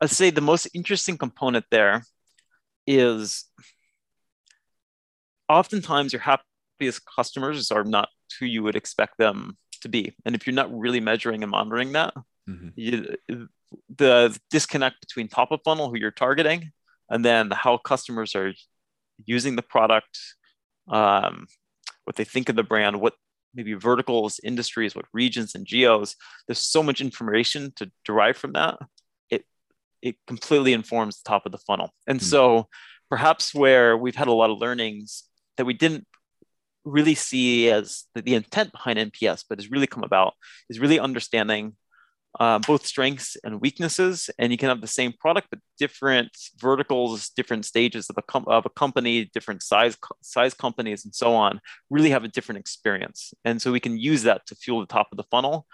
I'd 0.00 0.10
say 0.10 0.30
the 0.30 0.40
most 0.40 0.68
interesting 0.74 1.16
component 1.16 1.64
there 1.70 2.02
is 2.86 3.44
oftentimes 5.48 6.12
your 6.12 6.22
happiest 6.22 7.02
customers 7.06 7.70
are 7.70 7.84
not 7.84 8.08
who 8.38 8.46
you 8.46 8.62
would 8.62 8.76
expect 8.76 9.18
them 9.18 9.56
to 9.82 9.88
be. 9.88 10.14
And 10.24 10.34
if 10.34 10.46
you're 10.46 10.54
not 10.54 10.76
really 10.76 11.00
measuring 11.00 11.42
and 11.42 11.50
monitoring 11.50 11.92
that, 11.92 12.14
mm-hmm. 12.48 12.68
you, 12.74 13.16
the 13.96 14.36
disconnect 14.50 15.00
between 15.00 15.28
top 15.28 15.52
of 15.52 15.60
funnel, 15.64 15.90
who 15.90 15.98
you're 15.98 16.10
targeting, 16.10 16.72
and 17.08 17.24
then 17.24 17.50
how 17.50 17.76
customers 17.76 18.34
are 18.34 18.52
using 19.24 19.56
the 19.56 19.62
product, 19.62 20.18
um, 20.88 21.46
what 22.04 22.16
they 22.16 22.24
think 22.24 22.48
of 22.48 22.56
the 22.56 22.62
brand, 22.62 23.00
what 23.00 23.14
maybe 23.54 23.74
verticals, 23.74 24.40
industries, 24.42 24.94
what 24.94 25.06
regions 25.12 25.54
and 25.54 25.66
geos. 25.66 26.16
There's 26.46 26.58
so 26.58 26.82
much 26.82 27.00
information 27.00 27.72
to 27.76 27.90
derive 28.04 28.36
from 28.36 28.52
that. 28.52 28.78
It 29.30 29.44
it 30.02 30.16
completely 30.26 30.72
informs 30.72 31.16
the 31.16 31.28
top 31.28 31.46
of 31.46 31.52
the 31.52 31.58
funnel. 31.58 31.90
And 32.06 32.20
mm-hmm. 32.20 32.26
so 32.26 32.68
perhaps 33.10 33.54
where 33.54 33.96
we've 33.96 34.16
had 34.16 34.28
a 34.28 34.32
lot 34.32 34.50
of 34.50 34.58
learnings 34.58 35.24
that 35.56 35.66
we 35.66 35.74
didn't 35.74 36.06
really 36.84 37.14
see 37.14 37.70
as 37.70 38.04
the, 38.14 38.22
the 38.22 38.34
intent 38.34 38.72
behind 38.72 38.98
NPS, 38.98 39.44
but 39.48 39.58
has 39.58 39.70
really 39.70 39.86
come 39.86 40.04
about 40.04 40.34
is 40.68 40.80
really 40.80 40.98
understanding 40.98 41.76
uh, 42.40 42.58
both 42.58 42.84
strengths 42.84 43.36
and 43.44 43.60
weaknesses, 43.60 44.28
and 44.38 44.50
you 44.50 44.58
can 44.58 44.68
have 44.68 44.80
the 44.80 44.86
same 44.86 45.12
product 45.12 45.48
but 45.50 45.60
different 45.78 46.30
verticals, 46.58 47.30
different 47.30 47.64
stages 47.64 48.10
of 48.10 48.16
a, 48.18 48.22
com- 48.22 48.44
of 48.48 48.66
a 48.66 48.70
company, 48.70 49.30
different 49.32 49.62
size 49.62 49.96
size 50.20 50.52
companies, 50.52 51.04
and 51.04 51.14
so 51.14 51.34
on. 51.34 51.60
Really 51.90 52.10
have 52.10 52.24
a 52.24 52.28
different 52.28 52.58
experience, 52.58 53.32
and 53.44 53.62
so 53.62 53.70
we 53.70 53.80
can 53.80 53.98
use 53.98 54.24
that 54.24 54.46
to 54.46 54.56
fuel 54.56 54.80
the 54.80 54.86
top 54.86 55.08
of 55.12 55.16
the 55.16 55.24
funnel, 55.30 55.66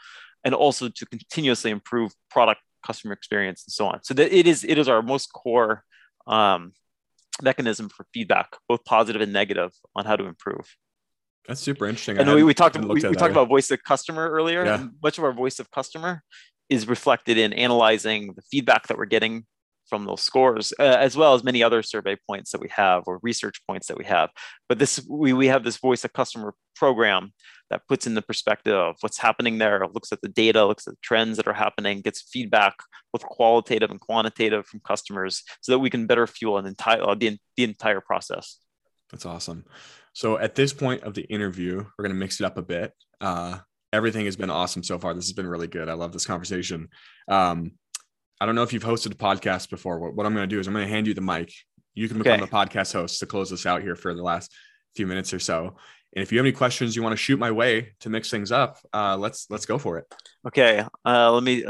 and 0.44 0.54
also 0.54 0.88
to 0.88 1.06
continuously 1.06 1.70
improve 1.70 2.12
product, 2.30 2.60
customer 2.86 3.14
experience, 3.14 3.64
and 3.66 3.72
so 3.72 3.86
on. 3.86 4.02
So 4.02 4.12
that 4.14 4.32
it 4.32 4.46
is 4.46 4.62
it 4.64 4.76
is 4.76 4.88
our 4.88 5.02
most 5.02 5.32
core 5.32 5.84
um, 6.26 6.72
mechanism 7.42 7.88
for 7.88 8.06
feedback, 8.12 8.56
both 8.68 8.84
positive 8.84 9.22
and 9.22 9.32
negative, 9.32 9.72
on 9.96 10.04
how 10.04 10.16
to 10.16 10.26
improve. 10.26 10.76
That's 11.48 11.60
super 11.60 11.86
interesting. 11.86 12.18
And 12.18 12.32
we, 12.32 12.42
we 12.42 12.54
talked 12.54 12.76
we, 12.76 12.86
we 12.86 13.00
talked 13.00 13.32
about 13.32 13.48
voice 13.48 13.70
of 13.70 13.82
customer 13.82 14.28
earlier. 14.30 14.64
Yeah. 14.64 14.86
much 15.02 15.18
of 15.18 15.24
our 15.24 15.32
voice 15.32 15.58
of 15.58 15.70
customer 15.70 16.22
is 16.70 16.88
reflected 16.88 17.36
in 17.36 17.52
analyzing 17.52 18.32
the 18.34 18.42
feedback 18.42 18.86
that 18.86 18.96
we're 18.96 19.04
getting 19.04 19.44
from 19.90 20.06
those 20.06 20.22
scores, 20.22 20.72
uh, 20.78 20.82
as 20.82 21.16
well 21.16 21.34
as 21.34 21.42
many 21.42 21.62
other 21.62 21.82
survey 21.82 22.16
points 22.28 22.52
that 22.52 22.60
we 22.60 22.68
have 22.68 23.02
or 23.06 23.18
research 23.22 23.60
points 23.66 23.88
that 23.88 23.98
we 23.98 24.04
have. 24.04 24.30
But 24.68 24.78
this 24.78 25.04
we, 25.08 25.32
we 25.32 25.48
have 25.48 25.64
this 25.64 25.76
voice 25.76 26.04
of 26.04 26.12
customer 26.12 26.54
program 26.76 27.32
that 27.70 27.86
puts 27.88 28.06
in 28.06 28.14
the 28.14 28.22
perspective 28.22 28.74
of 28.74 28.96
what's 29.00 29.18
happening 29.18 29.58
there, 29.58 29.84
looks 29.92 30.12
at 30.12 30.20
the 30.22 30.28
data, 30.28 30.64
looks 30.64 30.86
at 30.86 30.94
the 30.94 30.98
trends 31.02 31.36
that 31.36 31.46
are 31.48 31.52
happening, 31.52 32.00
gets 32.00 32.22
feedback 32.22 32.74
both 33.12 33.22
qualitative 33.22 33.90
and 33.90 34.00
quantitative 34.00 34.64
from 34.66 34.80
customers 34.80 35.42
so 35.60 35.72
that 35.72 35.78
we 35.80 35.90
can 35.90 36.06
better 36.06 36.26
fuel 36.26 36.56
an 36.56 36.66
entire 36.66 37.02
uh, 37.02 37.14
the, 37.14 37.36
the 37.56 37.64
entire 37.64 38.00
process. 38.00 38.58
That's 39.10 39.26
awesome. 39.26 39.64
So 40.12 40.38
at 40.38 40.54
this 40.54 40.72
point 40.72 41.02
of 41.02 41.14
the 41.14 41.22
interview, 41.22 41.76
we're 41.76 42.04
going 42.04 42.14
to 42.14 42.18
mix 42.18 42.40
it 42.40 42.44
up 42.44 42.56
a 42.56 42.62
bit. 42.62 42.92
Uh, 43.20 43.58
everything 43.92 44.24
has 44.24 44.36
been 44.36 44.50
awesome 44.50 44.82
so 44.82 44.98
far. 44.98 45.14
This 45.14 45.26
has 45.26 45.32
been 45.32 45.46
really 45.46 45.66
good. 45.66 45.88
I 45.88 45.94
love 45.94 46.12
this 46.12 46.26
conversation. 46.26 46.88
Um, 47.28 47.72
I 48.40 48.46
don't 48.46 48.54
know 48.54 48.62
if 48.62 48.72
you've 48.72 48.84
hosted 48.84 49.12
a 49.12 49.16
podcast 49.16 49.70
before. 49.70 49.98
What, 49.98 50.14
what 50.14 50.26
I'm 50.26 50.34
going 50.34 50.48
to 50.48 50.54
do 50.54 50.60
is 50.60 50.66
I'm 50.66 50.72
going 50.72 50.86
to 50.86 50.92
hand 50.92 51.06
you 51.06 51.14
the 51.14 51.20
mic. 51.20 51.52
You 51.94 52.08
can 52.08 52.18
become 52.18 52.40
okay. 52.40 52.44
the 52.44 52.50
podcast 52.50 52.92
host 52.92 53.20
to 53.20 53.26
close 53.26 53.52
us 53.52 53.66
out 53.66 53.82
here 53.82 53.96
for 53.96 54.14
the 54.14 54.22
last 54.22 54.52
few 54.94 55.06
minutes 55.06 55.34
or 55.34 55.38
so. 55.38 55.76
And 56.14 56.22
if 56.22 56.32
you 56.32 56.38
have 56.38 56.46
any 56.46 56.52
questions 56.52 56.96
you 56.96 57.02
want 57.02 57.12
to 57.12 57.16
shoot 57.16 57.38
my 57.38 57.50
way 57.50 57.92
to 58.00 58.10
mix 58.10 58.30
things 58.30 58.50
up, 58.50 58.78
uh, 58.92 59.16
let's 59.16 59.46
let's 59.50 59.66
go 59.66 59.78
for 59.78 59.98
it. 59.98 60.12
Okay. 60.46 60.84
Uh, 61.04 61.32
let 61.32 61.42
me. 61.42 61.64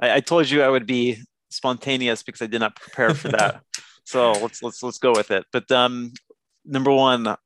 I, 0.00 0.14
I 0.14 0.20
told 0.20 0.50
you 0.50 0.62
I 0.62 0.68
would 0.68 0.86
be 0.86 1.18
spontaneous 1.50 2.22
because 2.22 2.42
I 2.42 2.46
did 2.46 2.60
not 2.60 2.74
prepare 2.76 3.14
for 3.14 3.28
that. 3.28 3.60
so 4.04 4.32
let's 4.32 4.62
let's 4.62 4.82
let's 4.82 4.98
go 4.98 5.12
with 5.12 5.30
it. 5.30 5.44
But 5.52 5.70
um, 5.70 6.12
number 6.64 6.90
one, 6.90 7.36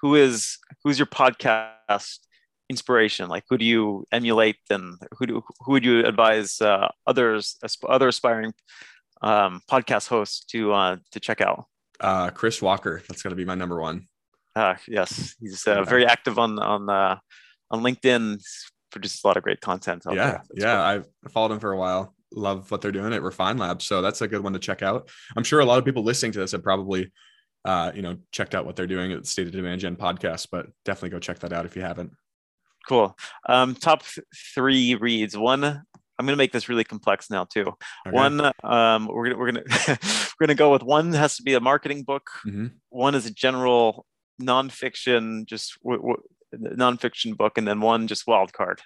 who 0.00 0.16
is 0.16 0.58
who's 0.84 0.98
your 0.98 1.06
podcast 1.06 2.18
inspiration? 2.68 3.28
Like, 3.28 3.44
who 3.48 3.58
do 3.58 3.64
you 3.64 4.04
emulate, 4.12 4.56
and 4.70 4.94
who 5.18 5.26
do 5.26 5.42
who 5.60 5.72
would 5.72 5.84
you 5.84 6.04
advise 6.04 6.60
uh, 6.60 6.88
others 7.06 7.58
other 7.88 8.08
aspiring 8.08 8.52
um, 9.22 9.60
podcast 9.70 10.08
hosts 10.08 10.44
to 10.46 10.72
uh, 10.72 10.96
to 11.12 11.20
check 11.20 11.40
out? 11.40 11.66
Uh, 12.00 12.30
Chris 12.30 12.60
Walker. 12.60 13.02
That's 13.08 13.22
going 13.22 13.30
to 13.30 13.36
be 13.36 13.44
my 13.44 13.54
number 13.54 13.80
one. 13.80 14.08
Uh, 14.54 14.76
yes, 14.88 15.34
he's 15.40 15.66
uh, 15.66 15.82
very 15.84 16.06
active 16.06 16.38
on 16.38 16.58
on 16.58 16.88
uh, 16.88 17.18
on 17.70 17.82
LinkedIn. 17.82 18.32
He's 18.36 18.70
produces 18.96 19.22
a 19.24 19.26
lot 19.26 19.36
of 19.36 19.42
great 19.42 19.60
content. 19.60 20.02
yeah, 20.10 20.40
yeah, 20.54 20.76
cool. 20.76 21.04
I've 21.26 21.32
followed 21.32 21.52
him 21.52 21.60
for 21.60 21.72
a 21.72 21.76
while. 21.76 22.14
Love 22.32 22.70
what 22.70 22.80
they're 22.80 22.92
doing 22.92 23.12
at 23.12 23.22
Refine 23.22 23.58
Labs, 23.58 23.84
so 23.84 24.02
that's 24.02 24.20
a 24.22 24.28
good 24.28 24.42
one 24.42 24.52
to 24.54 24.58
check 24.58 24.82
out. 24.82 25.10
I'm 25.36 25.44
sure 25.44 25.60
a 25.60 25.64
lot 25.64 25.78
of 25.78 25.84
people 25.84 26.02
listening 26.02 26.32
to 26.32 26.38
this 26.40 26.52
have 26.52 26.62
probably, 26.62 27.12
uh, 27.64 27.92
you 27.94 28.02
know, 28.02 28.16
checked 28.32 28.54
out 28.54 28.66
what 28.66 28.74
they're 28.74 28.86
doing 28.86 29.12
at 29.12 29.26
State 29.26 29.46
of 29.46 29.52
Demand 29.52 29.80
Gen 29.80 29.96
podcast, 29.96 30.48
but 30.50 30.66
definitely 30.84 31.10
go 31.10 31.18
check 31.18 31.38
that 31.40 31.52
out 31.52 31.66
if 31.66 31.76
you 31.76 31.82
haven't. 31.82 32.12
Cool. 32.86 33.16
Um, 33.48 33.74
top 33.74 34.02
three 34.54 34.94
reads. 34.94 35.36
One, 35.36 35.64
I'm 35.64 36.24
going 36.24 36.32
to 36.32 36.36
make 36.36 36.52
this 36.52 36.68
really 36.68 36.84
complex 36.84 37.30
now 37.30 37.44
too. 37.44 37.72
Okay. 38.06 38.10
One, 38.10 38.52
um, 38.62 39.08
we're 39.08 39.30
gonna 39.30 39.38
we're 39.38 39.52
gonna 39.52 39.64
we're 40.40 40.46
gonna 40.46 40.54
go 40.54 40.72
with 40.72 40.82
one 40.82 41.12
has 41.12 41.36
to 41.36 41.42
be 41.42 41.54
a 41.54 41.60
marketing 41.60 42.04
book. 42.04 42.28
Mm-hmm. 42.46 42.66
One 42.90 43.14
is 43.14 43.26
a 43.26 43.30
general 43.30 44.06
nonfiction, 44.40 45.46
just 45.46 45.78
w- 45.82 46.00
w- 46.00 46.76
nonfiction 46.76 47.36
book, 47.36 47.58
and 47.58 47.66
then 47.66 47.80
one 47.80 48.06
just 48.06 48.26
wild 48.26 48.52
card. 48.52 48.80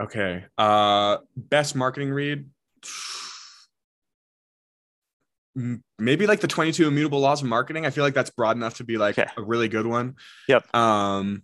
Okay. 0.00 0.44
Uh, 0.56 1.18
best 1.36 1.74
marketing 1.74 2.10
read. 2.10 2.48
Maybe 5.98 6.26
like 6.26 6.40
the 6.40 6.46
22 6.46 6.86
immutable 6.86 7.20
laws 7.20 7.42
of 7.42 7.48
marketing. 7.48 7.84
I 7.84 7.90
feel 7.90 8.04
like 8.04 8.14
that's 8.14 8.30
broad 8.30 8.56
enough 8.56 8.76
to 8.76 8.84
be 8.84 8.96
like 8.96 9.18
okay. 9.18 9.30
a 9.36 9.42
really 9.42 9.68
good 9.68 9.86
one. 9.86 10.14
Yep. 10.48 10.74
Um, 10.74 11.42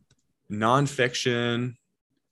nonfiction. 0.50 1.74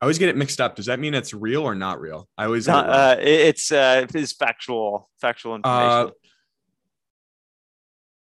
I 0.01 0.05
always 0.05 0.19
get 0.19 0.29
it 0.29 0.37
mixed 0.37 0.61
up. 0.61 0.77
Does 0.77 0.87
that 0.87 1.01
mean 1.01 1.15
it's 1.15 1.33
real 1.33 1.63
or 1.63 1.75
not 1.75 2.01
real? 2.01 2.29
I 2.37 2.45
always 2.45 2.67
not, 2.67 2.89
uh, 2.89 3.17
it's 3.21 3.73
uh, 3.73 4.07
it's 4.15 4.33
factual 4.33 5.09
factual 5.21 5.55
information. 5.55 6.09
Uh, 6.09 6.11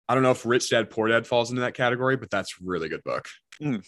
I 0.09 0.15
don't 0.15 0.23
know 0.23 0.31
if 0.31 0.45
Rich 0.45 0.71
Dad 0.71 0.91
Poor 0.91 1.09
Dad 1.09 1.27
falls 1.27 1.51
into 1.51 1.63
that 1.63 1.75
category, 1.75 2.17
but 2.17 2.31
that's 2.31 2.61
really 2.61 2.89
good 2.89 3.03
book. 3.03 3.27
Mm. 3.61 3.85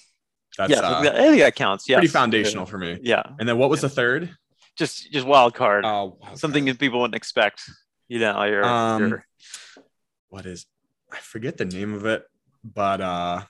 That's 0.57 0.71
yeah, 0.71 0.79
uh, 0.79 1.01
I 1.01 1.29
think 1.29 1.41
that 1.41 1.55
counts. 1.55 1.89
Yeah, 1.89 1.97
pretty 1.97 2.09
foundational 2.09 2.67
for 2.67 2.79
me. 2.79 2.99
Yeah. 3.03 3.23
And 3.39 3.49
then 3.49 3.59
what 3.59 3.69
was 3.69 3.83
yeah. 3.83 3.89
the 3.89 3.95
third? 3.95 4.37
Just 4.77 5.13
just 5.13 5.27
wild 5.27 5.55
card. 5.55 5.85
Oh, 5.85 6.19
wild 6.21 6.39
something 6.39 6.65
card. 6.65 6.77
that 6.77 6.81
people 6.81 7.01
wouldn't 7.01 7.15
expect. 7.15 7.63
You 8.09 8.21
know, 8.21 8.43
you're, 8.45 8.65
um, 8.65 9.09
you're... 9.09 9.27
what 10.29 10.47
is? 10.47 10.67
I 11.13 11.19
forget 11.19 11.57
the 11.57 11.65
name 11.65 11.93
of 11.93 12.07
it, 12.07 12.25
but 12.65 13.01
uh, 13.01 13.43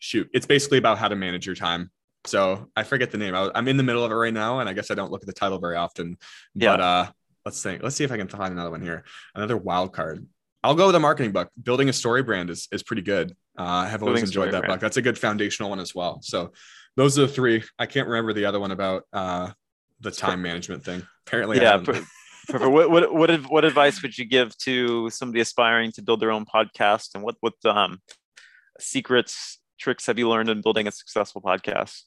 shoot, 0.00 0.28
it's 0.32 0.46
basically 0.46 0.78
about 0.78 0.98
how 0.98 1.08
to 1.08 1.16
manage 1.16 1.46
your 1.46 1.54
time. 1.54 1.90
So 2.26 2.70
I 2.74 2.84
forget 2.84 3.10
the 3.10 3.18
name. 3.18 3.34
I, 3.34 3.50
am 3.54 3.68
in 3.68 3.76
the 3.76 3.82
middle 3.82 4.04
of 4.04 4.10
it 4.10 4.14
right 4.14 4.32
now, 4.32 4.60
and 4.60 4.68
I 4.68 4.72
guess 4.72 4.90
I 4.90 4.94
don't 4.94 5.12
look 5.12 5.22
at 5.22 5.26
the 5.26 5.32
title 5.32 5.58
very 5.58 5.76
often. 5.76 6.16
But 6.54 6.80
yeah. 6.80 6.86
uh, 6.86 7.06
let's 7.44 7.62
think. 7.62 7.82
Let's 7.82 7.96
see 7.96 8.04
if 8.04 8.12
I 8.12 8.16
can 8.16 8.28
find 8.28 8.52
another 8.52 8.70
one 8.70 8.80
here. 8.80 9.04
Another 9.34 9.56
wild 9.56 9.92
card. 9.92 10.26
I'll 10.62 10.74
go 10.74 10.86
with 10.86 10.94
a 10.94 11.00
marketing 11.00 11.32
book. 11.32 11.50
Building 11.62 11.90
a 11.90 11.92
story 11.92 12.22
brand 12.22 12.48
is 12.48 12.68
is 12.72 12.82
pretty 12.82 13.02
good. 13.02 13.32
Uh, 13.58 13.62
I 13.62 13.88
have 13.88 14.02
always 14.02 14.22
enjoyed 14.22 14.52
that 14.52 14.60
brand. 14.60 14.72
book. 14.72 14.80
That's 14.80 14.96
a 14.96 15.02
good 15.02 15.18
foundational 15.18 15.70
one 15.70 15.80
as 15.80 15.94
well. 15.94 16.20
So 16.22 16.52
those 16.96 17.18
are 17.18 17.22
the 17.22 17.28
three. 17.28 17.62
I 17.78 17.86
can't 17.86 18.08
remember 18.08 18.32
the 18.32 18.46
other 18.46 18.58
one 18.58 18.70
about 18.70 19.04
uh, 19.12 19.50
the 20.00 20.10
time 20.10 20.40
management 20.40 20.82
thing. 20.82 21.06
Apparently, 21.26 21.60
yeah. 21.60 21.82
what, 22.50 22.90
what 22.90 23.12
what 23.14 23.50
what 23.50 23.64
advice 23.64 24.02
would 24.02 24.16
you 24.16 24.24
give 24.24 24.56
to 24.58 25.10
somebody 25.10 25.40
aspiring 25.40 25.92
to 25.92 26.02
build 26.02 26.20
their 26.20 26.30
own 26.30 26.46
podcast, 26.46 27.14
and 27.14 27.22
what 27.22 27.36
what 27.40 27.54
um, 27.66 28.00
secrets 28.80 29.58
tricks 29.78 30.06
have 30.06 30.18
you 30.18 30.28
learned 30.28 30.48
in 30.48 30.60
building 30.60 30.86
a 30.86 30.92
successful 30.92 31.42
podcast? 31.42 32.02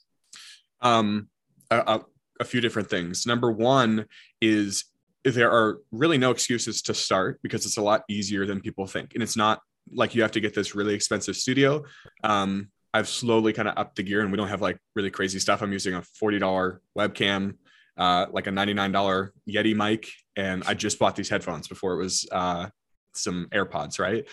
Um, 0.81 1.29
a, 1.69 2.01
a, 2.39 2.45
few 2.45 2.61
different 2.61 2.89
things. 2.89 3.25
Number 3.25 3.51
one 3.51 4.05
is 4.41 4.85
there 5.23 5.51
are 5.51 5.79
really 5.91 6.17
no 6.17 6.31
excuses 6.31 6.81
to 6.83 6.93
start 6.93 7.39
because 7.41 7.65
it's 7.65 7.77
a 7.77 7.81
lot 7.81 8.03
easier 8.09 8.45
than 8.45 8.61
people 8.61 8.85
think. 8.85 9.13
And 9.13 9.23
it's 9.23 9.35
not 9.35 9.61
like 9.91 10.15
you 10.15 10.21
have 10.21 10.31
to 10.31 10.39
get 10.39 10.53
this 10.53 10.75
really 10.75 10.93
expensive 10.93 11.35
studio. 11.35 11.83
Um, 12.23 12.69
I've 12.93 13.09
slowly 13.09 13.53
kind 13.53 13.67
of 13.67 13.77
upped 13.77 13.97
the 13.97 14.03
gear 14.03 14.21
and 14.21 14.31
we 14.31 14.37
don't 14.37 14.47
have 14.47 14.61
like 14.61 14.77
really 14.95 15.11
crazy 15.11 15.39
stuff. 15.39 15.61
I'm 15.61 15.73
using 15.73 15.95
a 15.95 16.01
$40 16.01 16.79
webcam, 16.97 17.55
uh, 17.97 18.27
like 18.31 18.47
a 18.47 18.51
$99 18.51 19.29
Yeti 19.49 19.75
mic. 19.75 20.09
And 20.35 20.63
I 20.65 20.73
just 20.73 20.99
bought 20.99 21.15
these 21.15 21.29
headphones 21.29 21.67
before 21.67 21.93
it 21.93 22.03
was 22.03 22.27
uh, 22.31 22.67
some 23.13 23.47
AirPods, 23.51 23.99
right? 23.99 24.25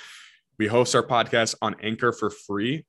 We 0.58 0.68
host 0.68 0.94
our 0.94 1.02
podcast 1.02 1.56
on 1.60 1.74
Anchor 1.82 2.12
for 2.12 2.30
free 2.30 2.84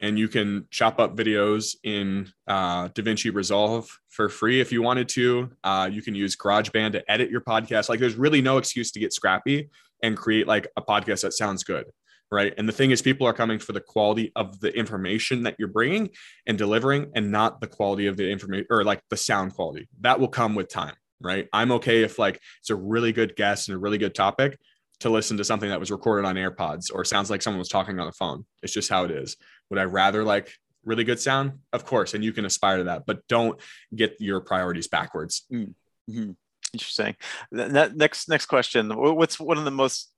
and 0.00 0.18
you 0.18 0.28
can 0.28 0.66
chop 0.70 1.00
up 1.00 1.16
videos 1.16 1.74
in 1.82 2.30
uh, 2.46 2.88
DaVinci 2.88 3.34
Resolve 3.34 3.88
for 4.08 4.28
free 4.28 4.60
if 4.60 4.70
you 4.70 4.82
wanted 4.82 5.08
to. 5.10 5.50
Uh, 5.64 5.88
you 5.90 6.02
can 6.02 6.14
use 6.14 6.36
GarageBand 6.36 6.92
to 6.92 7.10
edit 7.10 7.30
your 7.30 7.40
podcast. 7.40 7.88
Like, 7.88 7.98
there's 7.98 8.14
really 8.14 8.40
no 8.40 8.58
excuse 8.58 8.92
to 8.92 9.00
get 9.00 9.12
scrappy 9.12 9.70
and 10.02 10.16
create 10.16 10.46
like 10.46 10.68
a 10.76 10.82
podcast 10.82 11.22
that 11.22 11.32
sounds 11.32 11.64
good, 11.64 11.86
right? 12.30 12.54
And 12.56 12.68
the 12.68 12.72
thing 12.72 12.92
is, 12.92 13.02
people 13.02 13.26
are 13.26 13.32
coming 13.32 13.58
for 13.58 13.72
the 13.72 13.80
quality 13.80 14.30
of 14.36 14.60
the 14.60 14.72
information 14.76 15.42
that 15.42 15.56
you're 15.58 15.68
bringing 15.68 16.10
and 16.46 16.56
delivering, 16.56 17.10
and 17.14 17.32
not 17.32 17.60
the 17.60 17.66
quality 17.66 18.06
of 18.06 18.16
the 18.16 18.30
information 18.30 18.66
or 18.70 18.84
like 18.84 19.02
the 19.10 19.16
sound 19.16 19.54
quality. 19.54 19.88
That 20.02 20.20
will 20.20 20.28
come 20.28 20.54
with 20.54 20.68
time, 20.68 20.94
right? 21.20 21.48
I'm 21.52 21.72
okay 21.72 22.04
if 22.04 22.20
like 22.20 22.40
it's 22.60 22.70
a 22.70 22.76
really 22.76 23.12
good 23.12 23.34
guest 23.34 23.68
and 23.68 23.74
a 23.74 23.78
really 23.78 23.98
good 23.98 24.14
topic 24.14 24.58
to 25.00 25.10
listen 25.10 25.36
to 25.36 25.44
something 25.44 25.68
that 25.68 25.80
was 25.80 25.90
recorded 25.90 26.26
on 26.26 26.34
AirPods 26.34 26.86
or 26.92 27.04
sounds 27.04 27.30
like 27.30 27.42
someone 27.42 27.58
was 27.58 27.68
talking 27.68 27.98
on 28.00 28.06
the 28.06 28.12
phone. 28.12 28.44
It's 28.62 28.72
just 28.72 28.90
how 28.90 29.04
it 29.04 29.10
is. 29.10 29.36
Would 29.70 29.78
I 29.78 29.84
rather 29.84 30.24
like 30.24 30.52
really 30.84 31.04
good 31.04 31.20
sound? 31.20 31.60
Of 31.72 31.84
course, 31.84 32.14
and 32.14 32.24
you 32.24 32.32
can 32.32 32.44
aspire 32.44 32.78
to 32.78 32.84
that, 32.84 33.06
but 33.06 33.26
don't 33.28 33.60
get 33.94 34.16
your 34.18 34.40
priorities 34.40 34.88
backwards. 34.88 35.44
Mm-hmm. 35.52 36.32
Interesting. 36.72 37.16
Next, 37.50 38.28
next 38.28 38.46
question. 38.46 38.90
What's 38.90 39.40
one 39.40 39.58
of 39.58 39.64
the 39.64 39.70
most? 39.70 40.12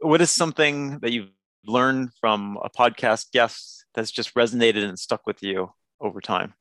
What 0.00 0.20
is 0.20 0.30
something 0.30 0.98
that 1.00 1.12
you've 1.12 1.30
learned 1.64 2.10
from 2.20 2.58
a 2.62 2.68
podcast 2.70 3.30
guest 3.32 3.86
that's 3.94 4.10
just 4.10 4.34
resonated 4.34 4.84
and 4.84 4.98
stuck 4.98 5.26
with 5.26 5.42
you 5.42 5.70
over 6.00 6.20
time? 6.20 6.54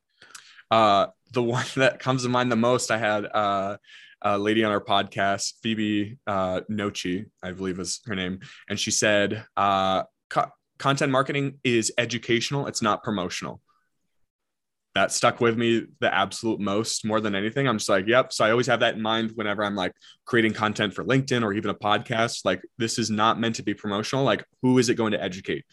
Uh, 0.71 1.07
the 1.35 1.43
one 1.43 1.65
that 1.75 1.99
comes 1.99 2.23
to 2.23 2.29
mind 2.29 2.51
the 2.51 2.55
most, 2.55 2.89
I 2.89 2.97
had 2.97 3.25
uh, 3.25 3.77
a 4.21 4.39
lady 4.39 4.63
on 4.63 4.71
our 4.71 4.81
podcast, 4.81 5.53
Phoebe 5.61 6.17
uh, 6.25 6.61
Nochi, 6.71 7.25
I 7.43 7.51
believe 7.51 7.77
was 7.77 7.99
her 8.05 8.15
name, 8.15 8.39
and 8.69 8.79
she 8.79 8.89
said, 8.89 9.45
uh, 9.55 10.03
content 10.79 11.11
marketing 11.11 11.59
is 11.63 11.91
educational, 11.97 12.65
it's 12.67 12.81
not 12.81 13.03
promotional. 13.03 13.61
That 14.95 15.11
stuck 15.11 15.41
with 15.41 15.57
me 15.57 15.87
the 15.99 16.13
absolute 16.13 16.61
most 16.61 17.03
more 17.03 17.19
than 17.19 17.35
anything. 17.35 17.67
I'm 17.67 17.79
just 17.79 17.89
like, 17.89 18.07
yep. 18.07 18.31
So 18.31 18.45
I 18.45 18.51
always 18.51 18.67
have 18.67 18.79
that 18.79 18.95
in 18.95 19.01
mind 19.01 19.33
whenever 19.35 19.61
I'm 19.61 19.75
like 19.75 19.91
creating 20.23 20.53
content 20.53 20.93
for 20.93 21.03
LinkedIn 21.03 21.43
or 21.43 21.51
even 21.51 21.69
a 21.69 21.75
podcast. 21.75 22.45
Like, 22.45 22.63
this 22.77 22.97
is 22.97 23.09
not 23.09 23.37
meant 23.37 23.55
to 23.55 23.63
be 23.63 23.73
promotional. 23.73 24.23
Like, 24.23 24.45
who 24.61 24.77
is 24.77 24.87
it 24.87 24.95
going 24.95 25.11
to 25.11 25.21
educate? 25.21 25.65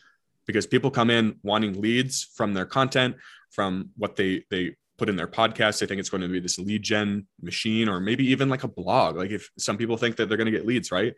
Because 0.45 0.67
people 0.67 0.91
come 0.91 1.09
in 1.09 1.37
wanting 1.45 1.81
leads 1.81 2.25
from 2.35 2.53
their 2.53 2.67
content, 2.67 3.15
from 3.53 3.91
what 3.97 4.17
they 4.17 4.45
they 4.51 4.75
put 5.03 5.09
in 5.09 5.17
their 5.17 5.27
podcast. 5.27 5.81
They 5.81 5.87
think 5.87 5.99
it's 5.99 6.11
going 6.11 6.21
to 6.21 6.29
be 6.29 6.39
this 6.39 6.59
lead 6.59 6.83
gen 6.83 7.27
machine 7.41 7.89
or 7.89 7.99
maybe 7.99 8.25
even 8.31 8.49
like 8.49 8.63
a 8.63 8.69
blog. 8.69 9.17
Like 9.17 9.33
if 9.33 9.51
some 9.59 9.77
people 9.77 9.97
think 9.97 10.15
that 10.17 10.29
they're 10.29 10.39
going 10.39 10.53
to 10.53 10.57
get 10.57 10.65
leads, 10.65 10.93
right? 10.93 11.15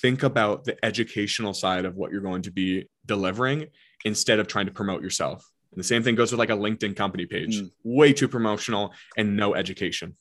think 0.00 0.22
about 0.22 0.64
the 0.64 0.82
educational 0.84 1.54
side 1.54 1.84
of 1.84 1.96
what 1.96 2.10
you're 2.10 2.20
going 2.20 2.42
to 2.42 2.50
be 2.50 2.88
delivering 3.06 3.66
instead 4.04 4.38
of 4.38 4.46
trying 4.46 4.66
to 4.66 4.72
promote 4.72 5.02
yourself. 5.02 5.48
And 5.72 5.78
the 5.78 5.84
same 5.84 6.02
thing 6.02 6.14
goes 6.14 6.32
with 6.32 6.38
like 6.38 6.50
a 6.50 6.56
LinkedIn 6.56 6.96
company 6.96 7.26
page. 7.26 7.60
Mm. 7.60 7.70
Way 7.84 8.12
too 8.12 8.28
promotional 8.28 8.92
and 9.16 9.36
no 9.36 9.54
education. 9.54 10.16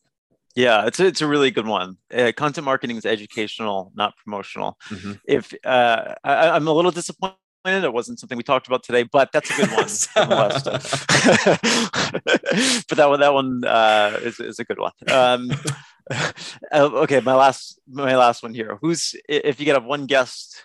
Yeah, 0.56 0.86
it's 0.86 1.00
a, 1.00 1.06
it's 1.06 1.22
a 1.22 1.28
really 1.28 1.52
good 1.52 1.66
one. 1.66 1.98
Uh, 2.14 2.34
content 2.36 2.66
marketing 2.66 2.98
is 2.98 3.06
educational, 3.06 3.94
not 3.96 4.14
promotional. 4.18 4.78
Mm-hmm. 4.90 5.14
If 5.26 5.54
uh, 5.64 6.16
I, 6.24 6.56
am 6.58 6.68
a 6.68 6.74
little 6.74 6.92
disappointed 6.92 7.38
it 7.66 7.94
wasn't 7.94 8.20
something 8.20 8.38
we 8.38 8.44
talked 8.44 8.68
about 8.68 8.84
today, 8.84 9.04
but 9.04 9.32
that's 9.32 9.50
a 9.52 9.54
good 9.54 9.72
one. 9.72 9.88
but 12.90 12.98
that 12.98 13.10
one, 13.10 13.20
that 13.20 13.34
one 13.34 13.64
uh, 13.66 14.20
is, 14.22 14.40
is 14.40 14.60
a 14.60 14.64
good 14.64 14.80
one. 14.80 14.92
Um, 15.10 15.52
uh, 16.12 16.90
okay, 17.04 17.20
my 17.20 17.36
last 17.36 17.80
my 17.90 18.16
last 18.16 18.44
one 18.44 18.54
here. 18.54 18.78
Who's 18.82 19.16
if 19.30 19.60
you 19.60 19.66
could 19.66 19.76
have 19.76 19.86
one 19.86 20.06
guest 20.06 20.64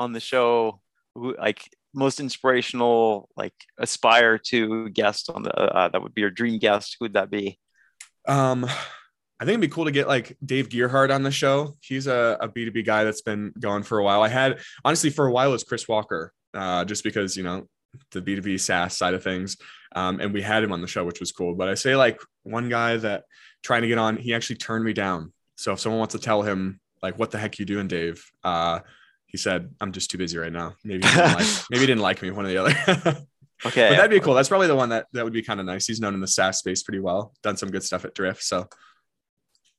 on 0.00 0.12
the 0.12 0.20
show, 0.20 0.80
who 1.14 1.36
like 1.36 1.68
most 1.94 2.20
inspirational, 2.20 3.28
like 3.36 3.54
aspire 3.78 4.38
to 4.38 4.90
guest 4.90 5.30
on 5.30 5.44
the 5.44 5.54
uh, 5.54 5.88
that 5.88 6.02
would 6.02 6.14
be 6.14 6.22
your 6.22 6.30
dream 6.30 6.58
guest. 6.58 6.96
Who 6.98 7.04
would 7.04 7.14
that 7.14 7.30
be? 7.30 7.58
Um, 8.26 8.66
I 9.40 9.44
think 9.44 9.58
it'd 9.58 9.60
be 9.62 9.74
cool 9.74 9.86
to 9.86 9.90
get 9.90 10.06
like 10.08 10.36
Dave 10.44 10.68
Gerhardt 10.70 11.10
on 11.10 11.22
the 11.22 11.30
show. 11.30 11.74
He's 11.80 12.06
a 12.06 12.38
a 12.40 12.48
B2B 12.48 12.86
guy 12.86 13.04
that's 13.04 13.22
been 13.22 13.52
going 13.58 13.82
for 13.82 13.98
a 13.98 14.04
while. 14.04 14.22
I 14.22 14.28
had 14.28 14.60
honestly 14.84 15.10
for 15.10 15.26
a 15.26 15.32
while 15.32 15.50
it 15.50 15.52
was 15.52 15.64
Chris 15.64 15.88
Walker, 15.88 16.32
uh, 16.54 16.84
just 16.84 17.04
because, 17.04 17.36
you 17.36 17.42
know, 17.42 17.68
the 18.12 18.22
B2B 18.22 18.60
SaaS 18.60 18.96
side 18.96 19.14
of 19.14 19.22
things. 19.22 19.56
Um, 19.94 20.20
and 20.20 20.32
we 20.32 20.42
had 20.42 20.62
him 20.62 20.72
on 20.72 20.80
the 20.80 20.86
show, 20.86 21.04
which 21.04 21.20
was 21.20 21.32
cool. 21.32 21.54
But 21.54 21.68
I 21.68 21.74
say 21.74 21.96
like 21.96 22.20
one 22.42 22.68
guy 22.68 22.96
that 22.96 23.24
trying 23.62 23.82
to 23.82 23.88
get 23.88 23.98
on, 23.98 24.16
he 24.16 24.34
actually 24.34 24.56
turned 24.56 24.84
me 24.84 24.92
down. 24.92 25.32
So 25.56 25.72
if 25.72 25.80
someone 25.80 25.98
wants 25.98 26.14
to 26.14 26.20
tell 26.20 26.42
him 26.42 26.80
like, 27.02 27.18
what 27.18 27.30
the 27.30 27.38
heck 27.38 27.58
you 27.58 27.64
doing, 27.64 27.88
Dave? 27.88 28.24
Uh, 28.42 28.80
he 29.26 29.36
said, 29.36 29.74
I'm 29.80 29.92
just 29.92 30.10
too 30.10 30.18
busy 30.18 30.38
right 30.38 30.52
now. 30.52 30.74
Maybe 30.84 31.06
he 31.06 31.14
didn't 31.14 31.34
like, 31.34 31.46
maybe 31.70 31.80
he 31.80 31.86
didn't 31.86 32.02
like 32.02 32.22
me, 32.22 32.30
one 32.30 32.46
or 32.46 32.48
the 32.48 32.58
other. 32.58 32.70
okay. 33.66 33.88
But 33.88 33.96
that'd 33.96 34.10
be 34.10 34.20
cool. 34.20 34.34
That's 34.34 34.48
probably 34.48 34.68
the 34.68 34.76
one 34.76 34.90
that, 34.90 35.06
that 35.12 35.24
would 35.24 35.32
be 35.32 35.42
kind 35.42 35.60
of 35.60 35.66
nice. 35.66 35.86
He's 35.86 36.00
known 36.00 36.14
in 36.14 36.20
the 36.20 36.28
SaaS 36.28 36.58
space 36.58 36.82
pretty 36.82 37.00
well, 37.00 37.32
done 37.42 37.56
some 37.56 37.70
good 37.70 37.82
stuff 37.82 38.04
at 38.04 38.14
Drift. 38.14 38.42
So 38.42 38.68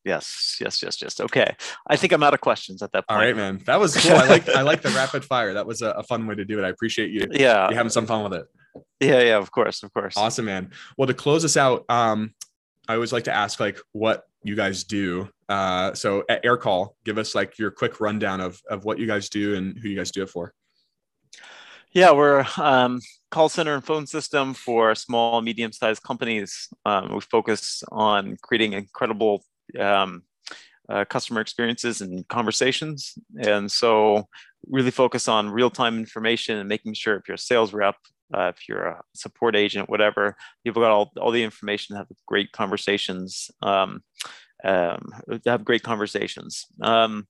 Yes, 0.06 0.58
yes, 0.62 0.84
yes, 0.84 1.02
yes. 1.02 1.20
Okay. 1.20 1.56
I 1.88 1.96
think 1.96 2.14
I'm 2.14 2.22
out 2.22 2.36
of 2.36 2.40
questions 2.40 2.84
at 2.84 2.92
that 2.92 3.08
point. 3.08 3.20
All 3.20 3.26
right, 3.26 3.36
man. 3.36 3.60
That 3.66 3.80
was 3.80 3.98
cool. 3.98 4.16
I 4.16 4.28
like 4.28 4.48
I 4.48 4.62
like 4.62 4.84
the 4.84 4.92
rapid 4.92 5.26
fire. 5.26 5.54
That 5.54 5.66
was 5.66 5.82
a, 5.82 5.90
a, 5.90 6.04
fun 6.04 6.28
way 6.28 6.36
to 6.36 6.46
do 6.46 6.60
it. 6.60 6.64
I 6.64 6.70
appreciate 6.70 7.10
you. 7.10 7.26
Yeah. 7.32 7.70
You 7.70 7.76
having 7.76 7.90
some 7.90 8.06
fun 8.06 8.24
with 8.24 8.34
it. 8.40 8.46
Yeah, 9.00 9.22
yeah, 9.22 9.38
of 9.38 9.52
course, 9.52 9.82
of 9.82 9.92
course. 9.94 10.16
Awesome, 10.16 10.46
man. 10.46 10.70
Well, 10.98 11.08
to 11.08 11.14
close 11.16 11.44
us 11.44 11.58
out, 11.58 11.86
um, 11.90 12.36
I 12.88 12.94
always 12.94 13.12
like 13.12 13.24
to 13.24 13.34
ask 13.34 13.60
like 13.60 13.80
what 13.94 14.26
you 14.44 14.56
guys 14.56 14.84
do. 14.84 15.28
Uh, 15.50 15.96
so 15.96 16.24
at 16.30 16.44
Aircall, 16.44 16.90
give 17.04 17.18
us 17.18 17.34
like 17.34 17.58
your 17.58 17.72
quick 17.72 18.00
rundown 18.00 18.42
of 18.42 18.62
of 18.70 18.86
what 18.86 19.00
you 19.00 19.08
guys 19.08 19.30
do 19.30 19.56
and 19.56 19.78
who 19.80 19.90
you 19.90 19.98
guys 19.98 20.12
do 20.12 20.22
it 20.22 20.30
for. 20.30 20.54
Yeah, 21.94 22.12
we're 22.12 22.46
um, 22.58 23.00
call 23.32 23.50
center 23.50 23.74
and 23.74 23.84
phone 23.84 24.06
system 24.06 24.54
for 24.54 24.94
small, 24.96 25.42
medium-sized 25.42 26.04
companies. 26.04 26.68
Um, 26.86 27.14
we 27.14 27.22
focus 27.22 27.84
on 27.90 28.38
creating 28.44 28.74
incredible 28.74 29.44
um, 29.80 30.24
uh, 30.90 31.06
customer 31.06 31.42
experiences 31.42 32.02
and 32.02 32.28
conversations. 32.28 33.18
And 33.40 33.72
so 33.72 34.28
really 34.68 34.92
focus 34.92 35.28
on 35.28 35.50
real-time 35.50 35.98
information 35.98 36.58
and 36.58 36.70
making 36.70 36.94
sure 36.94 37.16
if 37.16 37.28
you're 37.28 37.36
a 37.36 37.40
sales 37.40 37.74
rep, 37.74 37.96
uh, 38.34 38.52
if 38.56 38.68
you're 38.68 38.86
a 38.86 39.02
support 39.14 39.56
agent, 39.56 39.90
whatever, 39.90 40.36
you've 40.64 40.76
got 40.76 40.92
all, 40.92 41.12
all 41.20 41.32
the 41.32 41.44
information 41.44 41.96
have 41.96 42.08
great 42.26 42.52
conversations, 42.52 43.50
um, 43.62 44.02
um, 44.64 45.12
have 45.46 45.66
great 45.66 45.84
conversations. 45.84 46.66
Um, 46.82 47.28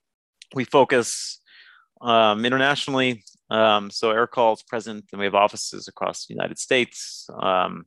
we 0.54 0.64
focus 0.64 1.42
um, 2.02 2.46
internationally. 2.46 3.24
Um, 3.50 3.90
so 3.90 4.14
Aircall 4.14 4.54
is 4.54 4.64
present 4.64 5.06
and 5.12 5.20
we 5.20 5.26
have 5.26 5.36
offices 5.36 5.88
across 5.88 6.26
the 6.26 6.34
United 6.34 6.58
States, 6.58 7.28
um, 7.42 7.86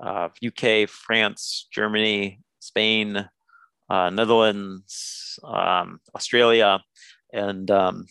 uh, 0.00 0.28
UK, 0.44 0.88
France, 0.88 1.68
Germany, 1.72 2.40
Spain, 2.58 3.28
uh, 3.92 4.08
Netherlands, 4.08 5.38
um, 5.44 6.00
Australia, 6.14 6.80
and 7.30 7.70
um, 7.70 8.06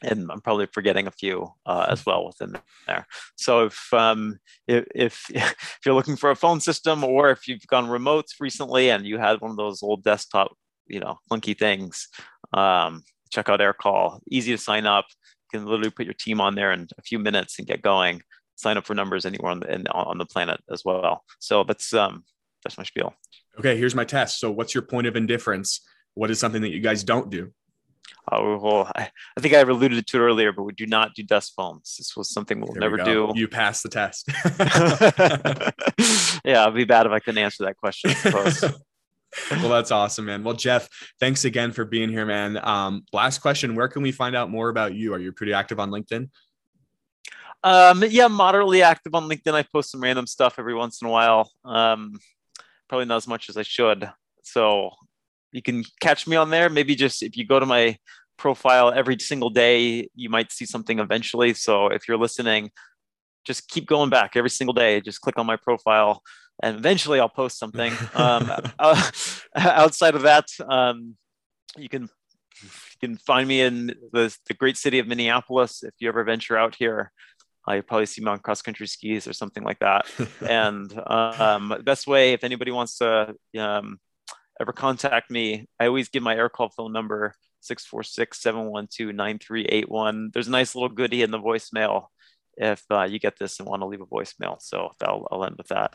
and 0.00 0.30
I'm 0.30 0.40
probably 0.40 0.66
forgetting 0.66 1.08
a 1.08 1.10
few 1.10 1.48
uh, 1.66 1.86
as 1.88 2.06
well 2.06 2.24
within 2.24 2.54
there. 2.86 3.04
So 3.34 3.64
if, 3.64 3.92
um, 3.92 4.38
if, 4.68 4.84
if 4.94 5.24
if 5.34 5.78
you're 5.84 5.96
looking 5.96 6.14
for 6.14 6.30
a 6.30 6.36
phone 6.36 6.60
system, 6.60 7.02
or 7.02 7.30
if 7.30 7.48
you've 7.48 7.66
gone 7.66 7.88
remote 7.88 8.26
recently 8.38 8.90
and 8.90 9.04
you 9.04 9.18
had 9.18 9.40
one 9.40 9.50
of 9.50 9.56
those 9.56 9.82
old 9.82 10.04
desktop, 10.04 10.56
you 10.86 11.00
know, 11.00 11.18
clunky 11.28 11.58
things, 11.58 12.06
um, 12.52 13.02
check 13.30 13.48
out 13.48 13.58
Aircall. 13.58 14.20
Easy 14.30 14.52
to 14.52 14.58
sign 14.58 14.86
up. 14.86 15.06
You 15.52 15.58
can 15.58 15.66
literally 15.66 15.90
put 15.90 16.06
your 16.06 16.14
team 16.14 16.40
on 16.40 16.54
there 16.54 16.72
in 16.72 16.86
a 16.96 17.02
few 17.02 17.18
minutes 17.18 17.58
and 17.58 17.66
get 17.66 17.82
going. 17.82 18.22
Sign 18.54 18.76
up 18.76 18.86
for 18.86 18.94
numbers 18.94 19.26
anywhere 19.26 19.50
on 19.50 19.60
the 19.60 19.90
on 19.92 20.18
the 20.18 20.26
planet 20.26 20.60
as 20.70 20.84
well. 20.84 21.24
So 21.40 21.64
that's 21.64 21.92
um, 21.92 22.22
that's 22.62 22.78
my 22.78 22.84
spiel 22.84 23.14
okay, 23.58 23.76
here's 23.76 23.94
my 23.94 24.04
test. 24.04 24.40
So 24.40 24.50
what's 24.50 24.74
your 24.74 24.82
point 24.82 25.06
of 25.06 25.16
indifference? 25.16 25.80
What 26.14 26.30
is 26.30 26.38
something 26.38 26.62
that 26.62 26.70
you 26.70 26.80
guys 26.80 27.04
don't 27.04 27.30
do? 27.30 27.52
Oh, 28.30 28.58
well, 28.58 28.92
I, 28.94 29.10
I 29.36 29.40
think 29.40 29.54
I 29.54 29.60
alluded 29.60 30.06
to 30.06 30.16
it 30.16 30.20
earlier, 30.20 30.52
but 30.52 30.64
we 30.64 30.72
do 30.72 30.86
not 30.86 31.14
do 31.14 31.22
dust 31.22 31.54
phones. 31.56 31.96
This 31.96 32.14
was 32.16 32.30
something 32.30 32.60
we'll 32.60 32.74
never 32.74 32.96
we 32.96 33.04
do. 33.04 33.32
You 33.34 33.48
passed 33.48 33.82
the 33.82 33.88
test. 33.88 34.28
yeah, 36.44 36.66
I'd 36.66 36.74
be 36.74 36.84
bad 36.84 37.06
if 37.06 37.12
I 37.12 37.20
couldn't 37.20 37.42
answer 37.42 37.64
that 37.64 37.78
question. 37.78 38.12
well, 39.50 39.70
that's 39.70 39.90
awesome, 39.90 40.26
man. 40.26 40.44
Well, 40.44 40.54
Jeff, 40.54 40.88
thanks 41.20 41.46
again 41.46 41.72
for 41.72 41.86
being 41.86 42.10
here, 42.10 42.26
man. 42.26 42.58
Um, 42.62 43.04
last 43.12 43.38
question: 43.38 43.74
Where 43.74 43.88
can 43.88 44.02
we 44.02 44.12
find 44.12 44.36
out 44.36 44.50
more 44.50 44.68
about 44.68 44.94
you? 44.94 45.14
Are 45.14 45.18
you 45.18 45.32
pretty 45.32 45.54
active 45.54 45.80
on 45.80 45.90
LinkedIn? 45.90 46.28
Um, 47.64 48.04
yeah, 48.08 48.28
moderately 48.28 48.82
active 48.82 49.14
on 49.14 49.28
LinkedIn. 49.28 49.54
I 49.54 49.62
post 49.62 49.90
some 49.90 50.02
random 50.02 50.26
stuff 50.26 50.56
every 50.58 50.74
once 50.74 51.00
in 51.00 51.08
a 51.08 51.10
while. 51.10 51.50
Um, 51.64 52.18
probably 52.88 53.06
not 53.06 53.16
as 53.16 53.28
much 53.28 53.48
as 53.48 53.56
I 53.56 53.62
should. 53.62 54.10
So 54.42 54.90
you 55.52 55.62
can 55.62 55.84
catch 56.00 56.26
me 56.26 56.36
on 56.36 56.50
there. 56.50 56.68
Maybe 56.68 56.94
just 56.94 57.22
if 57.22 57.36
you 57.36 57.46
go 57.46 57.60
to 57.60 57.66
my 57.66 57.96
profile 58.36 58.92
every 58.92 59.18
single 59.18 59.50
day, 59.50 60.08
you 60.14 60.30
might 60.30 60.52
see 60.52 60.64
something 60.64 60.98
eventually. 60.98 61.54
So 61.54 61.88
if 61.88 62.08
you're 62.08 62.18
listening, 62.18 62.70
just 63.44 63.68
keep 63.68 63.86
going 63.86 64.10
back 64.10 64.36
every 64.36 64.50
single 64.50 64.74
day. 64.74 65.00
Just 65.00 65.20
click 65.20 65.38
on 65.38 65.46
my 65.46 65.56
profile, 65.56 66.22
and 66.62 66.76
eventually 66.76 67.20
I'll 67.20 67.28
post 67.28 67.58
something. 67.58 67.92
Um, 68.14 68.50
uh, 68.78 69.10
outside 69.56 70.14
of 70.14 70.22
that, 70.22 70.46
um, 70.68 71.16
you 71.76 71.88
can 71.88 72.08
you 72.62 73.08
can 73.08 73.16
find 73.16 73.48
me 73.48 73.60
in 73.60 73.94
the, 74.12 74.36
the 74.48 74.54
great 74.54 74.76
city 74.76 74.98
of 74.98 75.06
Minneapolis 75.06 75.82
if 75.82 75.94
you 75.98 76.08
ever 76.08 76.24
venture 76.24 76.56
out 76.56 76.74
here. 76.74 77.12
You 77.76 77.82
probably 77.82 78.06
see 78.06 78.22
me 78.22 78.30
on 78.30 78.38
cross 78.38 78.62
country 78.62 78.86
skis 78.86 79.26
or 79.26 79.32
something 79.32 79.64
like 79.64 79.80
that. 79.80 80.06
and 80.48 80.92
um, 81.06 81.74
best 81.84 82.06
way, 82.06 82.32
if 82.32 82.44
anybody 82.44 82.70
wants 82.70 82.98
to 82.98 83.34
um, 83.58 83.98
ever 84.60 84.72
contact 84.72 85.30
me, 85.30 85.66
I 85.78 85.86
always 85.86 86.08
give 86.08 86.22
my 86.22 86.36
Aircall 86.36 86.70
phone 86.74 86.92
number 86.92 87.34
646-712-9381. 87.64 90.32
There's 90.32 90.48
a 90.48 90.52
nice 90.52 90.74
little 90.74 90.88
goodie 90.88 91.22
in 91.22 91.30
the 91.30 91.38
voicemail 91.38 92.06
if 92.56 92.82
uh, 92.90 93.04
you 93.04 93.18
get 93.18 93.38
this 93.38 93.60
and 93.60 93.68
want 93.68 93.82
to 93.82 93.86
leave 93.86 94.00
a 94.00 94.06
voicemail. 94.06 94.56
So 94.60 94.90
I'll, 95.02 95.28
I'll 95.30 95.44
end 95.44 95.56
with 95.56 95.68
that. 95.68 95.92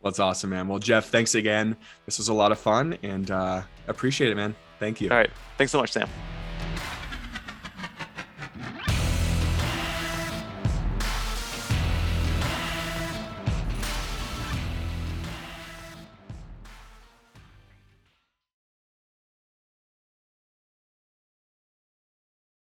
Well, 0.00 0.10
that's 0.10 0.18
awesome, 0.18 0.50
man. 0.50 0.68
Well, 0.68 0.80
Jeff, 0.80 1.06
thanks 1.06 1.34
again. 1.34 1.76
This 2.06 2.18
was 2.18 2.28
a 2.28 2.34
lot 2.34 2.52
of 2.52 2.58
fun 2.58 2.98
and 3.02 3.30
uh, 3.30 3.62
appreciate 3.86 4.30
it, 4.30 4.34
man. 4.34 4.54
Thank 4.78 5.00
you. 5.00 5.08
All 5.10 5.16
right. 5.16 5.30
Thanks 5.58 5.70
so 5.70 5.78
much, 5.78 5.92
Sam. 5.92 6.08